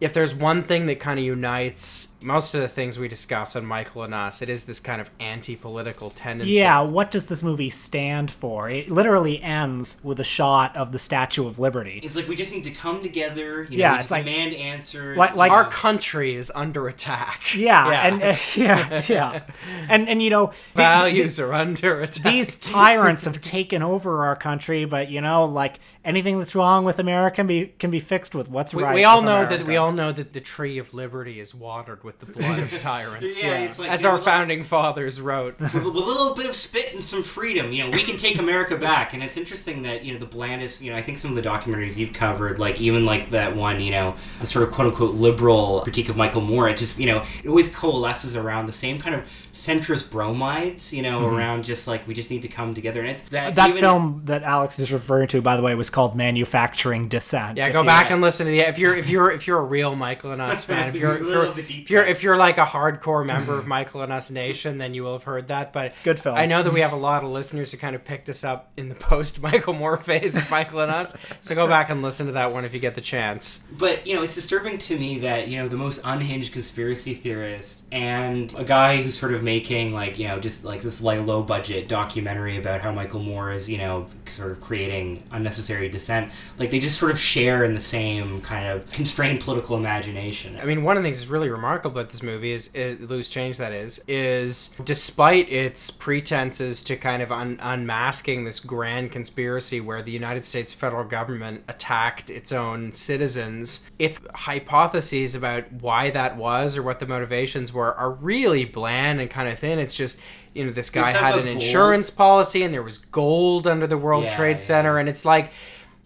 if 0.00 0.12
there's 0.12 0.34
one 0.34 0.62
thing 0.62 0.86
that 0.86 1.00
kind 1.00 1.18
of 1.18 1.24
unites 1.24 2.14
most 2.20 2.52
of 2.54 2.60
the 2.60 2.68
things 2.68 2.98
we 2.98 3.06
discuss 3.08 3.54
on 3.54 3.64
Michael 3.64 4.02
and 4.02 4.12
Us, 4.12 4.42
it 4.42 4.48
is 4.48 4.64
this 4.64 4.80
kind 4.80 5.00
of 5.00 5.08
anti-political 5.20 6.10
tendency. 6.10 6.54
Yeah, 6.54 6.80
what 6.80 7.10
does 7.12 7.26
this 7.26 7.42
movie 7.44 7.70
stand 7.70 8.28
for? 8.30 8.68
It 8.68 8.90
literally 8.90 9.40
ends 9.40 10.00
with 10.02 10.18
a 10.18 10.24
shot 10.24 10.76
of 10.76 10.90
the 10.92 10.98
Statue 10.98 11.46
of 11.46 11.58
Liberty. 11.60 12.00
it's 12.02 12.16
like 12.16 12.26
we 12.28 12.34
just 12.36 12.52
need 12.52 12.64
to 12.64 12.70
come 12.72 13.02
together, 13.02 13.62
you 13.70 13.78
know, 13.78 13.82
Yeah, 13.84 13.92
we 13.92 13.94
it's 13.98 14.02
just 14.04 14.10
like- 14.10 14.24
demand 14.24 14.54
answers. 14.54 15.16
like- 15.16 15.36
like- 15.36 15.52
Our 15.52 15.64
country 15.70 16.34
is 16.34 16.50
under 16.54 16.88
attack. 16.88 17.54
Yeah, 17.54 17.88
Yeah. 17.90 18.06
and 18.08 18.22
uh, 18.22 18.36
yeah, 18.56 19.02
yeah, 19.08 19.40
and 19.88 20.08
and 20.08 20.20
you 20.22 20.30
know, 20.30 20.46
the- 20.46 20.52
the- 20.74 20.82
Values 20.82 21.38
are 21.40 21.52
under 21.54 22.00
attack. 22.02 22.32
these 22.32 22.56
tyrants 22.56 23.24
have 23.26 23.40
taken 23.40 23.82
over 23.82 24.24
our 24.26 24.34
country, 24.36 24.84
but 24.84 25.08
you 25.08 25.20
know, 25.20 25.44
like 25.44 25.78
anything 26.04 26.38
that's 26.38 26.54
wrong 26.54 26.84
with 26.84 26.98
America 26.98 27.36
can 27.36 27.46
be 27.46 27.66
can 27.78 27.90
be 27.92 28.00
fixed 28.00 28.34
with 28.34 28.48
what's 28.48 28.74
we, 28.74 28.82
right. 28.82 28.94
we 28.94 29.04
all 29.04 29.18
with 29.18 29.26
know 29.26 29.36
America. 29.36 29.58
that 29.58 29.66
we 29.66 29.76
all 29.76 29.87
know 29.92 30.12
that 30.12 30.32
the 30.32 30.40
tree 30.40 30.78
of 30.78 30.94
liberty 30.94 31.40
is 31.40 31.54
watered 31.54 32.04
with 32.04 32.18
the 32.20 32.26
blood 32.26 32.58
of 32.60 32.78
tyrants. 32.78 33.44
Yeah, 33.44 33.58
it's 33.58 33.78
like, 33.78 33.90
as 33.90 34.04
our 34.04 34.18
founding 34.18 34.64
fathers 34.64 35.20
wrote. 35.20 35.58
with, 35.60 35.74
with 35.74 35.84
a 35.84 35.88
little 35.88 36.34
bit 36.34 36.46
of 36.46 36.54
spit 36.54 36.92
and 36.92 37.02
some 37.02 37.22
freedom, 37.22 37.72
you 37.72 37.84
know, 37.84 37.90
we 37.90 38.02
can 38.02 38.16
take 38.16 38.38
America 38.38 38.76
back. 38.76 39.14
And 39.14 39.22
it's 39.22 39.36
interesting 39.36 39.82
that 39.82 40.04
you 40.04 40.12
know 40.12 40.18
the 40.18 40.26
blandest, 40.26 40.80
you 40.80 40.90
know, 40.90 40.96
I 40.96 41.02
think 41.02 41.18
some 41.18 41.30
of 41.30 41.42
the 41.42 41.48
documentaries 41.48 41.96
you've 41.96 42.12
covered, 42.12 42.58
like 42.58 42.80
even 42.80 43.04
like 43.04 43.30
that 43.30 43.54
one, 43.56 43.80
you 43.80 43.90
know, 43.90 44.16
the 44.40 44.46
sort 44.46 44.66
of 44.66 44.72
quote 44.72 44.88
unquote 44.88 45.14
liberal 45.14 45.80
critique 45.82 46.08
of 46.08 46.16
Michael 46.16 46.42
Moore, 46.42 46.68
it 46.68 46.76
just 46.76 46.98
you 46.98 47.06
know 47.06 47.24
it 47.42 47.48
always 47.48 47.68
coalesces 47.68 48.36
around 48.36 48.66
the 48.66 48.72
same 48.72 48.98
kind 48.98 49.14
of 49.14 49.24
centrist 49.58 50.08
bromides, 50.08 50.92
you 50.92 51.02
know, 51.02 51.22
mm-hmm. 51.22 51.36
around 51.36 51.64
just 51.64 51.88
like 51.88 52.06
we 52.06 52.14
just 52.14 52.30
need 52.30 52.42
to 52.42 52.48
come 52.48 52.74
together. 52.74 53.00
And 53.00 53.10
it's 53.10 53.28
that 53.30 53.56
that 53.56 53.70
even- 53.70 53.80
film 53.80 54.22
that 54.24 54.44
Alex 54.44 54.78
is 54.78 54.92
referring 54.92 55.26
to, 55.28 55.42
by 55.42 55.56
the 55.56 55.62
way, 55.62 55.74
was 55.74 55.90
called 55.90 56.14
Manufacturing 56.14 57.08
Dissent. 57.08 57.58
Yeah, 57.58 57.70
go 57.70 57.80
you- 57.80 57.86
back 57.86 58.10
and 58.10 58.22
listen 58.22 58.46
to 58.46 58.52
the. 58.52 58.60
If 58.60 58.78
you're 58.78 58.94
if 58.94 59.08
you're 59.08 59.30
if 59.30 59.46
you're 59.46 59.58
a 59.58 59.64
real 59.64 59.96
Michael 59.96 60.30
and 60.30 60.40
Us 60.40 60.62
fan, 60.62 60.88
if 60.88 60.94
you're 61.00 61.16
if 61.16 61.22
you're, 61.22 61.44
Love 61.44 61.56
the 61.56 61.62
deep 61.62 61.82
if 61.84 61.90
you're 61.90 62.04
if 62.04 62.22
you're 62.22 62.36
like 62.36 62.58
a 62.58 62.64
hardcore 62.64 63.26
member 63.26 63.54
of 63.54 63.60
mm-hmm. 63.60 63.68
Michael 63.68 64.02
and 64.02 64.12
Us 64.12 64.30
Nation, 64.30 64.78
then 64.78 64.94
you 64.94 65.02
will 65.02 65.14
have 65.14 65.24
heard 65.24 65.48
that. 65.48 65.72
But 65.72 65.94
Good 66.04 66.20
film. 66.20 66.36
I 66.36 66.46
know 66.46 66.62
that 66.62 66.72
we 66.72 66.80
have 66.80 66.92
a 66.92 66.96
lot 66.96 67.24
of 67.24 67.30
listeners 67.30 67.72
who 67.72 67.78
kind 67.78 67.96
of 67.96 68.04
picked 68.04 68.28
us 68.28 68.44
up 68.44 68.70
in 68.76 68.88
the 68.88 68.94
post 69.08 69.42
Michael 69.42 69.74
Moore 69.74 69.96
phase 69.96 70.36
of 70.36 70.48
Michael 70.50 70.80
and 70.80 70.92
Us. 70.92 71.16
So 71.40 71.56
go 71.56 71.66
back 71.66 71.90
and 71.90 72.00
listen 72.00 72.26
to 72.26 72.32
that 72.32 72.52
one 72.52 72.64
if 72.64 72.74
you 72.74 72.80
get 72.80 72.94
the 72.94 73.00
chance. 73.00 73.64
But 73.72 74.06
you 74.06 74.14
know, 74.14 74.22
it's 74.22 74.36
disturbing 74.36 74.78
to 74.78 74.96
me 74.96 75.18
that 75.20 75.48
you 75.48 75.58
know 75.58 75.66
the 75.66 75.76
most 75.76 76.00
unhinged 76.04 76.52
conspiracy 76.52 77.14
theorist 77.14 77.82
and 77.90 78.54
a 78.56 78.64
guy 78.64 79.02
who's 79.02 79.18
sort 79.18 79.34
of 79.34 79.42
making 79.48 79.94
like 79.94 80.18
you 80.18 80.28
know 80.28 80.38
just 80.38 80.62
like 80.62 80.82
this 80.82 81.00
like 81.00 81.20
low 81.26 81.42
budget 81.42 81.88
documentary 81.88 82.58
about 82.58 82.82
how 82.82 82.92
Michael 82.92 83.20
Moore 83.20 83.50
is 83.50 83.66
you 83.66 83.78
know 83.78 84.06
sort 84.26 84.50
of 84.50 84.60
creating 84.60 85.22
unnecessary 85.32 85.88
dissent. 85.88 86.30
Like 86.58 86.70
they 86.70 86.78
just 86.78 86.98
sort 86.98 87.10
of 87.10 87.18
share 87.18 87.64
in 87.64 87.72
the 87.72 87.80
same 87.80 88.42
kind 88.42 88.66
of 88.66 88.90
constrained 88.92 89.40
political 89.40 89.76
imagination. 89.76 90.58
I 90.60 90.66
mean, 90.66 90.82
one 90.82 90.98
of 90.98 91.02
the 91.02 91.06
things 91.06 91.20
that's 91.20 91.30
really 91.30 91.48
remarkable 91.48 91.98
about 91.98 92.10
this 92.10 92.22
movie 92.22 92.52
is, 92.52 92.68
uh, 92.74 92.80
is 92.80 93.10
Loose 93.10 93.30
Change. 93.30 93.56
That 93.56 93.72
is, 93.72 94.02
is 94.06 94.76
despite 94.84 95.50
its 95.50 95.90
pretenses 95.90 96.84
to 96.84 96.96
kind 96.96 97.22
of 97.22 97.32
un- 97.32 97.58
unmasking 97.62 98.44
this 98.44 98.60
grand 98.60 99.10
conspiracy 99.10 99.80
where 99.80 100.02
the 100.02 100.12
United 100.12 100.44
States 100.44 100.74
federal 100.74 101.04
government 101.04 101.64
attacked 101.68 102.28
its 102.28 102.52
own 102.52 102.92
citizens, 102.92 103.90
its 103.98 104.20
hypotheses 104.34 105.34
about 105.34 105.72
why 105.72 106.10
that 106.10 106.36
was 106.36 106.76
or 106.76 106.82
what 106.82 107.00
the 107.00 107.06
motivations 107.06 107.72
were 107.72 107.94
are 107.94 108.10
really 108.10 108.66
bland 108.66 109.20
and 109.20 109.27
kind 109.30 109.48
of 109.48 109.58
thin. 109.58 109.78
It's 109.78 109.94
just 109.94 110.18
you 110.54 110.64
know 110.64 110.70
this 110.72 110.90
guy 110.90 111.10
had 111.10 111.34
an 111.38 111.44
gold. 111.44 111.48
insurance 111.62 112.10
policy 112.10 112.62
and 112.62 112.72
there 112.74 112.82
was 112.82 112.98
gold 112.98 113.66
under 113.66 113.86
the 113.86 113.98
World 113.98 114.24
Yeah, 114.24 114.36
Trade 114.36 114.52
yeah. 114.52 114.58
Center, 114.58 114.98
and 114.98 115.08
it's 115.08 115.24
like. 115.24 115.52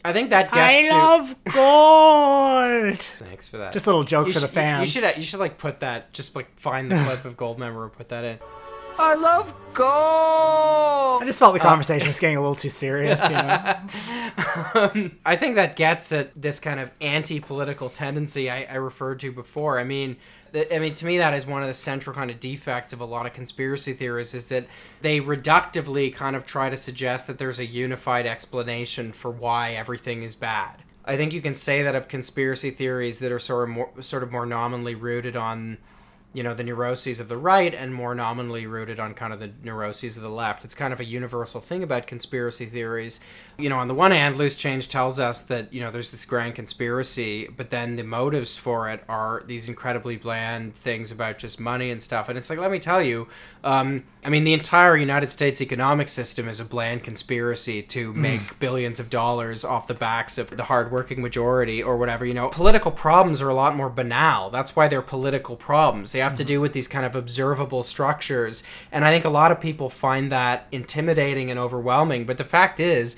I 0.05 0.13
think 0.13 0.31
that 0.31 0.51
gets 0.51 0.57
I 0.57 0.89
to. 0.89 0.97
love 0.97 1.37
gold. 1.55 2.99
Thanks 3.21 3.47
for 3.47 3.59
that. 3.59 3.73
Just 3.73 3.87
a 3.87 3.91
little 3.91 4.03
joke 4.03 4.27
You 4.27 4.33
for 4.33 4.41
the 4.41 4.49
should- 4.49 4.57
you- 4.57 4.61
You 4.63 4.67
fans. 4.69 4.91
should 4.93 5.17
you 5.17 5.23
should 5.23 5.39
like 5.39 5.59
put 5.59 5.79
that 5.79 6.13
just 6.13 6.35
like 6.35 6.59
find 6.59 6.91
the 6.91 6.97
clip 7.05 7.25
of 7.25 7.37
Goldmember 7.37 7.85
and 7.85 7.93
put 7.93 8.09
that 8.09 8.25
in. 8.25 8.39
I 8.99 9.15
love 9.15 9.55
gold. 9.73 11.23
I 11.23 11.25
just 11.25 11.39
felt 11.39 11.55
the 11.55 11.61
uh, 11.61 11.65
conversation 11.65 12.07
was 12.09 12.19
getting 12.21 12.37
a 12.37 12.41
little 12.41 12.55
too 12.57 12.69
serious. 12.69 13.23
You 13.25 13.31
know? 13.31 13.75
Um, 14.75 15.17
I 15.25 15.37
think 15.37 15.55
that 15.55 15.77
gets 15.77 16.13
at 16.13 16.31
this 16.41 16.61
kind 16.61 16.79
of 16.81 16.91
anti-political 17.01 17.89
tendency 17.89 18.51
I, 18.51 18.65
I 18.65 18.75
referred 18.75 19.21
to 19.21 19.33
before. 19.33 19.79
I 19.79 19.85
mean, 19.85 20.15
th- 20.15 20.19
I 20.55 20.79
mean 20.79 20.95
to 20.97 21.07
me 21.07 21.19
that 21.19 21.35
is 21.35 21.47
one 21.47 21.63
of 21.63 21.69
the 21.69 21.75
central 21.75 22.15
kind 22.15 22.31
of 22.31 22.39
defects 22.39 22.93
of 22.93 23.01
a 23.01 23.05
lot 23.05 23.27
of 23.27 23.33
conspiracy 23.33 23.95
theorists 23.95 24.35
is 24.35 24.49
that 24.51 24.67
they 25.01 25.21
reductively 25.21 26.15
kind 26.15 26.37
of 26.37 26.45
try 26.45 26.69
to 26.69 26.77
suggest 26.77 27.27
that 27.27 27.39
there's 27.39 27.59
a 27.59 27.67
unified 27.67 28.27
explanation 28.27 29.13
for 29.13 29.31
why 29.31 29.73
everything 29.73 30.23
is 30.23 30.35
bad. 30.35 30.83
I 31.05 31.17
think 31.17 31.33
you 31.33 31.41
can 31.43 31.55
say 31.55 31.83
that 31.83 31.95
of 31.95 32.07
conspiracy 32.07 32.71
theories 32.71 33.19
that 33.21 33.33
are 33.33 33.39
sort 33.39 33.69
of 33.69 33.75
more 33.75 33.91
sort 34.01 34.23
of 34.23 34.31
more 34.31 34.47
nominally 34.47 34.95
rooted 34.95 35.37
on 35.37 35.79
you 36.33 36.43
know 36.43 36.55
the 36.55 36.65
neuroses 36.65 37.21
of 37.21 37.29
the 37.29 37.37
right 37.37 37.75
and 37.75 37.95
more 37.95 38.15
nominally 38.15 38.67
rooted 38.67 38.99
on 38.99 39.15
kind 39.15 39.33
of 39.33 39.41
the 39.41 39.51
neuroses 39.63 40.17
of 40.17 40.23
the 40.23 40.31
left. 40.31 40.65
It's 40.65 40.75
kind 40.75 40.93
of 40.93 41.01
a 41.01 41.05
universal 41.05 41.61
thing 41.61 41.83
about 41.83 42.07
conspiracy 42.07 42.67
theories. 42.67 43.21
You 43.59 43.69
know 43.69 43.79
on 43.79 43.89
the 43.89 43.95
one 43.95 44.13
hand 44.13 44.37
loose 44.37 44.57
change 44.57 44.89
tells 44.89 45.21
us 45.21 45.43
that 45.43 45.73
you 45.73 45.81
know 45.81 45.91
there's 45.91 46.11
this 46.11 46.25
grand 46.25 46.55
conspiracy 46.55 47.49
but 47.55 47.71
then 47.71 47.97
the 47.97 48.03
motives 48.03 48.57
for 48.57 48.89
it 48.89 49.05
are 49.09 49.43
these 49.47 49.69
incredibly 49.69 50.17
bland 50.17 50.75
things 50.75 51.11
about 51.11 51.39
just 51.39 51.61
money 51.61 51.91
and 51.91 52.03
stuff. 52.03 52.29
And 52.29 52.39
it's 52.39 52.49
like 52.49 52.59
let 52.59 52.71
me 52.71 52.79
tell 52.79 53.03
you 53.03 53.29
um, 53.65 54.05
i 54.25 54.29
mean 54.29 54.45
the 54.45 54.53
entire 54.53 54.97
united 54.97 55.31
states 55.31 55.61
economic 55.61 56.09
system 56.09 56.49
is 56.49 56.59
a 56.59 56.65
bland 56.65 57.05
conspiracy 57.05 57.83
to 57.83 58.13
make 58.13 58.59
billions 58.59 58.99
of 58.99 59.11
dollars 59.11 59.65
off 59.65 59.87
the 59.87 59.95
backs 59.95 60.39
of 60.39 60.57
the 60.57 60.65
hardworking 60.65 61.21
majority 61.21 61.83
or 61.83 61.97
whatever. 61.97 62.25
You 62.25 62.35
know 62.35 62.49
political 62.49 62.91
problems 62.91 63.43
are 63.43 63.49
a 63.49 63.55
lot 63.55 63.77
more 63.77 63.91
banal. 63.91 64.51
That's 64.51 64.75
why 64.75 64.89
they're 64.89 65.03
political 65.03 65.57
problems. 65.57 66.13
They 66.13 66.22
have 66.23 66.35
to 66.37 66.45
do 66.45 66.61
with 66.61 66.73
these 66.73 66.89
kind 66.89 67.05
of 67.05 67.15
observable 67.15 67.83
structures. 67.83 68.65
And 68.91 69.05
i 69.05 69.11
think 69.11 69.25
a 69.25 69.31
lot 69.31 69.53
of 69.53 69.61
people 69.61 69.91
find 69.91 70.33
that 70.33 70.67
intimidating 70.73 71.51
and 71.51 71.59
overwhelming. 71.59 72.25
But 72.25 72.39
the 72.39 72.45
fact 72.45 72.81
is 72.81 73.17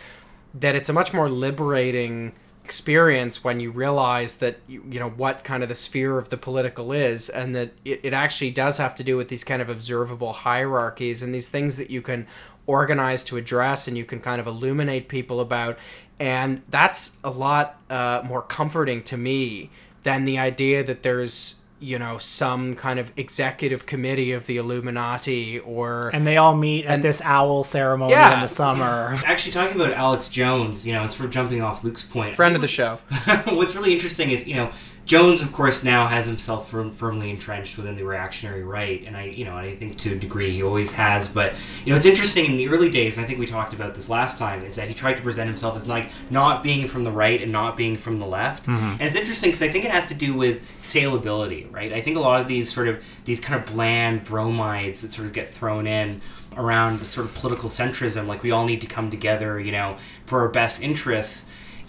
that 0.55 0.75
it's 0.75 0.89
a 0.89 0.93
much 0.93 1.13
more 1.13 1.29
liberating 1.29 2.33
experience 2.65 3.45
when 3.45 3.61
you 3.61 3.71
realize 3.71 4.37
that 4.37 4.57
you, 4.67 4.83
you 4.89 4.99
know 4.99 5.11
what 5.11 5.45
kind 5.45 5.63
of 5.63 5.69
the 5.69 5.75
sphere 5.75 6.17
of 6.17 6.31
the 6.31 6.37
political 6.37 6.93
is 6.93 7.29
and 7.29 7.55
that 7.55 7.73
it, 7.85 8.01
it 8.03 8.15
actually 8.15 8.51
does 8.51 8.79
have 8.79 8.95
to 8.95 9.05
do 9.05 9.19
with 9.19 9.29
these 9.29 9.45
kind 9.45 9.61
of 9.61 9.69
observable 9.69 10.33
hierarchies 10.33 11.23
and 11.23 11.35
these 11.35 11.51
things 11.51 11.77
that 11.77 11.91
you 11.91 12.01
can 12.01 12.27
organize 12.67 13.23
to 13.23 13.37
address 13.37 13.87
and 13.87 13.99
you 13.99 14.05
can 14.05 14.19
kind 14.19 14.41
of 14.41 14.47
illuminate 14.47 15.09
people 15.09 15.41
about. 15.41 15.79
And 16.19 16.63
that's 16.71 17.19
a 17.23 17.31
lot 17.31 17.81
uh, 17.91 18.23
more 18.25 18.41
comforting 18.41 19.03
to 19.05 19.17
me 19.19 19.71
than 20.05 20.25
the 20.25 20.39
idea 20.39 20.83
that 20.85 21.03
there's 21.03 21.64
you 21.85 21.99
know, 21.99 22.17
some 22.19 22.75
kind 22.75 22.99
of 22.99 23.13
executive 23.17 23.85
committee 23.87 24.33
of 24.33 24.47
the 24.47 24.57
Illuminati 24.57 25.59
or 25.61 26.11
And 26.15 26.27
they 26.27 26.37
all 26.37 26.55
meet 26.57 26.87
at 26.87 26.95
And- 26.95 27.05
this 27.05 27.21
owl 27.23 27.63
ceremony 27.65 28.13
Yeah. 28.13 28.35
in 28.37 28.41
the 28.41 28.49
summer. 28.49 29.17
Actually, 29.25 29.53
talking 29.53 29.77
about 29.81 29.93
Alex 29.93 30.29
Jones, 30.29 30.87
you 30.87 30.93
know, 30.93 31.05
it's 31.05 31.15
for 31.15 31.29
jumping 31.29 31.63
off 31.63 31.85
Luke's 31.85 32.03
point. 32.03 32.35
friend 32.35 32.55
of 32.57 32.63
the 32.63 32.69
show. 32.69 32.99
What's 33.47 33.75
really 33.75 33.93
interesting 33.93 34.31
is, 34.31 34.47
you 34.47 34.55
know, 34.55 34.71
Jones, 35.07 35.43
of 35.43 35.53
course, 35.53 35.85
now 35.85 36.07
has 36.07 36.27
himself 36.27 36.71
firm, 36.71 36.91
firmly 36.91 37.31
entrenched 37.31 37.77
within 37.77 37.95
the 37.95 38.05
reactionary 38.05 38.65
right, 38.65 39.05
and 39.07 39.17
I, 39.17 39.25
you 39.25 39.45
know, 39.45 39.55
I 39.55 39.75
think 39.75 39.99
to 39.99 40.13
a 40.13 40.17
degree 40.17 40.53
he 40.53 40.63
always 40.63 40.93
has. 40.93 41.29
But 41.29 41.55
you 41.85 41.91
know, 41.91 41.97
it's 41.97 42.07
interesting 42.07 42.47
in 42.47 42.57
the 42.57 42.69
early 42.69 42.89
days. 42.89 43.17
and 43.17 43.25
I 43.25 43.29
think 43.29 43.39
we 43.39 43.47
talked 43.47 43.75
about 43.75 43.95
this 43.95 44.09
last 44.09 44.39
time. 44.39 44.65
Is 44.65 44.77
that 44.77 44.89
he 44.89 44.95
tried 44.95 45.19
to 45.19 45.23
present 45.23 45.49
himself 45.49 45.77
as 45.77 45.87
like 45.87 46.11
not 46.31 46.63
being 46.63 46.87
from 46.87 47.05
the 47.05 47.13
right 47.13 47.41
and 47.41 47.53
not 47.53 47.77
being 47.77 47.97
from 47.99 48.19
the 48.19 48.27
left, 48.27 48.67
mm-hmm. 48.67 48.93
and 48.93 49.03
it's 49.03 49.17
interesting 49.17 49.51
because 49.51 49.63
I 49.63 49.69
think 49.69 49.85
it 49.85 49.91
has 49.91 50.09
to 50.09 50.15
do 50.15 50.33
with 50.33 50.63
saleability, 50.81 51.71
right? 51.73 51.93
I 51.93 52.01
think 52.01 52.17
a 52.17 52.21
lot 52.21 52.41
of 52.41 52.49
these 52.49 52.73
sort 52.73 52.89
of 52.89 53.03
these 53.27 53.41
kind 53.41 53.61
of 53.61 53.71
bland 53.73 54.25
bromides 54.25 55.03
that 55.03 55.13
sort 55.13 55.27
of 55.27 55.35
get 55.35 55.51
thrown 55.51 55.87
in 55.87 56.23
around 56.57 57.01
the 57.01 57.05
sort 57.05 57.27
of 57.27 57.35
political 57.35 57.69
centrism, 57.69 58.27
like 58.27 58.43
we 58.43 58.51
all 58.51 58.65
need 58.65 58.81
to 58.81 58.87
come 58.87 59.11
together, 59.11 59.61
you 59.61 59.73
know, 59.73 59.99
for 60.25 60.41
our 60.41 60.49
best 60.49 60.81
interests 60.81 61.45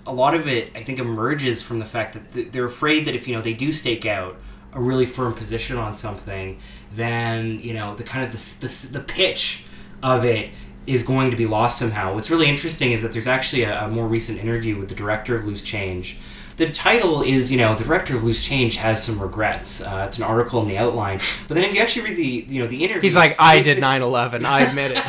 a 0.06 0.14
lot 0.14 0.36
of 0.36 0.48
it, 0.48 0.72
I 0.76 0.84
think, 0.84 1.00
emerges 1.00 1.62
from 1.62 1.80
the 1.80 1.86
fact 1.86 2.14
that 2.14 2.34
th- 2.34 2.52
they're 2.52 2.66
afraid 2.66 3.06
that 3.06 3.16
if 3.16 3.28
you 3.28 3.36
know 3.36 3.42
they 3.42 3.54
do 3.54 3.72
stake 3.72 4.06
out 4.06 4.38
a 4.74 4.80
really 4.80 5.06
firm 5.06 5.34
position 5.34 5.78
on 5.78 5.96
something, 5.96 6.60
then 6.94 7.60
you 7.60 7.74
know 7.74 7.96
the 7.96 8.04
kind 8.04 8.26
of 8.26 8.32
the, 8.32 8.68
the, 8.68 9.00
the 9.00 9.00
pitch 9.00 9.64
of 10.04 10.24
it 10.24 10.52
is 10.86 11.02
going 11.02 11.32
to 11.32 11.38
be 11.38 11.48
lost 11.48 11.80
somehow. 11.80 12.14
What's 12.14 12.30
really 12.30 12.48
interesting 12.48 12.92
is 12.92 13.02
that 13.02 13.12
there's 13.12 13.28
actually 13.28 13.64
a, 13.64 13.86
a 13.86 13.88
more 13.88 14.08
recent 14.08 14.40
interview 14.40 14.78
with 14.78 14.90
the 14.90 14.96
director 14.96 15.36
of 15.36 15.46
Loose 15.46 15.62
Change. 15.62 16.18
The 16.58 16.68
title 16.70 17.22
is, 17.22 17.52
you 17.52 17.58
know, 17.58 17.76
the 17.76 17.84
director 17.84 18.16
of 18.16 18.24
Loose 18.24 18.42
Change 18.44 18.78
has 18.78 19.04
some 19.04 19.20
regrets. 19.20 19.82
Uh, 19.82 20.06
it's 20.08 20.18
an 20.18 20.24
article 20.24 20.62
in 20.62 20.68
the 20.70 20.78
outline, 20.78 21.20
but 21.50 21.56
then 21.56 21.64
if 21.66 21.74
you 21.74 21.82
actually 21.82 22.06
read 22.10 22.18
the, 22.18 22.46
you 22.54 22.62
know, 22.62 22.68
the 22.68 22.82
interview, 22.84 23.02
He's 23.02 23.16
like, 23.16 23.36
I 23.40 23.58
it's- 23.58 23.76
did 23.76 23.84
9/11. 23.84 24.46
I 24.46 24.62
admit 24.62 24.92
it. 24.92 25.04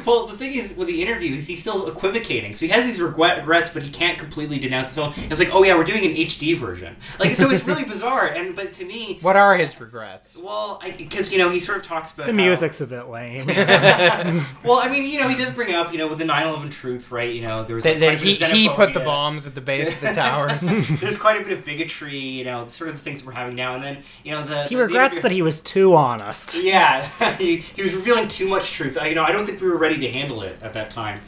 well, 0.06 0.26
the 0.26 0.36
thing 0.36 0.54
is, 0.54 0.74
with 0.74 0.88
the 0.88 1.00
interview, 1.02 1.34
is 1.34 1.46
he's 1.46 1.60
still 1.60 1.88
equivocating. 1.88 2.54
So 2.54 2.66
he 2.66 2.72
has 2.72 2.84
these 2.84 3.00
regrets, 3.00 3.70
but 3.70 3.82
he 3.84 3.88
can't 3.90 4.18
completely 4.18 4.58
denounce 4.58 4.90
the 4.92 4.96
film. 4.96 5.14
It's 5.30 5.38
like, 5.38 5.48
oh 5.54 5.62
yeah, 5.64 5.76
we're 5.76 5.84
doing 5.84 6.04
an 6.04 6.12
HD 6.12 6.54
version. 6.56 6.96
Like, 7.18 7.32
so 7.36 7.48
it's 7.50 7.66
really 7.66 7.84
bizarre. 7.84 8.26
And 8.26 8.54
but 8.54 8.74
to 8.74 8.84
me, 8.84 9.18
What 9.22 9.36
are 9.36 9.56
his 9.56 9.80
regrets? 9.80 10.38
well, 10.44 10.82
because 10.98 11.32
you 11.32 11.38
know, 11.38 11.48
he 11.48 11.58
sort 11.58 11.78
of 11.78 11.84
talks 11.84 12.12
about 12.12 12.26
The 12.26 12.32
how- 12.32 12.36
music's 12.36 12.82
a 12.82 12.86
bit 12.86 13.08
lame. 13.08 13.46
Well, 14.64 14.78
I 14.78 14.88
mean, 14.90 15.04
you 15.04 15.18
know, 15.20 15.28
he 15.28 15.36
does 15.36 15.50
bring 15.52 15.74
up, 15.74 15.92
you 15.92 15.98
know, 15.98 16.08
with 16.08 16.18
the 16.18 16.24
9/11 16.24 16.70
truth, 16.70 17.10
right? 17.10 17.32
You 17.32 17.42
know, 17.42 17.64
there 17.64 17.76
was 17.76 17.84
That, 17.84 17.92
like, 17.94 18.00
that 18.00 18.14
a 18.14 18.16
he, 18.16 18.38
bit 18.38 18.50
he 18.50 18.68
put 18.68 18.92
the 18.94 19.00
bombs 19.00 19.46
at 19.46 19.54
the 19.54 19.60
base 19.60 19.92
of 19.92 20.00
the 20.00 20.12
towers. 20.12 20.65
There's 21.00 21.16
quite 21.16 21.40
a 21.40 21.44
bit 21.44 21.52
of 21.58 21.64
bigotry, 21.64 22.18
you 22.18 22.44
know, 22.44 22.66
sort 22.68 22.90
of 22.90 22.96
the 22.96 23.02
things 23.02 23.24
we're 23.24 23.32
having 23.32 23.54
now. 23.54 23.74
And 23.74 23.82
then, 23.84 23.98
you 24.24 24.32
know, 24.32 24.42
the 24.44 24.64
he 24.64 24.74
the- 24.74 24.80
the 24.80 24.86
regrets 24.86 25.16
interview- 25.16 25.22
that 25.22 25.32
he 25.32 25.42
was 25.42 25.60
too 25.60 25.94
honest. 25.94 26.62
Yeah, 26.62 27.02
he, 27.38 27.56
he 27.56 27.82
was 27.82 27.94
revealing 27.94 28.28
too 28.28 28.48
much 28.48 28.70
truth. 28.72 28.98
I, 29.00 29.08
you 29.08 29.14
know, 29.14 29.24
I 29.24 29.32
don't 29.32 29.46
think 29.46 29.60
we 29.60 29.68
were 29.68 29.76
ready 29.78 29.98
to 29.98 30.08
handle 30.10 30.42
it 30.42 30.56
at 30.62 30.72
that 30.74 30.90
time. 30.90 31.20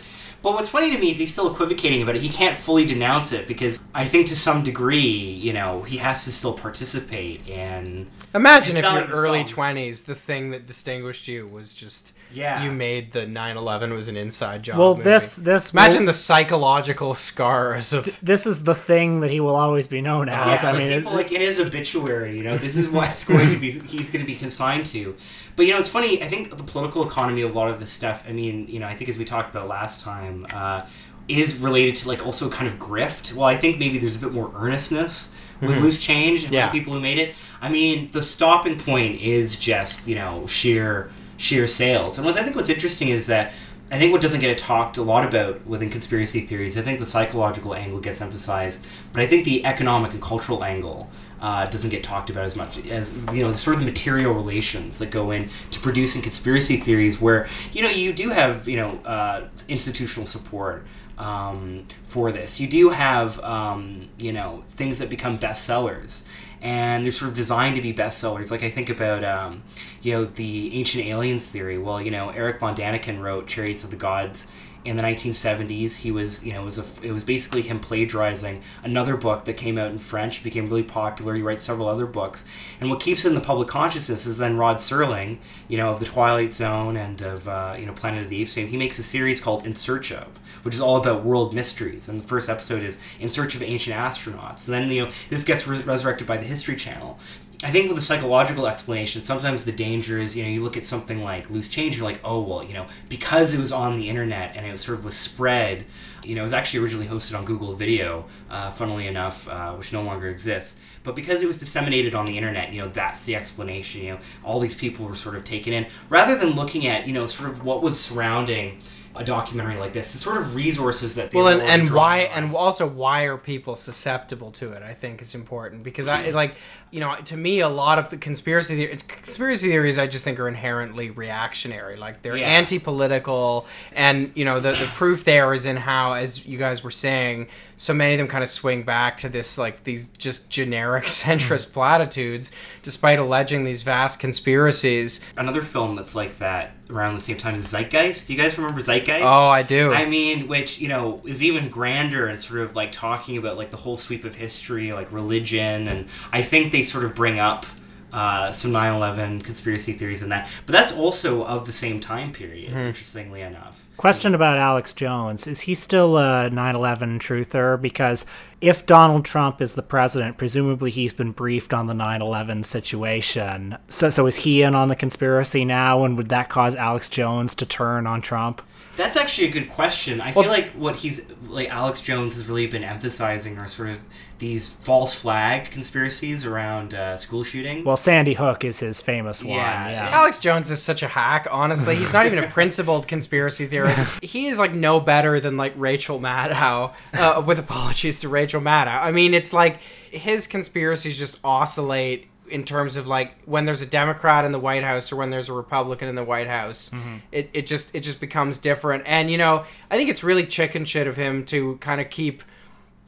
But 0.42 0.52
what's 0.52 0.68
funny 0.68 0.90
to 0.92 0.98
me 0.98 1.10
is 1.10 1.18
he's 1.18 1.32
still 1.32 1.52
equivocating 1.52 2.00
about 2.02 2.14
it. 2.16 2.22
He 2.22 2.28
can't 2.28 2.56
fully 2.56 2.86
denounce 2.86 3.32
it 3.32 3.46
because 3.48 3.78
I 3.94 4.04
think 4.04 4.28
to 4.28 4.36
some 4.36 4.62
degree, 4.62 5.00
you 5.00 5.52
know, 5.52 5.82
he 5.82 5.96
has 5.96 6.24
to 6.24 6.32
still 6.32 6.52
participate 6.52 7.46
in. 7.48 8.08
Imagine 8.34 8.76
in 8.76 8.84
if 8.84 8.92
your 8.92 9.04
early 9.06 9.42
twenties, 9.42 10.02
the 10.02 10.14
thing 10.14 10.50
that 10.50 10.66
distinguished 10.66 11.26
you 11.26 11.48
was 11.48 11.74
just 11.74 12.12
Yeah. 12.32 12.62
you 12.62 12.70
made 12.70 13.12
the 13.12 13.26
9/11 13.26 13.92
was 13.94 14.06
an 14.06 14.16
inside 14.16 14.62
job. 14.62 14.78
Well, 14.78 14.92
movie. 14.92 15.04
this 15.04 15.36
this 15.36 15.70
imagine 15.72 16.00
will- 16.00 16.06
the 16.08 16.12
psychological 16.14 17.14
scars 17.14 17.92
of 17.92 18.18
this 18.22 18.46
is 18.46 18.62
the 18.64 18.74
thing 18.74 19.20
that 19.20 19.30
he 19.30 19.40
will 19.40 19.56
always 19.56 19.88
be 19.88 20.00
known 20.00 20.28
as. 20.28 20.62
Yeah, 20.62 20.68
I 20.68 20.72
like 20.72 20.82
mean, 20.84 20.98
people 20.98 21.12
it- 21.12 21.16
like 21.16 21.32
in 21.32 21.40
his 21.40 21.58
obituary, 21.58 22.36
you 22.36 22.44
know, 22.44 22.58
this 22.58 22.76
is 22.76 22.88
what 22.88 23.10
it's 23.10 23.24
going 23.32 23.50
to 23.50 23.56
be. 23.56 23.70
He's 23.72 24.08
going 24.10 24.24
to 24.24 24.26
be 24.26 24.36
consigned 24.36 24.86
to. 24.86 25.16
But 25.58 25.66
you 25.66 25.72
know, 25.72 25.80
it's 25.80 25.88
funny. 25.88 26.22
I 26.22 26.28
think 26.28 26.56
the 26.56 26.62
political 26.62 27.04
economy 27.04 27.42
of 27.42 27.50
a 27.50 27.58
lot 27.58 27.68
of 27.68 27.80
this 27.80 27.90
stuff. 27.90 28.22
I 28.28 28.32
mean, 28.32 28.68
you 28.68 28.78
know, 28.78 28.86
I 28.86 28.94
think 28.94 29.10
as 29.10 29.18
we 29.18 29.24
talked 29.24 29.50
about 29.50 29.66
last 29.66 30.04
time, 30.04 30.46
uh, 30.50 30.82
is 31.26 31.56
related 31.56 31.96
to 31.96 32.08
like 32.08 32.24
also 32.24 32.48
kind 32.48 32.68
of 32.68 32.78
grift. 32.78 33.32
Well, 33.34 33.44
I 33.46 33.56
think 33.56 33.76
maybe 33.76 33.98
there's 33.98 34.14
a 34.14 34.20
bit 34.20 34.32
more 34.32 34.52
earnestness 34.54 35.30
with 35.60 35.72
Mhm. 35.72 35.82
loose 35.82 35.98
change 35.98 36.44
and 36.44 36.52
Yeah. 36.52 36.66
the 36.66 36.72
people 36.78 36.94
who 36.94 37.00
made 37.00 37.18
it. 37.18 37.34
I 37.60 37.68
mean, 37.70 38.08
the 38.12 38.22
stopping 38.22 38.78
point 38.78 39.20
is 39.20 39.56
just 39.58 40.06
you 40.06 40.14
know 40.14 40.46
sheer 40.46 41.10
sheer 41.36 41.66
sales. 41.66 42.18
And 42.18 42.24
what 42.24 42.38
I 42.38 42.44
think 42.44 42.54
what's 42.54 42.70
interesting 42.70 43.08
is 43.08 43.26
that. 43.26 43.52
I 43.90 43.98
think 43.98 44.12
what 44.12 44.20
doesn't 44.20 44.40
get 44.40 44.58
talked 44.58 44.98
a 44.98 45.02
lot 45.02 45.24
about 45.24 45.66
within 45.66 45.88
conspiracy 45.88 46.42
theories, 46.42 46.76
I 46.76 46.82
think 46.82 46.98
the 46.98 47.06
psychological 47.06 47.74
angle 47.74 48.00
gets 48.00 48.20
emphasized, 48.20 48.86
but 49.14 49.22
I 49.22 49.26
think 49.26 49.46
the 49.46 49.64
economic 49.64 50.12
and 50.12 50.20
cultural 50.20 50.62
angle 50.62 51.08
uh, 51.40 51.66
doesn't 51.66 51.90
get 51.90 52.02
talked 52.02 52.30
about 52.30 52.44
as 52.44 52.56
much 52.56 52.78
as 52.86 53.12
you 53.32 53.42
know 53.42 53.50
the 53.50 53.58
sort 53.58 53.76
of 53.76 53.82
material 53.82 54.34
relations 54.34 54.98
that 54.98 55.10
go 55.10 55.30
in 55.30 55.48
to 55.70 55.80
producing 55.80 56.22
conspiracy 56.22 56.76
theories, 56.76 57.20
where 57.20 57.48
you 57.72 57.82
know 57.82 57.90
you 57.90 58.12
do 58.12 58.30
have 58.30 58.68
you 58.68 58.76
know 58.76 58.98
uh, 59.04 59.48
institutional 59.68 60.26
support 60.26 60.86
um, 61.18 61.86
for 62.04 62.32
this. 62.32 62.60
You 62.60 62.68
do 62.68 62.90
have 62.90 63.40
um, 63.40 64.08
you 64.18 64.32
know 64.32 64.62
things 64.76 64.98
that 64.98 65.08
become 65.08 65.38
bestsellers 65.38 66.22
and 66.60 67.04
they're 67.04 67.12
sort 67.12 67.30
of 67.30 67.36
designed 67.36 67.76
to 67.76 67.82
be 67.82 67.94
bestsellers. 67.94 68.50
Like 68.50 68.62
I 68.62 68.70
think 68.70 68.90
about, 68.90 69.22
um, 69.22 69.62
you 70.02 70.12
know, 70.12 70.24
the 70.24 70.74
ancient 70.76 71.04
aliens 71.04 71.46
theory. 71.46 71.78
Well, 71.78 72.00
you 72.00 72.10
know, 72.10 72.30
Erich 72.30 72.58
von 72.58 72.74
Däniken 72.74 73.20
wrote 73.20 73.46
*Chariots 73.46 73.84
of 73.84 73.90
the 73.90 73.96
Gods* 73.96 74.46
in 74.88 74.96
the 74.96 75.02
1970s. 75.02 75.96
He 75.96 76.10
was, 76.10 76.42
you 76.42 76.52
know, 76.52 76.62
it 76.62 76.64
was 76.64 76.78
a, 76.78 76.84
it 77.02 77.12
was 77.12 77.24
basically 77.24 77.62
him 77.62 77.78
plagiarizing 77.78 78.62
another 78.82 79.16
book 79.16 79.44
that 79.44 79.56
came 79.56 79.78
out 79.78 79.90
in 79.90 79.98
French, 79.98 80.42
became 80.42 80.68
really 80.68 80.82
popular. 80.82 81.34
He 81.34 81.42
writes 81.42 81.64
several 81.64 81.88
other 81.88 82.06
books, 82.06 82.44
and 82.80 82.90
what 82.90 83.00
keeps 83.00 83.24
it 83.24 83.28
in 83.28 83.34
the 83.34 83.40
public 83.40 83.68
consciousness 83.68 84.26
is 84.26 84.38
then 84.38 84.56
Rod 84.56 84.78
Serling, 84.78 85.38
you 85.68 85.76
know, 85.76 85.90
of 85.90 86.00
the 86.00 86.06
Twilight 86.06 86.54
Zone 86.54 86.96
and 86.96 87.20
of 87.22 87.46
uh, 87.46 87.76
you 87.78 87.86
know 87.86 87.92
Planet 87.92 88.24
of 88.24 88.30
the 88.30 88.40
Apes 88.40 88.54
fame. 88.54 88.68
He 88.68 88.76
makes 88.76 88.98
a 88.98 89.02
series 89.02 89.40
called 89.40 89.66
*In 89.66 89.74
Search 89.74 90.10
of*, 90.10 90.26
which 90.62 90.74
is 90.74 90.80
all 90.80 90.96
about 90.96 91.24
world 91.24 91.54
mysteries. 91.54 92.08
And 92.08 92.20
the 92.20 92.26
first 92.26 92.48
episode 92.48 92.82
is 92.82 92.98
*In 93.20 93.30
Search 93.30 93.54
of 93.54 93.62
Ancient 93.62 93.96
Astronauts*. 93.96 94.64
And 94.66 94.74
then 94.74 94.90
you 94.90 95.06
know 95.06 95.12
this 95.28 95.44
gets 95.44 95.66
re- 95.66 95.80
resurrected 95.80 96.26
by 96.26 96.38
the 96.38 96.46
History 96.46 96.76
Channel. 96.76 97.18
I 97.64 97.72
think 97.72 97.88
with 97.88 97.98
a 97.98 98.02
psychological 98.02 98.68
explanation, 98.68 99.20
sometimes 99.20 99.64
the 99.64 99.72
danger 99.72 100.16
is, 100.20 100.36
you 100.36 100.44
know, 100.44 100.48
you 100.48 100.62
look 100.62 100.76
at 100.76 100.86
something 100.86 101.24
like 101.24 101.50
loose 101.50 101.68
change, 101.68 101.96
you're 101.96 102.04
like, 102.04 102.20
oh, 102.22 102.40
well, 102.40 102.62
you 102.62 102.72
know, 102.72 102.86
because 103.08 103.52
it 103.52 103.58
was 103.58 103.72
on 103.72 103.96
the 103.96 104.08
internet 104.08 104.54
and 104.54 104.64
it 104.64 104.78
sort 104.78 104.96
of 104.96 105.04
was 105.04 105.16
spread, 105.16 105.84
you 106.22 106.36
know, 106.36 106.42
it 106.42 106.44
was 106.44 106.52
actually 106.52 106.84
originally 106.84 107.08
hosted 107.08 107.36
on 107.36 107.44
Google 107.44 107.74
Video, 107.74 108.26
uh, 108.48 108.70
funnily 108.70 109.08
enough, 109.08 109.48
uh, 109.48 109.72
which 109.72 109.92
no 109.92 110.02
longer 110.02 110.28
exists. 110.28 110.76
But 111.02 111.16
because 111.16 111.42
it 111.42 111.46
was 111.46 111.58
disseminated 111.58 112.14
on 112.14 112.26
the 112.26 112.36
internet, 112.36 112.72
you 112.72 112.80
know, 112.80 112.88
that's 112.88 113.24
the 113.24 113.34
explanation. 113.34 114.02
You 114.02 114.12
know, 114.12 114.18
all 114.44 114.60
these 114.60 114.76
people 114.76 115.06
were 115.06 115.16
sort 115.16 115.34
of 115.34 115.42
taken 115.42 115.72
in, 115.72 115.86
rather 116.08 116.36
than 116.36 116.50
looking 116.50 116.86
at, 116.86 117.08
you 117.08 117.12
know, 117.12 117.26
sort 117.26 117.50
of 117.50 117.64
what 117.64 117.82
was 117.82 117.98
surrounding 117.98 118.78
a 119.18 119.24
documentary 119.24 119.76
like 119.76 119.92
this, 119.92 120.12
the 120.12 120.18
sort 120.18 120.36
of 120.36 120.54
resources 120.54 121.16
that 121.16 121.30
they 121.30 121.36
well, 121.38 121.48
and, 121.48 121.60
and 121.60 121.90
why, 121.90 122.26
on. 122.26 122.44
and 122.44 122.54
also 122.54 122.86
why 122.86 123.24
are 123.24 123.36
people 123.36 123.74
susceptible 123.76 124.50
to 124.52 124.72
it? 124.72 124.82
I 124.82 124.94
think 124.94 125.20
is 125.20 125.34
important 125.34 125.82
because 125.82 126.06
I 126.08 126.30
like, 126.30 126.54
you 126.90 127.00
know, 127.00 127.14
to 127.16 127.36
me, 127.36 127.60
a 127.60 127.68
lot 127.68 127.98
of 127.98 128.10
the 128.10 128.16
conspiracy 128.16 128.76
theories, 128.76 129.02
conspiracy 129.02 129.68
theories, 129.68 129.98
I 129.98 130.06
just 130.06 130.24
think 130.24 130.38
are 130.38 130.48
inherently 130.48 131.10
reactionary. 131.10 131.96
Like 131.96 132.22
they're 132.22 132.36
Yeah. 132.36 132.46
anti-political, 132.46 133.66
and 133.92 134.30
you 134.34 134.44
know, 134.44 134.60
the 134.60 134.72
the 134.72 134.86
proof 134.94 135.24
there 135.24 135.52
is 135.52 135.66
in 135.66 135.76
how, 135.76 136.12
as 136.14 136.46
you 136.46 136.58
guys 136.58 136.82
were 136.84 136.90
saying, 136.90 137.48
so 137.78 137.94
many 137.94 138.14
of 138.14 138.18
them 138.18 138.26
kind 138.26 138.42
of 138.42 138.50
swing 138.50 138.82
back 138.82 139.16
to 139.18 139.28
this 139.28 139.56
like 139.56 139.84
these 139.84 140.10
just 140.10 140.50
generic 140.50 141.04
centrist 141.06 141.72
platitudes, 141.72 142.50
despite 142.82 143.18
alleging 143.20 143.64
these 143.64 143.82
vast 143.82 144.18
conspiracies. 144.18 145.24
Another 145.36 145.62
film 145.62 145.94
that's 145.94 146.14
like 146.14 146.38
that 146.38 146.72
around 146.90 147.14
the 147.14 147.20
same 147.20 147.36
time 147.36 147.54
is 147.54 147.66
Zeitgeist. 147.68 148.26
Do 148.26 148.32
you 148.32 148.38
guys 148.38 148.58
remember 148.58 148.80
Zeitgeist? 148.80 149.22
Oh, 149.22 149.48
I 149.48 149.62
do. 149.62 149.92
I 149.92 150.06
mean, 150.06 150.48
which 150.48 150.80
you 150.80 150.88
know 150.88 151.22
is 151.24 151.42
even 151.42 151.68
grander 151.68 152.26
and 152.26 152.38
sort 152.38 152.60
of 152.60 152.74
like 152.74 152.90
talking 152.90 153.38
about 153.38 153.56
like 153.56 153.70
the 153.70 153.76
whole 153.78 153.96
sweep 153.96 154.24
of 154.24 154.34
history, 154.34 154.92
like 154.92 155.10
religion, 155.12 155.86
and 155.86 156.08
I 156.32 156.42
think 156.42 156.72
they 156.72 156.82
sort 156.82 157.04
of 157.04 157.14
bring 157.14 157.38
up 157.38 157.64
uh, 158.12 158.50
some 158.50 158.72
9/11 158.72 159.44
conspiracy 159.44 159.92
theories 159.92 160.20
in 160.20 160.30
that. 160.30 160.48
But 160.66 160.72
that's 160.72 160.92
also 160.92 161.44
of 161.44 161.64
the 161.64 161.72
same 161.72 162.00
time 162.00 162.32
period. 162.32 162.72
Hmm. 162.72 162.78
Interestingly 162.78 163.40
enough. 163.40 163.87
Question 163.98 164.32
about 164.32 164.58
Alex 164.58 164.92
Jones. 164.92 165.48
Is 165.48 165.62
he 165.62 165.74
still 165.74 166.16
a 166.18 166.48
9 166.50 166.76
11 166.76 167.18
truther? 167.18 167.82
Because 167.82 168.26
if 168.60 168.86
Donald 168.86 169.24
Trump 169.24 169.60
is 169.60 169.74
the 169.74 169.82
president, 169.82 170.38
presumably 170.38 170.92
he's 170.92 171.12
been 171.12 171.32
briefed 171.32 171.74
on 171.74 171.88
the 171.88 171.94
9 171.94 172.22
11 172.22 172.62
situation. 172.62 173.76
So, 173.88 174.08
so 174.08 174.26
is 174.26 174.36
he 174.36 174.62
in 174.62 174.76
on 174.76 174.86
the 174.86 174.94
conspiracy 174.94 175.64
now? 175.64 176.04
And 176.04 176.16
would 176.16 176.28
that 176.28 176.48
cause 176.48 176.76
Alex 176.76 177.08
Jones 177.08 177.56
to 177.56 177.66
turn 177.66 178.06
on 178.06 178.22
Trump? 178.22 178.62
That's 178.98 179.16
actually 179.16 179.46
a 179.46 179.50
good 179.52 179.70
question. 179.70 180.20
I 180.20 180.32
feel 180.32 180.48
like 180.48 180.72
what 180.72 180.96
he's 180.96 181.22
like 181.46 181.68
Alex 181.68 182.02
Jones 182.02 182.34
has 182.34 182.48
really 182.48 182.66
been 182.66 182.82
emphasizing 182.82 183.56
are 183.56 183.68
sort 183.68 183.90
of 183.90 183.98
these 184.40 184.66
false 184.66 185.22
flag 185.22 185.70
conspiracies 185.70 186.44
around 186.44 186.94
uh, 186.94 187.16
school 187.16 187.44
shootings. 187.44 187.84
Well, 187.84 187.96
Sandy 187.96 188.34
Hook 188.34 188.64
is 188.64 188.80
his 188.80 189.00
famous 189.00 189.42
one. 189.42 189.54
Yeah, 189.54 189.88
Yeah. 189.88 190.08
Alex 190.10 190.40
Jones 190.40 190.68
is 190.72 190.82
such 190.82 191.04
a 191.04 191.06
hack, 191.06 191.46
honestly. 191.50 191.94
He's 191.94 192.12
not 192.12 192.26
even 192.26 192.40
a 192.40 192.48
principled 192.48 193.06
conspiracy 193.06 193.66
theorist. 193.66 194.00
He 194.22 194.48
is 194.48 194.58
like 194.58 194.72
no 194.74 194.98
better 194.98 195.38
than 195.38 195.56
like 195.56 195.72
Rachel 195.76 196.18
Maddow, 196.20 196.92
uh, 197.14 197.42
with 197.46 197.58
apologies 197.58 198.18
to 198.20 198.28
Rachel 198.28 198.60
Maddow. 198.60 199.00
I 199.00 199.12
mean, 199.12 199.32
it's 199.32 199.52
like 199.52 199.80
his 200.10 200.46
conspiracies 200.48 201.16
just 201.16 201.38
oscillate 201.44 202.27
in 202.50 202.64
terms 202.64 202.96
of 202.96 203.06
like 203.06 203.34
when 203.44 203.64
there's 203.64 203.82
a 203.82 203.86
Democrat 203.86 204.44
in 204.44 204.52
the 204.52 204.58
White 204.58 204.84
House 204.84 205.12
or 205.12 205.16
when 205.16 205.30
there's 205.30 205.48
a 205.48 205.52
Republican 205.52 206.08
in 206.08 206.14
the 206.14 206.24
White 206.24 206.46
House. 206.48 206.90
It, 207.32 207.50
it 207.52 207.66
just 207.66 207.94
it 207.94 208.00
just 208.00 208.20
becomes 208.20 208.58
different. 208.58 209.04
And 209.06 209.30
you 209.30 209.38
know, 209.38 209.64
I 209.90 209.96
think 209.96 210.10
it's 210.10 210.24
really 210.24 210.46
chicken 210.46 210.84
shit 210.84 211.06
of 211.06 211.16
him 211.16 211.44
to 211.46 211.76
kind 211.76 212.00
of 212.00 212.10
keep 212.10 212.42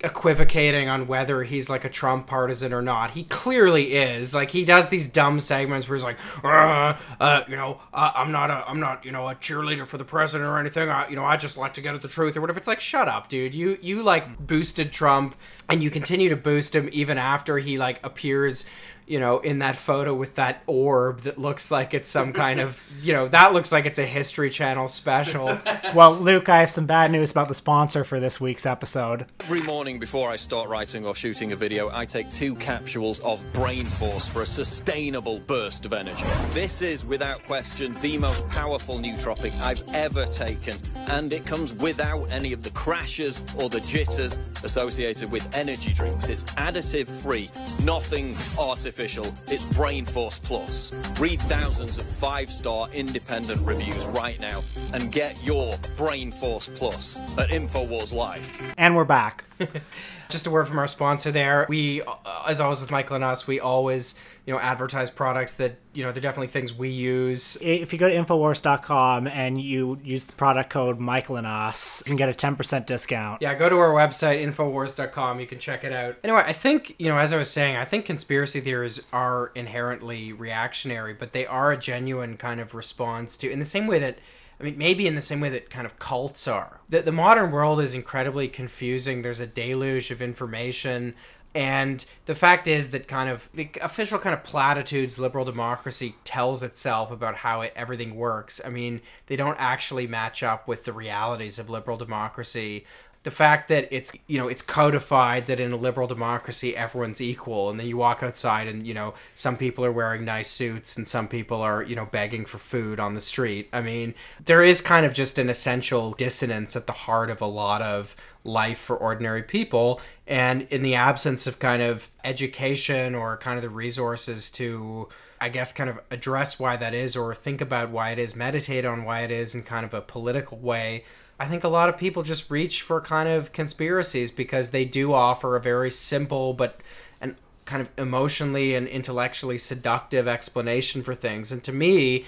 equivocating 0.03 0.89
on 0.89 1.07
whether 1.07 1.43
he's 1.43 1.69
like 1.69 1.85
a 1.85 1.89
Trump 1.89 2.27
partisan 2.27 2.73
or 2.73 2.83
not. 2.83 3.11
He 3.13 3.25
clearly 3.25 3.95
is. 3.95 4.35
Like 4.35 4.51
he 4.51 4.65
does 4.65 4.89
these 4.89 5.09
dumb 5.09 5.41
segments 5.41 5.89
where 5.89 5.97
he's 5.97 6.05
like, 6.05 6.19
uh, 6.43 6.97
uh, 7.21 7.43
you 7.49 7.57
know, 7.57 7.81
uh, 7.93 8.13
I'm 8.15 8.33
not 8.33 8.51
a, 8.51 8.69
I'm 8.69 8.81
not, 8.81 9.05
you 9.05 9.13
know, 9.13 9.29
a 9.29 9.35
cheerleader 9.35 9.87
for 9.87 9.99
the 9.99 10.05
president 10.05 10.49
or 10.49 10.59
anything. 10.59 10.89
I, 10.89 11.09
you 11.09 11.17
know, 11.17 11.25
I 11.25 11.37
just 11.37 11.57
like 11.57 11.75
to 11.75 11.81
get 11.81 11.95
at 11.95 12.03
the 12.03 12.09
truth 12.09 12.37
or 12.37 12.41
whatever. 12.41 12.59
It's 12.59 12.69
like, 12.69 12.81
shut 12.81 13.09
up, 13.09 13.29
dude. 13.29 13.55
You, 13.55 13.79
you 13.83 14.03
like 14.03 14.39
boosted 14.39 14.93
Trump, 14.93 15.35
and 15.69 15.83
you 15.83 15.91
continue 15.91 16.31
to 16.31 16.37
boost 16.37 16.75
him 16.75 16.89
even 16.93 17.19
after 17.19 17.59
he 17.59 17.77
like 17.79 18.01
appears. 18.05 18.65
You 19.11 19.19
know, 19.19 19.41
in 19.41 19.59
that 19.59 19.75
photo 19.75 20.15
with 20.15 20.37
that 20.37 20.63
orb 20.69 21.23
that 21.23 21.37
looks 21.37 21.73
like 21.73 21.95
it's 21.95 22.09
some 22.09 22.33
kind 22.33 22.61
of, 22.61 22.81
you 23.03 23.13
know, 23.13 23.27
that 23.27 23.53
looks 23.53 23.73
like 23.73 23.85
it's 23.85 23.99
a 23.99 24.07
History 24.07 24.51
Channel 24.51 24.87
special. 24.89 25.59
Well, 25.93 26.15
Luke, 26.15 26.49
I 26.49 26.61
have 26.61 26.71
some 26.71 26.87
bad 26.87 27.11
news 27.11 27.33
about 27.33 27.49
the 27.49 27.55
sponsor 27.55 28.05
for 28.05 28.21
this 28.21 28.41
week's 28.41 28.65
episode. 28.65 29.27
Every 29.41 29.61
morning 29.63 29.99
before 29.99 30.31
I 30.31 30.37
start 30.37 30.69
writing 30.69 31.05
or 31.05 31.17
shooting 31.17 31.51
a 31.51 31.57
video, 31.57 31.91
I 31.93 32.05
take 32.05 32.31
two 32.31 32.55
capsules 32.55 33.19
of 33.21 33.45
Brain 33.53 33.87
Force 33.87 34.29
for 34.29 34.43
a 34.43 34.47
sustainable 34.47 35.41
burst 35.41 35.85
of 35.87 35.93
energy. 35.93 36.25
This 36.51 36.81
is, 36.81 37.05
without 37.05 37.45
question, 37.45 37.95
the 37.95 38.19
most 38.19 38.49
powerful 38.51 39.01
nootropic 39.01 39.61
I've 39.61 39.83
ever 39.93 40.27
taken, 40.27 40.79
and 41.09 41.33
it 41.33 41.45
comes 41.45 41.75
without 41.75 42.31
any 42.31 42.53
of 42.53 42.63
the 42.63 42.71
crashes 42.71 43.43
or 43.59 43.69
the 43.69 43.81
jitters 43.81 44.39
associated 44.63 45.33
with 45.33 45.53
energy 45.57 45.93
drinks. 45.93 46.29
It's 46.29 46.45
additive 46.45 47.09
free, 47.09 47.51
nothing 47.83 48.37
artificial. 48.57 49.00
It's 49.03 49.65
Brain 49.65 50.05
Force 50.05 50.39
Plus. 50.39 50.93
Read 51.19 51.41
thousands 51.41 51.97
of 51.97 52.05
five 52.05 52.51
star 52.51 52.87
independent 52.93 53.59
reviews 53.63 54.05
right 54.09 54.39
now 54.39 54.63
and 54.93 55.11
get 55.11 55.43
your 55.43 55.75
Brain 55.97 56.31
Force 56.31 56.69
Plus 56.69 57.17
at 57.39 57.49
InfoWars 57.49 58.13
Life. 58.13 58.63
And 58.77 58.95
we're 58.95 59.07
back. 59.07 59.45
Just 60.29 60.47
a 60.47 60.51
word 60.51 60.69
from 60.69 60.79
our 60.79 60.87
sponsor 60.87 61.33
there. 61.33 61.65
We, 61.67 62.03
uh, 62.03 62.15
as 62.47 62.61
always 62.61 62.83
with 62.83 62.91
Michael 62.91 63.17
and 63.17 63.25
us, 63.25 63.47
we 63.47 63.59
always, 63.59 64.17
you 64.51 64.57
know, 64.57 64.61
advertise 64.63 65.11
products 65.11 65.55
that, 65.55 65.77
you 65.95 66.03
know, 66.03 66.11
they're 66.11 66.21
definitely 66.21 66.49
things 66.49 66.75
we 66.75 66.89
use. 66.89 67.57
If 67.61 67.93
you 67.93 68.01
go 68.01 68.09
to 68.09 68.15
Infowars.com 68.17 69.29
and 69.29 69.63
you 69.63 70.01
use 70.03 70.25
the 70.25 70.33
product 70.33 70.71
code 70.71 70.99
Michael 70.99 71.37
and 71.37 71.47
Us, 71.47 72.03
you 72.05 72.11
can 72.11 72.17
get 72.17 72.29
a 72.29 72.33
10% 72.33 72.85
discount. 72.85 73.41
Yeah, 73.41 73.55
go 73.55 73.69
to 73.69 73.77
our 73.77 73.93
website, 73.93 74.45
Infowars.com. 74.45 75.39
You 75.39 75.47
can 75.47 75.61
check 75.61 75.85
it 75.85 75.93
out. 75.93 76.17
Anyway, 76.25 76.43
I 76.45 76.53
think, 76.53 76.97
you 76.99 77.07
know, 77.07 77.17
as 77.17 77.33
I 77.33 77.37
was 77.37 77.49
saying, 77.49 77.77
I 77.77 77.85
think 77.85 78.05
conspiracy 78.05 78.61
theories 78.61 79.01
are 79.13 79.53
inherently 79.55 80.33
reactionary, 80.33 81.15
but 81.15 81.33
they 81.33 81.47
are 81.47 81.71
a 81.71 81.77
genuine 81.77 82.37
kind 82.37 82.59
of 82.59 82.75
response 82.75 83.37
to, 83.37 83.49
in 83.53 83.61
the 83.61 83.65
same 83.65 83.87
way 83.87 84.01
that, 84.01 84.19
I 84.59 84.65
mean, 84.65 84.77
maybe 84.77 85.07
in 85.07 85.15
the 85.15 85.21
same 85.21 85.39
way 85.39 85.51
that 85.51 85.71
kind 85.71 85.87
of 85.87 86.01
cults 86.01 86.49
are. 86.49 86.81
The, 86.89 87.03
the 87.03 87.13
modern 87.13 87.53
world 87.53 87.81
is 87.81 87.95
incredibly 87.95 88.49
confusing. 88.49 89.23
There's 89.23 89.39
a 89.39 89.47
deluge 89.47 90.11
of 90.11 90.21
information. 90.21 91.15
And 91.55 92.05
the 92.27 92.35
fact 92.35 92.69
is 92.69 92.91
that 92.91 93.09
kind 93.09 93.29
of 93.29 93.49
the 93.53 93.71
official 93.83 94.19
kind 94.21 94.35
of 94.35 94.45
platitudes 94.45 95.19
liberal 95.19 95.45
democracy 95.45 96.15
tells 96.23 96.63
itself 96.63 97.11
about 97.11 97.37
how 97.37 97.63
it, 97.63 97.73
everything 97.75 98.15
works. 98.15 98.61
I 98.65 98.71
mean, 98.71 99.01
they 99.27 99.35
don't 99.35 99.57
actually 99.59 100.07
match 100.07 100.45
up 100.45 100.69
with 100.69 100.85
the 100.85 100.93
realities 100.93 101.59
of 101.59 101.69
liberal 101.69 101.97
democracy. 101.97 102.85
The 103.23 103.31
fact 103.31 103.69
that 103.69 103.89
it's 103.91 104.13
you 104.27 104.39
know 104.39 104.49
it's 104.49 104.63
codified 104.63 105.47
that 105.47 105.61
in 105.61 105.73
a 105.73 105.77
liberal 105.77 106.07
democracy 106.07 106.75
everyone's 106.75 107.21
equal, 107.21 107.69
and 107.69 107.79
then 107.79 107.87
you 107.87 107.97
walk 107.97 108.23
outside 108.23 108.67
and 108.67 108.87
you 108.87 108.95
know 108.95 109.15
some 109.35 109.57
people 109.57 109.85
are 109.85 109.93
wearing 109.93 110.25
nice 110.25 110.49
suits 110.49 110.97
and 110.97 111.07
some 111.07 111.29
people 111.29 111.61
are 111.61 111.83
you 111.83 111.95
know 111.95 112.07
begging 112.07 112.47
for 112.47 112.59
food 112.59 112.99
on 112.99 113.15
the 113.15 113.21
street. 113.21 113.69
I 113.73 113.83
mean, 113.83 114.15
there 114.45 114.63
is 114.63 114.81
kind 114.81 115.05
of 115.05 115.13
just 115.13 115.39
an 115.39 115.51
essential 115.51 116.13
dissonance 116.13 116.77
at 116.77 116.87
the 116.87 116.93
heart 116.93 117.31
of 117.31 117.43
a 117.43 117.47
lot 117.47 117.83
of 117.83 118.17
life 118.45 118.79
for 118.79 118.97
ordinary 118.97 119.43
people 119.43 120.01
and 120.27 120.63
in 120.71 120.83
the 120.83 120.95
absence 120.95 121.47
of 121.47 121.59
kind 121.59 121.83
of 121.83 122.11
education 122.25 123.15
or 123.15 123.37
kind 123.37 123.57
of 123.57 123.63
the 123.63 123.69
resources 123.69 124.51
to 124.51 125.09
i 125.41 125.49
guess 125.49 125.73
kind 125.73 125.91
of 125.91 126.01
address 126.11 126.59
why 126.59 126.77
that 126.77 126.95
is 126.95 127.17
or 127.17 127.35
think 127.35 127.61
about 127.61 127.91
why 127.91 128.11
it 128.11 128.19
is 128.19 128.35
meditate 128.35 128.87
on 128.87 129.05
why 129.05 129.21
it 129.21 129.31
is 129.31 129.55
in 129.55 129.63
kind 129.63 129.85
of 129.85 129.93
a 129.93 130.01
political 130.01 130.57
way 130.59 131.05
i 131.41 131.47
think 131.47 131.65
a 131.65 131.69
lot 131.69 131.89
of 131.89 131.97
people 131.97 132.23
just 132.23 132.51
reach 132.51 132.83
for 132.83 133.01
kind 133.01 133.29
of 133.29 133.53
conspiracies 133.53 134.31
because 134.31 134.71
they 134.71 134.85
do 134.85 135.13
offer 135.13 135.57
a 135.57 135.61
very 135.61 135.91
simple 135.91 136.53
but 136.53 136.81
and 137.21 137.35
kind 137.65 137.83
of 137.83 137.91
emotionally 137.99 138.75
and 138.75 138.87
intellectually 138.87 139.59
seductive 139.59 140.29
explanation 140.29 141.03
for 141.03 141.15
things 141.15 141.51
and 141.51 141.65
to 141.65 141.73
me 141.73 142.25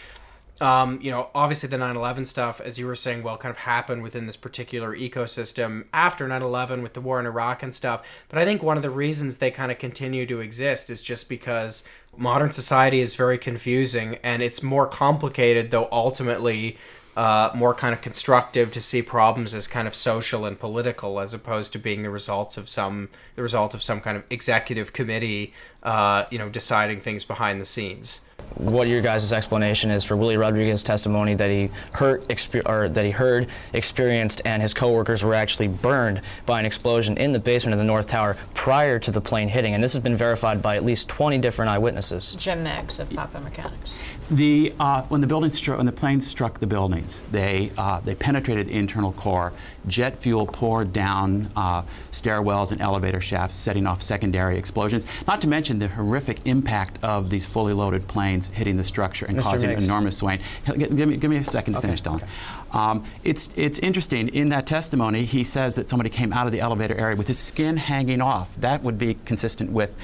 um, 0.63 1.01
you 1.03 1.11
know, 1.11 1.29
obviously 1.35 1.69
the 1.69 1.77
9/11 1.77 2.25
stuff, 2.25 2.61
as 2.61 2.79
you 2.79 2.87
were 2.87 2.95
saying, 2.95 3.25
well, 3.25 3.37
kind 3.37 3.51
of 3.51 3.59
happened 3.59 4.05
within 4.05 4.27
this 4.27 4.37
particular 4.37 4.97
ecosystem 4.97 5.87
after 5.93 6.29
9/11 6.29 6.83
with 6.83 6.93
the 6.93 7.01
war 7.01 7.19
in 7.19 7.27
Iraq 7.27 7.65
and 7.65 7.75
stuff. 7.75 8.07
But 8.29 8.39
I 8.39 8.45
think 8.45 8.63
one 8.63 8.77
of 8.77 8.85
the 8.85 8.91
reasons 8.91 9.39
they 9.39 9.51
kind 9.51 9.73
of 9.73 9.81
continue 9.81 10.25
to 10.27 10.39
exist 10.39 10.89
is 10.89 11.03
just 11.03 11.29
because 11.29 11.83
modern 12.17 12.53
society 12.53 13.01
is 13.01 13.17
very 13.17 13.39
confusing 13.39 14.17
and 14.23 14.41
it's 14.41 14.63
more 14.63 14.87
complicated, 14.87 15.73
though 15.73 15.89
ultimately 15.91 16.79
uh, 17.17 17.51
more 17.55 17.75
kind 17.75 17.93
of 17.93 18.01
constructive 18.01 18.71
to 18.73 18.81
see 18.81 19.03
problems 19.03 19.55
as 19.55 19.67
kind 19.67 19.87
of 19.87 19.95
social 19.95 20.45
and 20.45 20.59
political 20.59 21.21
as 21.21 21.35
opposed 21.35 21.73
to 21.73 21.79
being 21.79 22.03
the 22.03 22.11
results 22.11 22.57
of 22.57 22.69
some 22.69 23.09
the 23.37 23.43
result 23.43 23.75
of 23.75 23.83
some 23.83 24.01
kind 24.01 24.17
of 24.17 24.25
executive 24.31 24.93
committee, 24.93 25.53
uh, 25.83 26.25
you 26.31 26.39
know, 26.39 26.49
deciding 26.49 27.01
things 27.01 27.25
behind 27.25 27.61
the 27.61 27.67
scenes 27.67 28.23
what 28.57 28.87
your 28.89 29.01
guys' 29.01 29.33
explanation 29.33 29.91
is 29.91 30.05
for 30.05 30.17
Willie 30.17 30.37
Rodriguez's 30.37 30.83
testimony 30.85 31.35
that 31.35 31.51
he 31.51 31.71
heard 31.93 32.23
exper- 32.23 32.69
or 32.69 32.89
that 32.89 33.05
he 33.05 33.11
heard, 33.11 33.49
experienced, 33.73 34.43
and 34.45 34.61
his 34.61 34.75
coworkers 34.75 35.25
were 35.25 35.35
actually 35.35 35.69
burned 35.69 36.21
by 36.47 36.61
an 36.61 36.67
explosion 36.67 37.17
in 37.17 37.33
the 37.33 37.39
basement 37.39 37.73
of 37.73 37.79
the 37.79 37.85
North 37.85 38.09
Tower 38.09 38.37
prior 38.55 38.99
to 38.99 39.11
the 39.11 39.21
plane 39.21 39.49
hitting, 39.49 39.75
and 39.75 39.83
this 39.83 39.93
has 39.93 40.03
been 40.03 40.17
verified 40.17 40.63
by 40.63 40.77
at 40.77 40.85
least 40.85 41.09
20 41.09 41.39
different 41.39 41.71
eyewitnesses. 41.71 42.35
Jim 42.39 42.63
Meigs 42.63 43.01
of 43.01 43.11
Popular 43.11 43.45
Mechanics. 43.45 43.97
The, 44.33 44.73
uh, 44.81 45.03
when 45.03 45.21
the 45.21 45.27
building 45.27 45.51
struck, 45.51 45.77
when 45.77 45.85
the 45.85 45.93
planes 45.93 46.27
struck 46.27 46.59
the 46.59 46.67
buildings, 46.67 47.23
they, 47.31 47.71
uh, 47.77 48.01
they 48.01 48.15
penetrated 48.15 48.69
the 48.69 48.73
internal 48.73 49.13
core. 49.13 49.53
Jet 49.87 50.17
fuel 50.17 50.47
poured 50.47 50.93
down 50.95 51.51
uh, 51.55 51.83
stairwells 52.13 52.73
and 52.73 52.81
elevator 52.81 53.21
shafts, 53.21 53.55
setting 53.55 53.87
off 53.87 54.01
secondary 54.01 54.57
explosions. 54.57 55.05
Not 55.27 55.43
to 55.43 55.49
mention 55.49 55.79
the 55.79 55.89
horrific 55.89 56.47
impact 56.47 56.99
of 57.05 57.29
these 57.29 57.45
fully 57.45 57.75
loaded 57.75 58.09
planes 58.09 58.47
hitting 58.47 58.79
the 58.79 58.85
structure 58.85 59.27
and 59.27 59.37
Mr. 59.37 59.43
causing 59.43 59.69
Meigs. 59.69 59.85
enormous 59.85 60.17
swaying. 60.17 60.41
Give, 60.77 61.09
me, 61.09 61.17
give 61.19 61.31
me 61.31 61.37
a 61.37 61.45
second 61.45 61.75
to 61.75 61.79
Okay, 61.81 61.89
finish, 61.89 62.03
Dylan. 62.03 62.17
okay. 62.23 62.27
Um, 62.73 63.05
it's, 63.25 63.51
it's 63.55 63.79
interesting. 63.81 64.29
In 64.29 64.49
that 64.49 64.67
testimony, 64.67 65.25
he 65.25 65.45
says 65.45 65.75
that 65.75 65.91
somebody 65.91 66.09
came 66.09 66.33
out 66.33 66.47
of 66.47 66.53
the 66.53 66.61
elevator 66.61 66.97
area 66.97 67.17
with 67.17 67.29
his 67.29 67.39
skin 67.39 67.77
hanging 67.77 68.23
off. 68.23 68.55
That 68.59 68.83
would 68.83 68.97
be 68.99 69.19
consistent 69.27 69.73
with 69.73 69.95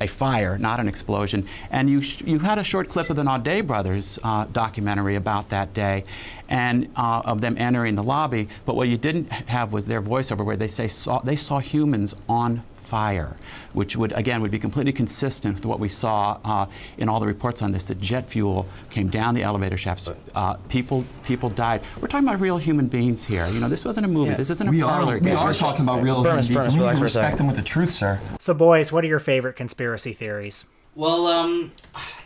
a 0.00 0.06
fire, 0.06 0.58
not 0.58 0.80
an 0.80 0.88
explosion. 0.88 1.46
And 1.70 1.88
you, 1.88 2.00
you 2.24 2.38
had 2.38 2.58
a 2.58 2.64
short 2.64 2.88
clip 2.88 3.10
of 3.10 3.16
the 3.16 3.22
Naudet 3.22 3.66
brothers 3.66 4.18
uh, 4.22 4.44
documentary 4.46 5.16
about 5.16 5.48
that 5.50 5.72
day, 5.74 6.04
and 6.48 6.90
uh, 6.96 7.22
of 7.24 7.40
them 7.40 7.56
entering 7.58 7.94
the 7.94 8.02
lobby. 8.02 8.48
But 8.64 8.76
what 8.76 8.88
you 8.88 8.96
didn't 8.96 9.30
have 9.30 9.72
was 9.72 9.86
their 9.86 10.02
voiceover, 10.02 10.44
where 10.44 10.56
they 10.56 10.68
say 10.68 10.88
saw, 10.88 11.20
they 11.20 11.36
saw 11.36 11.58
humans 11.58 12.14
on 12.28 12.62
fire, 12.84 13.36
which 13.72 13.96
would 13.96 14.12
again 14.12 14.40
would 14.42 14.50
be 14.50 14.58
completely 14.58 14.92
consistent 14.92 15.54
with 15.56 15.66
what 15.66 15.80
we 15.80 15.88
saw 15.88 16.38
uh, 16.44 16.66
in 16.98 17.08
all 17.08 17.20
the 17.20 17.26
reports 17.26 17.62
on 17.62 17.72
this. 17.72 17.88
That 17.88 18.00
jet 18.00 18.26
fuel 18.26 18.66
came 18.90 19.08
down 19.08 19.34
the 19.34 19.42
elevator 19.42 19.76
shafts. 19.76 20.08
Uh, 20.34 20.54
people 20.68 21.04
people 21.24 21.48
died. 21.50 21.80
We're 22.00 22.08
talking 22.08 22.28
about 22.28 22.40
real 22.40 22.58
human 22.58 22.88
beings 22.88 23.24
here. 23.24 23.46
You 23.48 23.60
know, 23.60 23.68
this 23.68 23.84
wasn't 23.84 24.06
a 24.06 24.08
movie. 24.08 24.30
Yeah. 24.30 24.36
This 24.36 24.50
isn't 24.50 24.68
a 24.68 24.70
We 24.70 24.82
parlor 24.82 25.14
are, 25.14 25.18
we 25.18 25.26
game. 25.26 25.36
are 25.36 25.52
talking 25.52 25.82
about 25.84 26.02
real 26.02 26.16
Bermas, 26.22 26.22
human 26.22 26.36
beings, 26.46 26.56
Bermas, 26.56 26.68
and 26.68 26.80
we 26.82 26.86
need 26.90 26.96
to 26.96 27.02
respect 27.02 27.38
them 27.38 27.46
with 27.46 27.56
the 27.56 27.62
truth, 27.62 27.90
sir. 27.90 28.20
So, 28.38 28.54
boys, 28.54 28.92
what 28.92 29.04
are 29.04 29.08
your 29.08 29.18
favorite 29.20 29.56
conspiracy 29.56 30.12
theories? 30.12 30.64
Well, 30.96 31.26
um, 31.26 31.72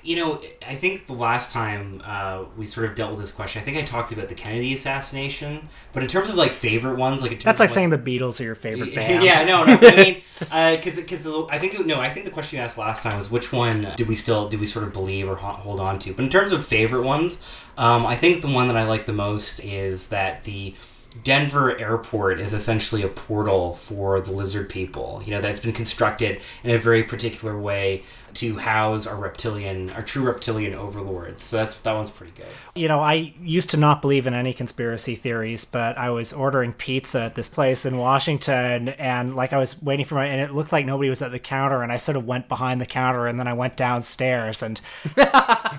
you 0.02 0.16
know, 0.16 0.40
I 0.66 0.74
think 0.74 1.06
the 1.06 1.14
last 1.14 1.52
time 1.52 2.02
uh, 2.04 2.44
we 2.56 2.66
sort 2.66 2.88
of 2.88 2.94
dealt 2.94 3.10
with 3.10 3.20
this 3.20 3.32
question, 3.32 3.62
I 3.62 3.64
think 3.64 3.78
I 3.78 3.82
talked 3.82 4.12
about 4.12 4.28
the 4.28 4.34
Kennedy 4.34 4.74
assassination. 4.74 5.68
But 5.92 6.02
in 6.02 6.08
terms 6.08 6.28
of 6.28 6.34
like 6.34 6.52
favorite 6.52 6.96
ones, 6.96 7.22
like 7.22 7.42
That's 7.42 7.60
like 7.60 7.70
saying 7.70 7.90
the 7.90 7.98
Beatles 7.98 8.40
are 8.40 8.44
your 8.44 8.54
favorite 8.54 8.94
band. 8.94 9.24
Yeah, 9.28 9.44
no, 9.44 9.64
no. 9.64 9.78
I 9.82 9.96
mean, 9.96 10.22
because 10.38 10.96
because 10.96 11.26
I 11.50 11.58
think 11.58 11.84
no, 11.86 11.98
I 11.98 12.10
think 12.12 12.26
the 12.26 12.30
question 12.30 12.58
you 12.58 12.64
asked 12.64 12.78
last 12.78 13.02
time 13.02 13.18
was 13.18 13.30
which 13.30 13.52
one 13.52 13.92
did 13.96 14.06
we 14.06 14.14
still 14.14 14.48
did 14.48 14.60
we 14.60 14.66
sort 14.66 14.84
of 14.84 14.92
believe 14.92 15.28
or 15.28 15.36
ho- 15.36 15.52
hold 15.52 15.80
on 15.80 15.98
to? 16.00 16.12
But 16.12 16.24
in 16.24 16.30
terms 16.30 16.52
of 16.52 16.64
favorite 16.64 17.02
ones, 17.02 17.40
um, 17.76 18.06
I 18.06 18.16
think 18.16 18.42
the 18.42 18.48
one 18.48 18.68
that 18.68 18.76
I 18.76 18.84
like 18.84 19.06
the 19.06 19.12
most 19.12 19.60
is 19.60 20.08
that 20.08 20.44
the 20.44 20.74
Denver 21.22 21.78
airport 21.78 22.40
is 22.40 22.52
essentially 22.52 23.02
a 23.02 23.08
portal 23.08 23.74
for 23.74 24.20
the 24.20 24.32
lizard 24.32 24.68
people. 24.68 25.22
You 25.24 25.32
know, 25.32 25.40
that's 25.40 25.60
been 25.60 25.72
constructed 25.72 26.40
in 26.62 26.70
a 26.70 26.78
very 26.78 27.02
particular 27.02 27.58
way 27.58 28.02
to 28.34 28.58
house 28.58 29.06
our 29.06 29.16
reptilian, 29.16 29.90
our 29.90 30.02
true 30.02 30.22
reptilian 30.22 30.74
overlords. 30.74 31.42
So 31.42 31.56
that's 31.56 31.74
that 31.80 31.92
one's 31.92 32.10
pretty 32.10 32.32
good. 32.36 32.46
You 32.74 32.88
know, 32.88 33.00
I 33.00 33.34
used 33.40 33.70
to 33.70 33.76
not 33.76 34.02
believe 34.02 34.26
in 34.26 34.34
any 34.34 34.52
conspiracy 34.52 35.16
theories, 35.16 35.64
but 35.64 35.96
I 35.96 36.10
was 36.10 36.32
ordering 36.32 36.72
pizza 36.72 37.22
at 37.22 37.34
this 37.34 37.48
place 37.48 37.86
in 37.86 37.96
Washington, 37.96 38.90
and 38.90 39.34
like 39.34 39.52
I 39.52 39.58
was 39.58 39.82
waiting 39.82 40.04
for 40.04 40.16
my, 40.16 40.26
and 40.26 40.40
it 40.40 40.54
looked 40.54 40.72
like 40.72 40.86
nobody 40.86 41.08
was 41.08 41.22
at 41.22 41.32
the 41.32 41.38
counter, 41.38 41.82
and 41.82 41.90
I 41.90 41.96
sort 41.96 42.16
of 42.16 42.26
went 42.26 42.48
behind 42.48 42.80
the 42.80 42.86
counter, 42.86 43.26
and 43.26 43.40
then 43.40 43.48
I 43.48 43.54
went 43.54 43.76
downstairs, 43.76 44.62
and 44.62 44.80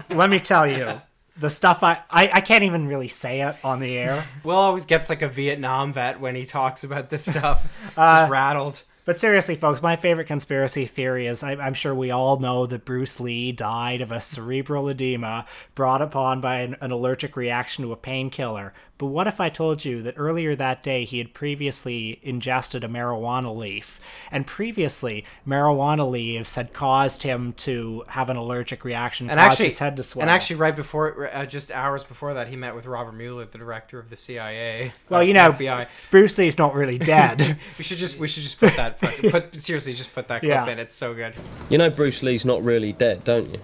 let 0.10 0.30
me 0.30 0.40
tell 0.40 0.68
you. 0.68 1.02
The 1.40 1.50
stuff 1.50 1.84
I, 1.84 2.00
I 2.10 2.30
I 2.34 2.42
can't 2.42 2.64
even 2.64 2.88
really 2.88 3.08
say 3.08 3.42
it 3.42 3.56
on 3.64 3.80
the 3.80 3.98
air. 3.98 4.26
Will 4.44 4.56
always 4.56 4.86
gets 4.86 5.10
like 5.10 5.22
a 5.22 5.30
Vietnam 5.30 5.94
vet 5.94 6.20
when 6.20 6.36
he 6.36 6.46
talks 6.46 6.84
about 6.84 7.10
this 7.10 7.26
stuff. 7.32 7.68
Uh, 7.98 8.22
just 8.22 8.32
rattled. 8.32 8.84
But 9.06 9.18
seriously, 9.18 9.56
folks, 9.56 9.82
my 9.82 9.96
favorite 9.96 10.28
conspiracy 10.28 10.86
theory 10.86 11.26
is 11.26 11.42
I, 11.42 11.54
I'm 11.54 11.74
sure 11.74 11.96
we 11.96 12.12
all 12.12 12.38
know 12.38 12.68
that 12.68 12.86
Bruce 12.86 13.20
Lee 13.20 13.52
died 13.52 14.02
of 14.02 14.12
a 14.12 14.22
cerebral 14.22 14.88
edema 14.88 15.48
brought 15.74 16.04
upon 16.04 16.42
by 16.42 16.58
an, 16.58 16.76
an 16.80 16.92
allergic 16.92 17.36
reaction 17.36 17.84
to 17.86 17.92
a 17.92 17.98
painkiller. 17.98 18.72
But 19.00 19.08
what 19.08 19.26
if 19.28 19.40
I 19.40 19.48
told 19.50 19.86
you 19.86 20.02
that 20.04 20.14
earlier 20.18 20.56
that 20.58 20.84
day 20.84 21.06
he 21.06 21.18
had 21.20 21.34
previously 21.34 22.20
ingested 22.22 22.84
a 22.84 22.88
marijuana 22.88 23.56
leaf, 23.56 23.98
and 24.30 24.46
previously 24.46 25.24
marijuana 25.48 26.08
leaves 26.08 26.56
had 26.56 26.74
caused 26.74 27.24
him 27.24 27.54
to 27.54 28.04
have 28.10 28.30
an 28.30 28.36
allergic 28.38 28.84
reaction, 28.84 29.30
And 29.30 29.40
caused 29.40 29.54
actually, 29.54 29.66
his 29.68 29.80
head 29.80 29.96
to 29.98 30.04
swell. 30.04 30.22
and 30.24 30.30
actually, 30.30 30.58
right 30.58 30.76
before, 30.76 31.30
uh, 31.34 31.46
just 31.46 31.72
hours 31.72 32.04
before 32.04 32.34
that, 32.34 32.50
he 32.50 32.58
met 32.58 32.76
with 32.76 32.86
Robert 32.86 33.14
Mueller, 33.14 33.46
the 33.46 33.58
director 33.58 34.00
of 34.00 34.10
the 34.10 34.18
CIA. 34.18 34.92
well, 35.08 35.22
uh, 35.22 35.24
you 35.24 35.34
know, 35.34 35.54
FBI. 35.54 35.88
Bruce 36.12 36.38
Lee's 36.38 36.58
not 36.58 36.74
really 36.76 36.98
dead. 37.16 37.58
we 37.78 37.84
should 37.86 37.98
just 37.98 38.20
we 38.20 38.28
should 38.28 38.44
just 38.44 38.60
put 38.60 38.76
that 38.76 39.00
put, 39.00 39.32
put 39.32 39.56
seriously 39.56 39.94
just 39.94 40.14
put 40.14 40.28
that 40.28 40.42
clip 40.42 40.50
Yeah. 40.50 40.68
in. 40.68 40.78
It's 40.78 40.94
so 40.94 41.14
good. 41.14 41.34
You 41.70 41.78
know 41.78 41.90
Bruce 41.90 42.22
Lee's 42.22 42.44
not 42.44 42.66
really 42.66 42.92
dead, 42.92 43.24
don't 43.24 43.50
you? 43.50 43.60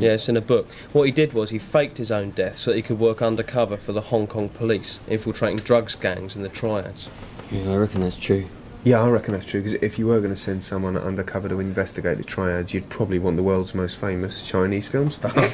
Yeah, 0.00 0.12
it's 0.12 0.28
in 0.28 0.36
a 0.36 0.40
book. 0.40 0.68
What 0.92 1.04
he 1.04 1.12
did 1.12 1.32
was 1.32 1.50
he 1.50 1.58
faked 1.58 1.98
his 1.98 2.10
own 2.10 2.30
death 2.30 2.56
so 2.56 2.70
that 2.70 2.76
he 2.76 2.82
could 2.82 2.98
work 2.98 3.22
undercover 3.22 3.76
for 3.76 3.92
the 3.92 4.02
Hong 4.02 4.26
Kong 4.26 4.48
police, 4.48 4.98
infiltrating 5.08 5.58
drugs 5.58 5.94
gangs 5.94 6.36
in 6.36 6.42
the 6.42 6.48
triads. 6.48 7.08
Yeah, 7.50 7.72
I 7.72 7.76
reckon 7.76 8.00
that's 8.00 8.16
true. 8.16 8.46
Yeah, 8.86 9.02
I 9.02 9.08
reckon 9.08 9.34
that's 9.34 9.44
true. 9.44 9.60
Because 9.60 9.74
if 9.82 9.98
you 9.98 10.06
were 10.06 10.20
going 10.20 10.32
to 10.32 10.40
send 10.40 10.62
someone 10.62 10.96
undercover 10.96 11.48
to 11.48 11.58
investigate 11.58 12.18
the 12.18 12.22
triads, 12.24 12.72
you'd 12.72 12.88
probably 12.88 13.18
want 13.18 13.36
the 13.36 13.42
world's 13.42 13.74
most 13.74 13.98
famous 13.98 14.44
Chinese 14.44 14.86
film 14.86 15.10
star. 15.10 15.34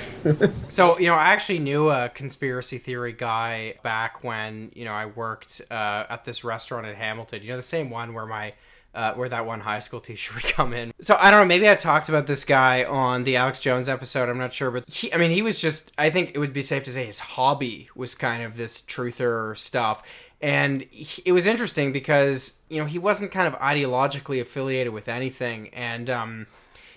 So 0.69 0.99
you 0.99 1.07
know, 1.07 1.15
I 1.15 1.25
actually 1.25 1.59
knew 1.59 1.89
a 1.89 2.11
conspiracy 2.11 2.79
theory 2.79 3.13
guy 3.13 3.75
back 3.83 4.23
when 4.23 4.71
you 4.75 4.85
know 4.85 4.93
I 4.93 5.07
worked 5.07 5.63
uh, 5.71 6.05
at 6.09 6.25
this 6.25 6.45
restaurant 6.45 6.87
in 6.87 6.95
Hamilton. 6.95 7.43
You 7.43 7.51
know, 7.51 7.57
the 7.57 7.63
same 7.63 7.91
one 7.91 8.15
where 8.15 8.27
my 8.27 8.53
uh, 8.95 9.15
where 9.15 9.29
that 9.29 9.47
one 9.47 9.61
high 9.61 9.79
school 9.79 10.01
teacher 10.01 10.35
would 10.37 10.45
come 10.45 10.73
in. 10.73 10.93
So 11.01 11.17
I 11.19 11.31
don't 11.31 11.41
know. 11.41 11.47
Maybe 11.47 11.69
I 11.69 11.75
talked 11.75 12.09
about 12.09 12.27
this 12.27 12.45
guy 12.45 12.85
on 12.85 13.25
the 13.25 13.37
Alex 13.37 13.61
Jones 13.61 13.89
episode. 13.89 14.29
I'm 14.29 14.39
not 14.39 14.53
sure, 14.53 14.71
but 14.71 14.89
he, 14.89 15.13
I 15.13 15.17
mean, 15.17 15.31
he 15.31 15.43
was 15.43 15.61
just. 15.61 15.93
I 15.99 16.11
think 16.11 16.33
it 16.35 16.39
would 16.39 16.53
be 16.53 16.63
safe 16.63 16.85
to 16.85 16.91
say 16.91 17.07
his 17.07 17.19
hobby 17.19 17.89
was 17.95 18.15
kind 18.15 18.43
of 18.43 18.57
this 18.57 18.83
truther 18.83 19.57
stuff. 19.57 20.03
And 20.41 20.83
he, 20.91 21.23
it 21.25 21.33
was 21.33 21.47
interesting 21.47 21.93
because 21.93 22.59
you 22.69 22.79
know 22.79 22.87
he 22.87 22.99
wasn't 22.99 23.31
kind 23.31 23.53
of 23.53 23.59
ideologically 23.61 24.41
affiliated 24.41 24.93
with 24.93 25.09
anything, 25.09 25.69
and 25.69 26.11
um, 26.11 26.47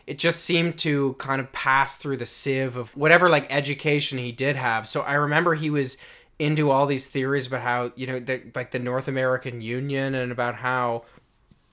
it 0.08 0.18
just 0.18 0.44
seemed 0.44 0.78
to 0.80 1.14
kind 1.14 1.40
of 1.40 1.52
pass 1.52 1.98
through 1.98 2.18
the 2.18 2.26
sieve 2.26 2.76
of 2.76 2.90
whatever 2.96 3.30
like 3.30 3.48
education 3.54 4.18
he 4.18 4.32
did 4.32 4.56
have. 4.56 4.88
So 4.88 5.02
I 5.02 5.14
remember 5.14 5.54
he 5.54 5.70
was 5.70 5.98
into 6.38 6.70
all 6.70 6.86
these 6.86 7.08
theories 7.08 7.48
about 7.48 7.62
how 7.62 7.92
you 7.96 8.08
know 8.08 8.20
the, 8.20 8.42
like 8.54 8.72
the 8.72 8.80
North 8.80 9.08
American 9.08 9.62
Union 9.62 10.16
and 10.16 10.32
about 10.32 10.56
how 10.56 11.04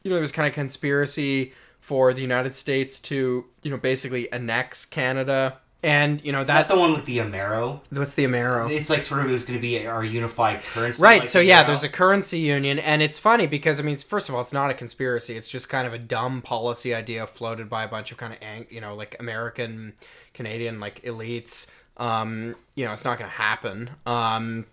you 0.03 0.11
know 0.11 0.17
it 0.17 0.21
was 0.21 0.33
kind 0.33 0.49
of 0.49 0.55
conspiracy 0.55 1.53
for 1.81 2.15
the 2.15 2.23
United 2.23 2.55
States 2.57 3.01
to 3.01 3.45
you 3.63 3.71
know 3.71 3.77
basically 3.77 4.33
annex 4.33 4.85
Canada. 4.85 5.59
And 5.85 6.25
you 6.25 6.31
know 6.31 6.45
that 6.45 6.69
That 6.69 6.75
the 6.75 6.81
one 6.81 6.93
with 6.93 7.07
the 7.07 7.19
Amero. 7.19 7.81
What's 7.91 8.15
the 8.15 8.25
Amero? 8.25 8.71
It's 8.71 8.89
like 8.89 9.03
sort 9.03 9.21
of 9.23 9.29
it 9.29 9.33
was 9.33 9.45
going 9.45 9.59
to 9.59 9.61
be 9.61 9.85
our 9.85 10.05
unified 10.05 10.63
currency. 10.63 11.03
Right. 11.03 11.23
like 11.23 11.29
so 11.29 11.41
yeah, 11.41 11.65
there's 11.65 11.83
a 11.83 11.89
currency 11.89 12.39
union, 12.39 12.79
and 12.79 13.03
it's 13.03 13.19
funny 13.19 13.49
because 13.49 13.81
I 13.81 13.83
mean, 13.83 13.97
first 13.97 14.29
of 14.29 14.37
all, 14.37 14.41
it's 14.41 14.53
not 14.53 14.71
a 14.71 14.75
conspiracy. 14.75 15.37
It's 15.37 15.49
just 15.49 15.69
kind 15.69 15.89
of 15.89 15.93
a 15.93 15.99
dumb 15.99 16.41
policy 16.41 16.95
idea 16.95 17.27
floated 17.27 17.69
by 17.69 17.83
a 17.83 17.89
bunch 17.89 18.13
of 18.13 18.17
kind 18.17 18.33
of 18.33 18.73
you 18.73 18.81
know 18.81 18.95
like 18.95 19.17
American, 19.19 19.95
Canadian 20.35 20.79
like 20.79 21.03
elites. 21.03 21.67
Um, 21.97 22.55
you 22.77 22.85
know, 22.85 22.93
it's 22.93 23.05
not 23.05 23.19
going 23.19 23.31
to 23.31 23.37
happen. 23.37 23.91
Um, 24.07 24.67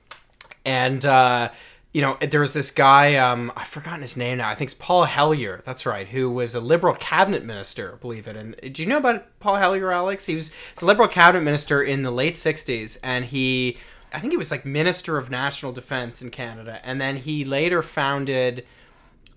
and 0.64 1.04
uh, 1.06 1.50
you 1.94 2.02
know, 2.02 2.18
there 2.22 2.42
was 2.42 2.54
this 2.54 2.70
guy. 2.70 3.16
Um, 3.16 3.52
I've 3.56 3.68
forgotten 3.68 4.02
his 4.02 4.16
name 4.16 4.38
now. 4.38 4.50
I 4.50 4.56
think 4.56 4.70
it's 4.70 4.80
Paul 4.80 5.06
Hellyer. 5.06 5.62
That's 5.66 5.86
right. 5.86 6.08
Who 6.08 6.30
was 6.30 6.54
a 6.54 6.60
Liberal 6.60 6.94
cabinet 6.96 7.44
minister, 7.44 7.98
believe 8.00 8.28
it. 8.28 8.36
And 8.36 8.56
do 8.74 8.84
you 8.84 8.88
know 8.88 8.98
about 8.98 9.26
Paul 9.40 9.56
Hellyer, 9.56 9.92
Alex? 9.92 10.28
He 10.28 10.36
was, 10.36 10.52
he 10.52 10.56
was 10.76 10.84
a 10.84 10.86
Liberal 10.86 11.08
cabinet 11.08 11.42
minister 11.42 11.82
in 11.82 12.04
the 12.04 12.12
late 12.12 12.36
'60s, 12.36 13.00
and 13.04 13.26
he, 13.26 13.78
I 14.14 14.20
think 14.20 14.34
he 14.34 14.38
was 14.38 14.52
like 14.52 14.66
Minister 14.66 15.18
of 15.18 15.32
National 15.32 15.72
Defense 15.72 16.22
in 16.22 16.30
Canada, 16.30 16.80
and 16.84 17.02
then 17.02 17.18
he 17.18 17.44
later 17.44 17.82
founded. 17.82 18.66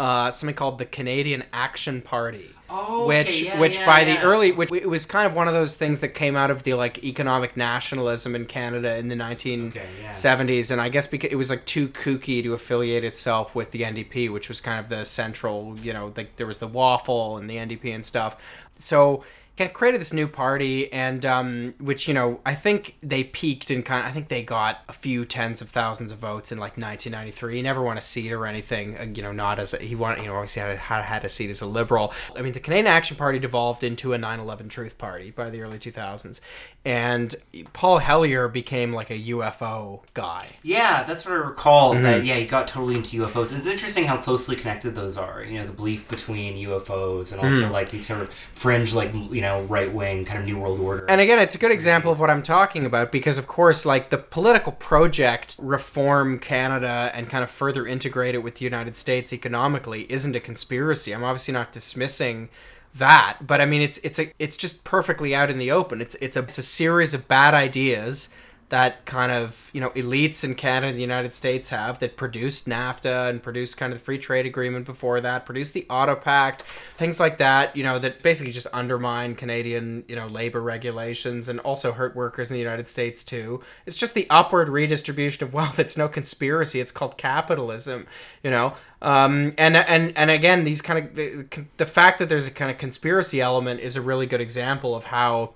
Uh, 0.00 0.30
something 0.32 0.54
called 0.54 0.78
the 0.78 0.84
Canadian 0.86 1.44
Action 1.52 2.00
Party, 2.02 2.50
Oh, 2.68 3.04
okay, 3.04 3.22
which, 3.24 3.42
yeah, 3.42 3.60
which 3.60 3.78
yeah, 3.78 3.86
by 3.86 4.00
yeah. 4.00 4.16
the 4.16 4.22
early, 4.22 4.50
which 4.50 4.72
it 4.72 4.88
was 4.88 5.04
kind 5.04 5.26
of 5.26 5.34
one 5.34 5.46
of 5.46 5.54
those 5.54 5.76
things 5.76 6.00
that 6.00 6.08
came 6.08 6.34
out 6.36 6.50
of 6.50 6.62
the 6.62 6.74
like 6.74 7.04
economic 7.04 7.56
nationalism 7.56 8.34
in 8.34 8.46
Canada 8.46 8.96
in 8.96 9.08
the 9.08 9.14
1970s, 9.14 10.70
and 10.70 10.80
I 10.80 10.88
guess 10.88 11.06
because 11.06 11.30
it 11.30 11.36
was 11.36 11.50
like 11.50 11.64
too 11.66 11.88
kooky 11.88 12.42
to 12.42 12.54
affiliate 12.54 13.04
itself 13.04 13.54
with 13.54 13.70
the 13.72 13.82
NDP, 13.82 14.32
which 14.32 14.48
was 14.48 14.60
kind 14.60 14.80
of 14.80 14.88
the 14.88 15.04
central, 15.04 15.78
you 15.80 15.92
know, 15.92 16.12
like 16.16 16.36
there 16.36 16.46
was 16.46 16.58
the 16.58 16.66
waffle 16.66 17.36
and 17.36 17.48
the 17.48 17.56
NDP 17.56 17.94
and 17.94 18.04
stuff. 18.04 18.64
So 18.76 19.24
created 19.56 20.00
this 20.00 20.12
new 20.12 20.26
party, 20.26 20.92
and 20.92 21.24
um, 21.26 21.74
which 21.78 22.08
you 22.08 22.14
know 22.14 22.40
I 22.44 22.54
think 22.54 22.96
they 23.02 23.22
peaked 23.24 23.70
in 23.70 23.82
kind. 23.82 24.04
I 24.06 24.10
think 24.10 24.28
they 24.28 24.42
got 24.42 24.82
a 24.88 24.92
few 24.92 25.24
tens 25.24 25.60
of 25.60 25.68
thousands 25.68 26.10
of 26.10 26.18
votes 26.18 26.50
in 26.50 26.58
like 26.58 26.72
1993. 26.78 27.56
He 27.56 27.62
never 27.62 27.82
won 27.82 27.96
a 27.98 28.00
seat 28.00 28.32
or 28.32 28.46
anything. 28.46 28.96
uh, 28.98 29.04
You 29.14 29.22
know, 29.22 29.32
not 29.32 29.58
as 29.58 29.74
a, 29.74 29.78
he 29.78 29.94
won. 29.94 30.18
You 30.20 30.28
know, 30.28 30.34
obviously 30.36 30.62
had, 30.62 30.78
had 30.78 31.02
had 31.02 31.24
a 31.24 31.28
seat 31.28 31.50
as 31.50 31.60
a 31.60 31.66
liberal. 31.66 32.12
I 32.36 32.42
mean, 32.42 32.52
the 32.54 32.60
Canadian 32.60 32.86
Action 32.88 33.16
Party 33.16 33.38
devolved 33.38 33.84
into 33.84 34.12
a 34.14 34.18
9/11 34.18 34.68
Truth 34.70 34.98
Party 34.98 35.30
by 35.30 35.50
the 35.50 35.60
early 35.62 35.78
2000s, 35.78 36.40
and 36.84 37.34
Paul 37.72 37.98
Hellyer 37.98 38.48
became 38.48 38.92
like 38.92 39.10
a 39.10 39.18
UFO 39.18 40.02
guy. 40.14 40.46
Yeah, 40.62 41.02
that's 41.04 41.24
what 41.24 41.32
I 41.34 41.36
recall. 41.36 41.92
That 41.94 42.22
Mhm. 42.22 42.26
yeah, 42.26 42.36
he 42.36 42.46
got 42.46 42.66
totally 42.68 42.94
into 42.96 43.16
UFOs. 43.22 43.52
It's 43.56 43.66
interesting 43.66 44.04
how 44.04 44.16
closely 44.16 44.56
connected 44.56 44.94
those 44.94 45.16
are. 45.16 45.42
You 45.44 45.58
know, 45.58 45.66
the 45.66 45.72
belief 45.72 46.08
between 46.08 46.56
UFOs 46.56 47.32
and 47.32 47.40
also 47.40 47.68
Mhm. 47.68 47.70
like 47.70 47.90
these 47.90 48.06
sort 48.06 48.20
of 48.22 48.30
fringe, 48.52 48.94
like 48.94 49.12
you 49.12 49.40
know, 49.40 49.41
right 49.68 49.92
wing 49.92 50.24
kind 50.24 50.38
of 50.38 50.44
new 50.44 50.58
world 50.58 50.80
order. 50.80 51.06
And 51.08 51.20
again, 51.20 51.38
it's 51.38 51.54
a 51.54 51.58
good 51.58 51.70
example 51.70 52.10
of 52.12 52.20
what 52.20 52.30
I'm 52.30 52.42
talking 52.42 52.86
about 52.86 53.12
because, 53.12 53.38
of 53.38 53.46
course, 53.46 53.84
like 53.84 54.10
the 54.10 54.18
political 54.18 54.72
project 54.72 55.56
reform 55.58 56.38
Canada 56.38 57.10
and 57.14 57.28
kind 57.28 57.44
of 57.44 57.50
further 57.50 57.86
integrate 57.86 58.34
it 58.34 58.42
with 58.42 58.56
the 58.56 58.64
United 58.64 58.96
States 58.96 59.32
economically 59.32 60.10
isn't 60.10 60.36
a 60.36 60.40
conspiracy. 60.40 61.12
I'm 61.12 61.24
obviously 61.24 61.52
not 61.52 61.72
dismissing 61.72 62.48
that, 62.94 63.38
but 63.40 63.60
I 63.60 63.66
mean, 63.66 63.82
it's 63.82 63.98
it's 63.98 64.18
a 64.18 64.32
it's 64.38 64.56
just 64.56 64.84
perfectly 64.84 65.34
out 65.34 65.50
in 65.50 65.58
the 65.58 65.70
open. 65.70 66.00
It's 66.00 66.14
it's 66.16 66.36
a 66.36 66.40
it's 66.40 66.58
a 66.58 66.62
series 66.62 67.14
of 67.14 67.26
bad 67.28 67.54
ideas 67.54 68.34
that 68.72 69.04
kind 69.04 69.30
of 69.30 69.70
you 69.74 69.82
know 69.82 69.90
elites 69.90 70.42
in 70.42 70.54
Canada 70.54 70.86
and 70.86 70.96
the 70.96 71.02
United 71.02 71.34
States 71.34 71.68
have 71.68 71.98
that 71.98 72.16
produced 72.16 72.66
NAFTA 72.66 73.28
and 73.28 73.42
produced 73.42 73.76
kind 73.76 73.92
of 73.92 73.98
the 73.98 74.04
free 74.04 74.16
trade 74.16 74.46
agreement 74.46 74.86
before 74.86 75.20
that, 75.20 75.44
produced 75.44 75.74
the 75.74 75.84
Auto 75.90 76.16
Pact, 76.16 76.62
things 76.96 77.20
like 77.20 77.36
that. 77.36 77.76
You 77.76 77.84
know 77.84 77.98
that 77.98 78.22
basically 78.22 78.50
just 78.50 78.66
undermine 78.72 79.34
Canadian 79.34 80.04
you 80.08 80.16
know 80.16 80.26
labor 80.26 80.62
regulations 80.62 81.50
and 81.50 81.60
also 81.60 81.92
hurt 81.92 82.16
workers 82.16 82.48
in 82.48 82.54
the 82.54 82.60
United 82.60 82.88
States 82.88 83.22
too. 83.22 83.62
It's 83.84 83.96
just 83.96 84.14
the 84.14 84.26
upward 84.30 84.70
redistribution 84.70 85.44
of 85.44 85.52
wealth. 85.58 85.78
It's 85.78 85.98
no 85.98 86.08
conspiracy. 86.08 86.80
It's 86.80 86.92
called 86.92 87.18
capitalism. 87.18 88.06
You 88.42 88.50
know. 88.50 88.72
Um, 89.02 89.52
and 89.58 89.76
and 89.76 90.16
and 90.16 90.30
again, 90.30 90.64
these 90.64 90.80
kind 90.80 90.98
of 90.98 91.14
the, 91.14 91.66
the 91.76 91.84
fact 91.84 92.20
that 92.20 92.30
there's 92.30 92.46
a 92.46 92.50
kind 92.50 92.70
of 92.70 92.78
conspiracy 92.78 93.38
element 93.38 93.80
is 93.80 93.96
a 93.96 94.00
really 94.00 94.24
good 94.24 94.40
example 94.40 94.94
of 94.94 95.04
how 95.04 95.52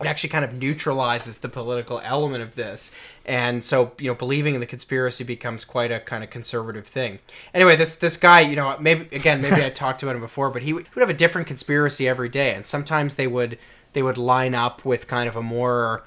it 0.00 0.06
actually 0.06 0.30
kind 0.30 0.44
of 0.44 0.54
neutralizes 0.54 1.38
the 1.38 1.48
political 1.48 2.00
element 2.02 2.42
of 2.42 2.54
this. 2.54 2.94
And 3.24 3.64
so 3.64 3.92
you 3.98 4.08
know 4.08 4.14
believing 4.14 4.54
in 4.54 4.60
the 4.60 4.66
conspiracy 4.66 5.24
becomes 5.24 5.64
quite 5.64 5.92
a 5.92 6.00
kind 6.00 6.24
of 6.24 6.30
conservative 6.30 6.86
thing. 6.86 7.18
Anyway 7.54 7.76
this 7.76 7.94
this 7.94 8.16
guy 8.16 8.40
you 8.40 8.56
know 8.56 8.76
maybe 8.78 9.14
again 9.14 9.40
maybe 9.42 9.64
i 9.64 9.70
talked 9.82 10.02
about 10.02 10.14
him 10.14 10.22
before 10.22 10.50
but 10.50 10.62
he 10.62 10.72
would, 10.72 10.84
he 10.84 10.90
would 10.94 11.02
have 11.02 11.10
a 11.10 11.18
different 11.18 11.46
conspiracy 11.46 12.08
every 12.08 12.28
day. 12.28 12.54
And 12.54 12.64
sometimes 12.66 13.14
they 13.16 13.26
would 13.26 13.58
they 13.92 14.02
would 14.02 14.18
line 14.18 14.54
up 14.54 14.84
with 14.84 15.06
kind 15.06 15.28
of 15.28 15.36
a 15.36 15.42
more 15.42 16.04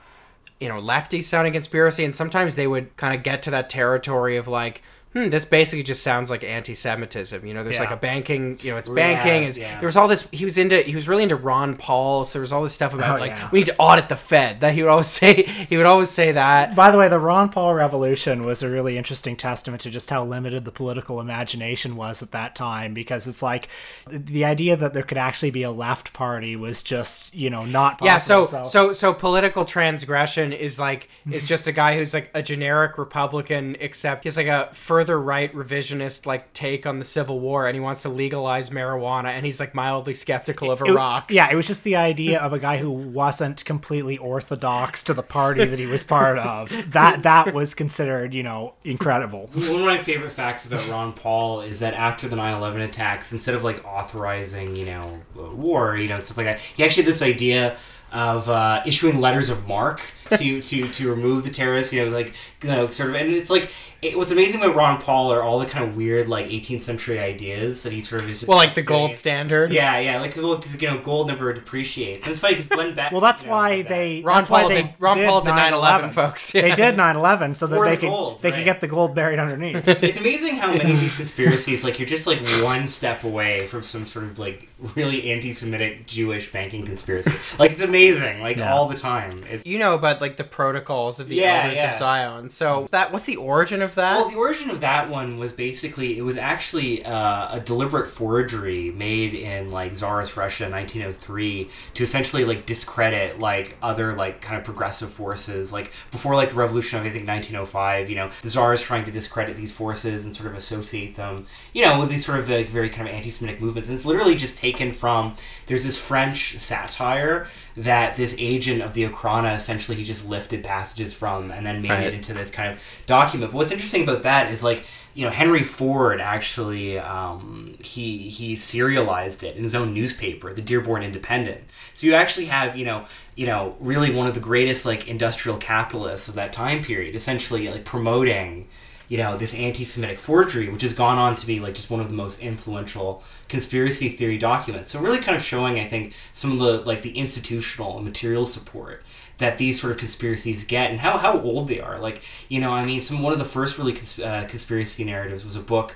you 0.59 0.67
know 0.67 0.79
lefty 0.79 1.21
sounding 1.21 1.53
conspiracy. 1.53 2.03
And 2.03 2.15
sometimes 2.15 2.55
they 2.55 2.67
would 2.67 2.95
kind 2.97 3.15
of 3.15 3.23
get 3.23 3.41
to 3.43 3.51
that 3.51 3.69
territory 3.69 4.37
of 4.37 4.47
like 4.47 4.81
hmm, 5.15 5.29
this 5.29 5.45
basically 5.45 5.83
just 5.83 6.03
sounds 6.03 6.29
like 6.29 6.43
anti-Semitism. 6.43 7.45
You 7.45 7.53
know, 7.53 7.63
there's 7.63 7.75
Yeah. 7.77 7.81
like 7.83 7.91
a 7.91 7.95
banking, 7.97 8.59
you 8.61 8.71
know, 8.71 8.77
it's 8.77 8.89
Yeah, 8.89 8.93
banking. 8.95 9.43
It's, 9.49 9.57
yeah. 9.57 9.79
There 9.79 9.87
was 9.87 9.95
all 9.97 10.07
this. 10.07 10.27
He 10.31 10.43
was 10.45 10.57
into. 10.57 10.81
He 10.81 10.93
was 10.95 11.07
really 11.07 11.23
into 11.23 11.35
Ron 11.35 11.75
Paul. 11.77 12.25
So 12.25 12.37
there 12.37 12.41
was 12.41 12.51
all 12.51 12.63
this 12.63 12.73
stuff 12.73 12.93
about 12.93 13.17
Oh, 13.17 13.21
like 13.21 13.51
we 13.51 13.59
need 13.59 13.65
to 13.67 13.75
audit 13.77 14.09
the 14.09 14.15
Fed. 14.17 14.61
That 14.61 14.73
he 14.73 14.83
would 14.83 14.89
always 14.89 15.07
say. 15.21 15.43
He 15.43 15.77
would 15.77 15.85
always 15.85 16.09
say 16.09 16.31
that. 16.33 16.75
By 16.75 16.91
the 16.91 16.97
way, 16.97 17.07
the 17.07 17.19
Ron 17.19 17.49
Paul 17.49 17.73
revolution 17.73 18.45
was 18.45 18.61
a 18.61 18.69
really 18.69 18.97
interesting 18.97 19.35
testament 19.37 19.81
to 19.83 19.89
just 19.89 20.09
how 20.09 20.23
limited 20.25 20.65
the 20.65 20.71
political 20.71 21.19
imagination 21.21 21.95
was 21.95 22.21
at 22.21 22.31
that 22.31 22.55
time 22.55 22.93
because 22.93 23.27
it's 23.27 23.41
like 23.41 23.69
the 24.09 24.43
idea 24.43 24.75
that 24.75 24.93
there 24.93 25.03
could 25.03 25.17
actually 25.17 25.51
be 25.51 25.63
a 25.63 25.71
left 25.71 26.11
party 26.13 26.55
was 26.55 26.83
just, 26.83 27.33
you 27.33 27.49
know, 27.49 27.63
not 27.65 27.99
possible. 27.99 28.07
Yeah, 28.07 28.17
so, 28.17 28.63
so 28.63 28.91
so 28.91 29.13
political 29.13 29.63
transgression 29.65 30.51
is 30.51 30.79
like 30.79 31.07
is 31.31 31.43
just 31.53 31.67
a 31.67 31.71
guy 31.71 31.95
who's 31.97 32.13
like 32.13 32.29
a 32.33 32.41
generic 32.43 32.97
Republican, 32.97 33.77
except 33.79 34.23
he's 34.23 34.35
like 34.37 34.47
a 34.47 34.69
further 34.73 35.04
right 35.13 35.53
revisionist 35.53 36.25
like 36.25 36.51
take 36.53 36.85
on 36.85 36.99
the 36.99 37.05
Civil 37.05 37.39
War, 37.39 37.67
and 37.67 37.75
he 37.75 37.79
wants 37.79 38.01
to 38.03 38.09
legalize 38.09 38.69
marijuana, 38.69 39.25
and 39.29 39.45
he's 39.45 39.59
like 39.59 39.75
mildly 39.75 40.13
skeptical 40.15 40.71
of 40.71 40.81
It- 40.81 40.87
Iraq. 40.87 41.29
yeah, 41.31 41.49
it 41.51 41.55
was 41.55 41.67
just 41.67 41.83
the 41.83 41.95
idea 41.95 42.39
of 42.39 42.53
a 42.53 42.59
guy 42.59 42.77
who 42.77 42.89
wasn't 42.91 43.63
completely 43.65 44.17
orthodox 44.17 45.03
to 45.03 45.13
the 45.13 45.23
party 45.23 45.65
that 45.65 45.79
he 45.79 45.85
was 45.85 46.03
part 46.03 46.37
of. 46.39 46.71
That 46.91 47.23
that 47.23 47.53
was 47.53 47.73
considered, 47.73 48.33
you 48.33 48.43
know, 48.43 48.73
incredible. 48.83 49.49
One 49.53 49.81
of 49.81 49.85
my 49.85 50.03
favorite 50.03 50.31
facts 50.31 50.65
about 50.65 50.87
Ron 50.89 51.13
Paul 51.13 51.61
is 51.61 51.79
that 51.81 51.93
after 51.93 52.27
the 52.27 52.35
9/11 52.35 52.81
attacks, 52.83 53.31
instead 53.33 53.55
of 53.55 53.63
like 53.63 53.83
authorizing, 53.85 54.75
you 54.75 54.85
know, 54.85 55.19
war, 55.35 55.97
you 55.97 56.07
know, 56.07 56.19
stuff 56.21 56.37
like 56.37 56.45
that, 56.45 56.59
he 56.59 56.83
actually 56.83 57.03
had 57.03 57.11
this 57.11 57.21
idea 57.21 57.75
of 58.11 58.47
uh, 58.47 58.81
issuing 58.85 59.19
letters 59.19 59.49
of 59.49 59.67
marque 59.67 60.13
to 60.29 60.61
to 60.61 60.87
to 60.87 61.09
remove 61.09 61.43
the 61.43 61.49
terrorists. 61.49 61.91
You 61.91 62.05
know, 62.05 62.11
like 62.11 62.33
you 62.63 62.69
know, 62.69 62.87
sort 62.87 63.09
of, 63.09 63.15
and 63.15 63.33
it's 63.33 63.49
like 63.49 63.69
it, 64.05 64.17
what's 64.17 64.31
amazing 64.31 64.61
about 64.61 64.75
Ron 64.75 65.01
Paul 65.01 65.31
are 65.33 65.41
all 65.43 65.59
the 65.59 65.65
kind 65.65 65.83
of 65.87 65.97
weird 65.97 66.27
like 66.27 66.47
18th 66.47 66.83
century 66.83 67.19
ideas 67.19 67.83
that 67.83 67.91
he 67.93 68.01
sort 68.01 68.21
of 68.23 68.29
is. 68.29 68.39
Just 68.41 68.47
Well, 68.47 68.57
like 68.57 68.75
the 68.75 68.81
doing. 68.81 68.87
gold 68.99 69.13
standard. 69.13 69.71
Yeah, 69.73 69.97
yeah, 69.99 70.19
like 70.19 70.33
because 70.35 70.81
you 70.81 70.87
know, 70.87 70.99
gold 70.99 71.27
never 71.27 71.51
depreciates. 71.53 72.25
And 72.25 72.31
it's 72.31 72.39
funny 72.39 72.53
because 72.55 72.67
Glenn 72.67 72.95
Beck. 72.95 73.11
Well, 73.11 73.21
that's 73.21 73.43
why 73.43 73.81
they. 73.81 74.21
Ron 74.23 74.35
that's 74.37 74.49
why 74.49 74.61
Paul 74.61 74.69
they 74.69 74.81
did- 74.83 74.93
Ron 74.99 75.25
Paul 75.25 75.41
did 75.41 75.53
9/11, 75.53 76.13
folks. 76.13 76.51
They 76.51 76.73
did 76.75 76.95
9/11 76.95 77.55
so 77.55 77.67
that 77.67 77.75
For 77.75 77.85
they 77.85 77.91
the 77.91 77.97
could 78.01 78.09
gold, 78.09 78.41
they 78.41 78.49
right. 78.51 78.57
could 78.57 78.65
get 78.65 78.81
the 78.81 78.87
gold 78.87 79.15
buried 79.15 79.39
underneath. 79.39 79.87
it's 79.87 80.19
amazing 80.19 80.55
how 80.57 80.71
many 80.73 80.91
of 80.91 80.99
these 80.99 81.15
conspiracies, 81.15 81.83
like 81.83 81.99
you're 81.99 82.07
just 82.07 82.27
like 82.27 82.45
one 82.63 82.87
step 82.87 83.23
away 83.23 83.67
from 83.67 83.81
some 83.83 84.05
sort 84.05 84.25
of 84.25 84.37
like 84.39 84.69
really 84.95 85.31
anti-Semitic 85.31 86.05
Jewish 86.05 86.51
banking 86.51 86.85
conspiracy. 86.85 87.31
Like 87.57 87.71
it's 87.71 87.81
amazing, 87.81 88.41
like 88.41 88.57
Yeah. 88.57 88.73
all 88.73 88.87
the 88.87 88.95
time. 88.97 89.43
It, 89.49 89.65
You 89.65 89.79
know 89.79 89.93
about 89.95 90.21
like 90.21 90.37
the 90.37 90.43
protocols 90.43 91.19
of 91.19 91.27
the 91.29 91.35
Yeah, 91.37 91.61
elders 91.63 91.77
yeah. 91.77 91.91
of 91.93 91.97
Zion. 91.99 92.49
So 92.49 92.87
that 92.91 93.11
what's 93.11 93.25
the 93.25 93.37
origin 93.37 93.81
of 93.81 93.94
that? 93.95 94.17
well, 94.17 94.29
the 94.29 94.35
origin 94.35 94.69
of 94.69 94.81
that 94.81 95.09
one 95.09 95.37
was 95.37 95.51
basically 95.53 96.17
it 96.17 96.21
was 96.21 96.37
actually 96.37 97.03
uh, 97.05 97.55
a 97.55 97.59
deliberate 97.59 98.07
forgery 98.07 98.91
made 98.91 99.33
in 99.33 99.69
like 99.71 99.93
Tsarist 99.93 100.37
Russia 100.37 100.65
in 100.65 100.71
1903 100.71 101.69
to 101.95 102.03
essentially 102.03 102.45
like 102.45 102.65
discredit 102.65 103.39
like 103.39 103.75
other 103.81 104.13
like 104.15 104.41
kind 104.41 104.57
of 104.57 104.63
progressive 104.63 105.09
forces. 105.11 105.71
Like 105.73 105.91
before 106.11 106.35
like 106.35 106.49
the 106.49 106.55
revolution 106.55 106.99
of 106.99 107.05
I 107.05 107.09
think 107.09 107.27
1905, 107.27 108.09
you 108.09 108.15
know, 108.15 108.29
the 108.41 108.49
Tsar 108.49 108.73
is 108.73 108.81
trying 108.81 109.03
to 109.05 109.11
discredit 109.11 109.55
these 109.55 109.71
forces 109.71 110.25
and 110.25 110.35
sort 110.35 110.49
of 110.49 110.55
associate 110.55 111.15
them, 111.15 111.45
you 111.73 111.83
know, 111.83 111.99
with 111.99 112.09
these 112.09 112.25
sort 112.25 112.39
of 112.39 112.49
like 112.49 112.69
very 112.69 112.89
kind 112.89 113.07
of 113.07 113.13
anti-Semitic 113.15 113.61
movements. 113.61 113.89
And 113.89 113.95
it's 113.97 114.05
literally 114.05 114.35
just 114.35 114.57
taken 114.57 114.91
from 114.91 115.35
there's 115.67 115.83
this 115.83 115.97
French 115.97 116.57
satire 116.59 117.47
that 117.77 118.15
this 118.15 118.35
agent 118.39 118.81
of 118.81 118.93
the 118.93 119.03
Okhrana 119.07 119.55
essentially 119.55 119.97
he 119.97 120.03
just 120.03 120.27
lifted 120.27 120.63
passages 120.63 121.13
from 121.13 121.51
and 121.51 121.65
then 121.65 121.81
made 121.81 121.89
Right. 121.95 122.07
it 122.07 122.13
into 122.13 122.33
this 122.33 122.49
kind 122.51 122.73
of 122.73 122.79
document. 123.05 123.51
But 123.51 123.57
what's 123.57 123.71
interesting 123.71 123.84
about 123.93 124.23
that 124.23 124.51
is 124.51 124.63
like 124.63 124.85
you 125.13 125.25
know 125.25 125.31
Henry 125.31 125.63
Ford 125.63 126.19
actually 126.19 126.99
um, 126.99 127.75
he 127.79 128.29
he 128.29 128.55
serialized 128.55 129.43
it 129.43 129.55
in 129.55 129.63
his 129.63 129.73
own 129.73 129.93
newspaper, 129.93 130.53
the 130.53 130.61
Dearborn 130.61 131.03
Independent. 131.03 131.61
So 131.93 132.07
you 132.07 132.13
actually 132.13 132.45
have 132.47 132.75
you 132.75 132.85
know 132.85 133.05
you 133.35 133.45
know 133.45 133.75
really 133.79 134.13
one 134.13 134.27
of 134.27 134.33
the 134.33 134.39
greatest 134.39 134.85
like 134.85 135.07
industrial 135.07 135.57
capitalists 135.57 136.27
of 136.27 136.35
that 136.35 136.53
time 136.53 136.83
period, 136.83 137.15
essentially 137.15 137.69
like 137.69 137.85
promoting 137.85 138.67
you 139.07 139.17
know 139.17 139.37
this 139.37 139.53
anti-Semitic 139.53 140.19
forgery, 140.19 140.69
which 140.69 140.81
has 140.81 140.93
gone 140.93 141.17
on 141.17 141.35
to 141.35 141.45
be 141.45 141.59
like 141.59 141.75
just 141.75 141.89
one 141.89 141.99
of 142.01 142.09
the 142.09 142.15
most 142.15 142.39
influential 142.39 143.23
conspiracy 143.47 144.09
theory 144.09 144.37
documents. 144.37 144.91
So 144.91 144.99
really 144.99 145.19
kind 145.19 145.35
of 145.35 145.43
showing, 145.43 145.79
I 145.79 145.87
think, 145.87 146.13
some 146.33 146.51
of 146.51 146.59
the 146.59 146.81
like 146.81 147.03
the 147.03 147.17
institutional 147.17 147.95
and 147.97 148.05
material 148.05 148.45
support 148.45 149.03
that 149.37 149.57
these 149.57 149.79
sort 149.79 149.91
of 149.91 149.97
conspiracies 149.97 150.63
get 150.63 150.91
and 150.91 150.99
how, 150.99 151.17
how 151.17 151.39
old 151.41 151.67
they 151.67 151.79
are. 151.79 151.99
Like, 151.99 152.23
you 152.47 152.59
know, 152.59 152.71
I 152.71 152.85
mean, 152.85 153.01
some 153.01 153.21
one 153.21 153.33
of 153.33 153.39
the 153.39 153.45
first 153.45 153.77
really 153.77 153.93
uh, 154.23 154.45
conspiracy 154.45 155.03
narratives 155.03 155.45
was 155.45 155.55
a 155.55 155.61
book 155.61 155.95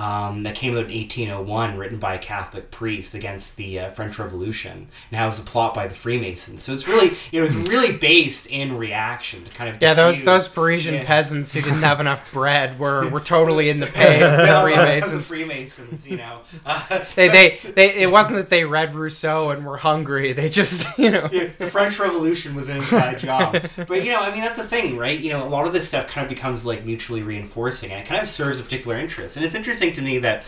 um, 0.00 0.44
that 0.44 0.54
came 0.54 0.72
out 0.74 0.86
in 0.90 0.96
1801, 0.96 1.76
written 1.76 1.98
by 1.98 2.14
a 2.14 2.18
Catholic 2.18 2.70
priest 2.70 3.14
against 3.14 3.56
the 3.56 3.78
uh, 3.80 3.90
French 3.90 4.18
Revolution, 4.18 4.88
and 5.10 5.18
how 5.18 5.24
it 5.24 5.28
was 5.28 5.38
a 5.38 5.42
plot 5.42 5.74
by 5.74 5.86
the 5.86 5.94
Freemasons. 5.94 6.62
So 6.62 6.72
it's 6.72 6.88
really, 6.88 7.12
you 7.30 7.40
know, 7.40 7.44
it's 7.46 7.54
really 7.54 7.96
based 7.96 8.46
in 8.46 8.76
reaction 8.78 9.44
to 9.44 9.50
kind 9.56 9.68
of 9.68 9.82
yeah, 9.82 9.92
those 9.94 10.16
diffuse- 10.16 10.24
those 10.24 10.48
Parisian 10.48 10.94
Yeah. 10.94 11.04
peasants 11.04 11.52
who 11.52 11.60
didn't 11.60 11.82
have 11.82 12.00
enough 12.00 12.32
bread 12.32 12.78
were 12.78 13.08
were 13.10 13.20
totally 13.20 13.68
in 13.68 13.80
the 13.80 13.86
pay 14.00 14.22
of 14.22 14.30
the 14.36 14.60
Freemasons. 14.62 15.12
the 15.12 15.20
Freemasons, 15.20 16.06
you 16.08 16.16
know. 16.16 16.40
Uh, 16.64 17.04
they, 17.14 17.28
they 17.28 17.58
they 17.74 17.94
it 17.96 18.10
wasn't 18.10 18.36
that 18.36 18.48
they 18.48 18.64
read 18.64 18.94
Rousseau 18.94 19.50
and 19.50 19.66
were 19.66 19.76
hungry. 19.76 20.32
They 20.32 20.48
just 20.48 20.86
you 20.98 21.10
know 21.10 21.28
Yeah, 21.30 21.48
the 21.58 21.66
French 21.66 21.98
Revolution 21.98 22.54
was 22.54 22.68
an 22.68 22.78
inside 22.78 23.18
job. 23.18 23.62
But 23.76 24.04
you 24.04 24.10
know, 24.12 24.20
I 24.20 24.30
mean, 24.32 24.40
that's 24.40 24.56
the 24.56 24.64
thing, 24.66 24.96
right? 24.96 25.18
You 25.20 25.30
know, 25.30 25.46
a 25.46 25.50
lot 25.50 25.66
of 25.66 25.72
this 25.72 25.86
stuff 25.88 26.06
kind 26.06 26.24
of 26.24 26.28
becomes 26.28 26.64
like 26.64 26.84
mutually 26.86 27.22
reinforcing, 27.22 27.90
and 27.92 28.00
it 28.00 28.06
kind 28.06 28.22
of 28.22 28.28
serves 28.28 28.58
a 28.60 28.62
particular 28.62 28.96
interest. 28.96 29.36
And 29.36 29.44
it's 29.44 29.54
interesting 29.54 29.89
to 29.94 30.02
me 30.02 30.18
that 30.18 30.44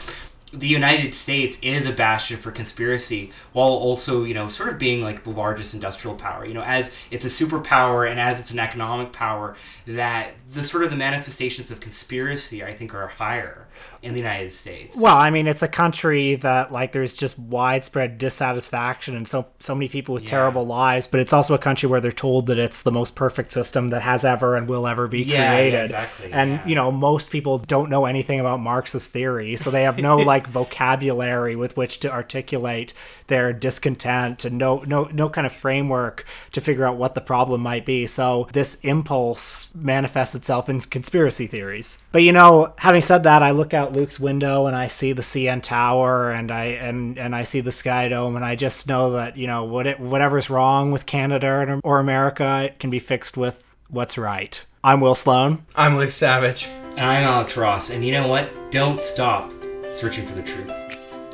the 0.53 0.69
United 0.69 1.15
States 1.15 1.59
is 1.63 1.87
a 1.87 1.93
bastion 1.93 2.37
for 2.37 2.51
conspiracy, 2.51 3.33
while 3.53 3.69
also, 3.69 4.25
you 4.25 4.35
know, 4.35 4.49
sort 4.49 4.69
of 4.69 4.79
being 4.79 5.01
like 5.01 5.25
the 5.25 5.31
largest 5.31 5.73
industrial 5.73 6.15
power. 6.15 6.45
You 6.45 6.53
know, 6.53 6.63
as 6.63 6.91
it's 7.11 7.25
a 7.25 7.29
superpower 7.29 8.09
and 8.09 8.21
as 8.21 8.39
it's 8.39 8.51
an 8.51 8.59
economic 8.59 9.13
power, 9.13 9.57
that 9.87 10.33
the 10.53 10.63
sort 10.63 10.85
of 10.85 10.91
the 10.91 10.97
manifestations 10.97 11.71
of 11.71 11.81
conspiracy, 11.81 12.63
I 12.63 12.75
think, 12.75 12.95
are 12.95 13.07
higher 13.07 13.67
in 14.03 14.15
the 14.15 14.21
United 14.21 14.53
States. 14.53 14.97
Well, 14.97 15.17
I 15.17 15.31
mean, 15.31 15.47
it's 15.47 15.63
a 15.63 15.69
country 15.69 16.35
that 16.37 16.73
like 16.73 16.93
there's 16.93 17.17
just 17.17 17.39
widespread 17.39 18.19
dissatisfaction 18.19 19.15
and 19.17 19.29
so 19.29 19.47
so 19.61 19.75
many 19.75 19.89
people 19.89 20.15
with 20.15 20.27
terrible 20.27 20.67
lives, 20.67 21.07
but 21.07 21.21
it's 21.21 21.33
also 21.33 21.55
a 21.55 21.59
country 21.59 21.89
where 21.89 22.01
they're 22.01 22.11
told 22.13 22.47
that 22.49 22.59
it's 22.59 22.83
the 22.83 22.91
most 22.93 23.15
perfect 23.15 23.53
system 23.53 23.89
that 23.91 24.03
has 24.03 24.25
ever 24.25 24.57
and 24.57 24.69
will 24.69 24.87
ever 24.87 25.07
be 25.09 25.23
Yeah, 25.23 25.37
yeah, 25.43 25.55
created. 25.55 25.85
exactly, 25.85 26.33
And 26.33 26.53
yeah. 26.53 26.67
you 26.67 26.75
know, 26.75 26.91
most 26.91 27.31
people 27.31 27.59
don't 27.59 27.89
know 27.91 28.05
anything 28.05 28.41
about 28.41 28.59
Marxist 28.61 29.11
theory, 29.13 29.55
so 29.57 29.71
they 29.71 29.85
have 29.85 29.99
no 29.99 30.17
like 30.33 30.47
vocabulary 30.49 31.55
with 31.57 31.77
which 31.77 32.01
to 32.01 32.11
articulate 32.13 32.93
their 33.29 33.53
discontent 33.53 34.45
and 34.45 34.59
no 34.59 34.79
no 34.87 35.05
no 35.13 35.29
kind 35.29 35.47
of 35.47 35.53
framework 35.53 36.25
to 36.51 36.61
figure 36.61 36.85
out 36.85 36.97
what 36.97 37.15
the 37.15 37.21
problem 37.21 37.61
might 37.61 37.87
be. 37.87 38.07
So 38.07 38.49
this 38.53 38.81
impulse 38.81 39.73
manifests 39.75 40.35
itself 40.35 40.69
in 40.69 40.81
conspiracy 40.81 41.47
theories. 41.47 42.03
But 42.13 42.23
you 42.25 42.33
know, 42.33 42.75
having 42.79 43.01
said 43.01 43.23
that, 43.23 43.43
I 43.43 43.53
look 43.53 43.73
out 43.73 43.92
Luke's 43.93 44.19
window 44.19 44.67
and 44.67 44.75
I 44.75 44.89
see 44.89 45.13
the 45.13 45.23
CN 45.23 45.63
Tower 45.63 46.31
and 46.31 46.51
I 46.51 46.65
and 46.65 47.19
and 47.19 47.35
I 47.35 47.45
see 47.45 47.61
the 47.61 47.73
Sky 47.73 48.09
Dome 48.09 48.37
and 48.37 48.45
I 48.45 48.57
just 48.57 48.89
know 48.89 49.13
that 49.13 49.37
you 49.37 49.47
know 49.47 49.65
what 49.65 49.87
it, 49.87 50.01
whatever's 50.01 50.51
wrong 50.51 50.91
with 50.91 51.07
Canada 51.07 51.47
or, 51.47 51.81
or 51.85 52.01
America, 52.01 52.63
it 52.65 52.79
can 52.79 52.91
be 52.91 52.99
fixed 52.99 53.37
with 53.37 53.75
what's 53.89 54.17
right. 54.19 54.65
I'm 54.83 55.01
Will 55.01 55.15
Sloan. 55.15 55.65
I'm 55.77 55.97
Luke 55.97 56.11
Savage. 56.11 56.69
And 56.93 57.07
I'm 57.07 57.23
Alex 57.23 57.57
Ross, 57.57 57.89
and 57.89 58.05
you 58.05 58.13
know 58.13 58.29
what? 58.29 58.51
Don't 58.71 59.03
stop 59.03 59.51
searching 59.89 60.27
for 60.27 60.35
the 60.35 60.43
truth. 60.43 60.71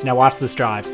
Now 0.04 0.14
watch 0.14 0.38
this 0.38 0.54
drive. 0.54 0.86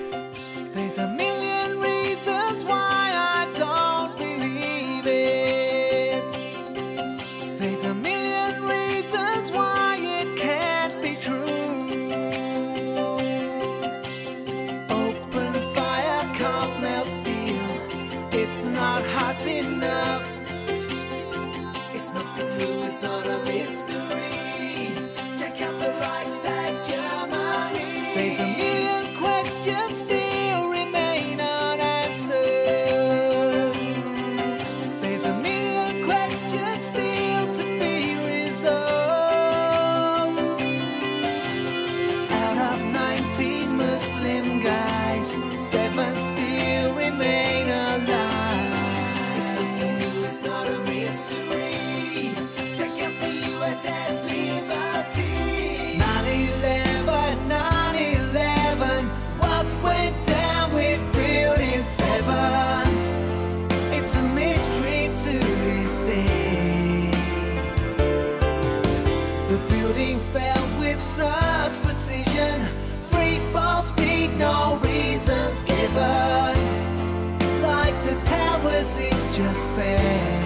Given. 75.94 77.62
Like 77.62 77.94
the 78.04 78.14
towers, 78.24 78.96
it 78.98 79.32
just 79.32 79.68
fell. 79.70 80.43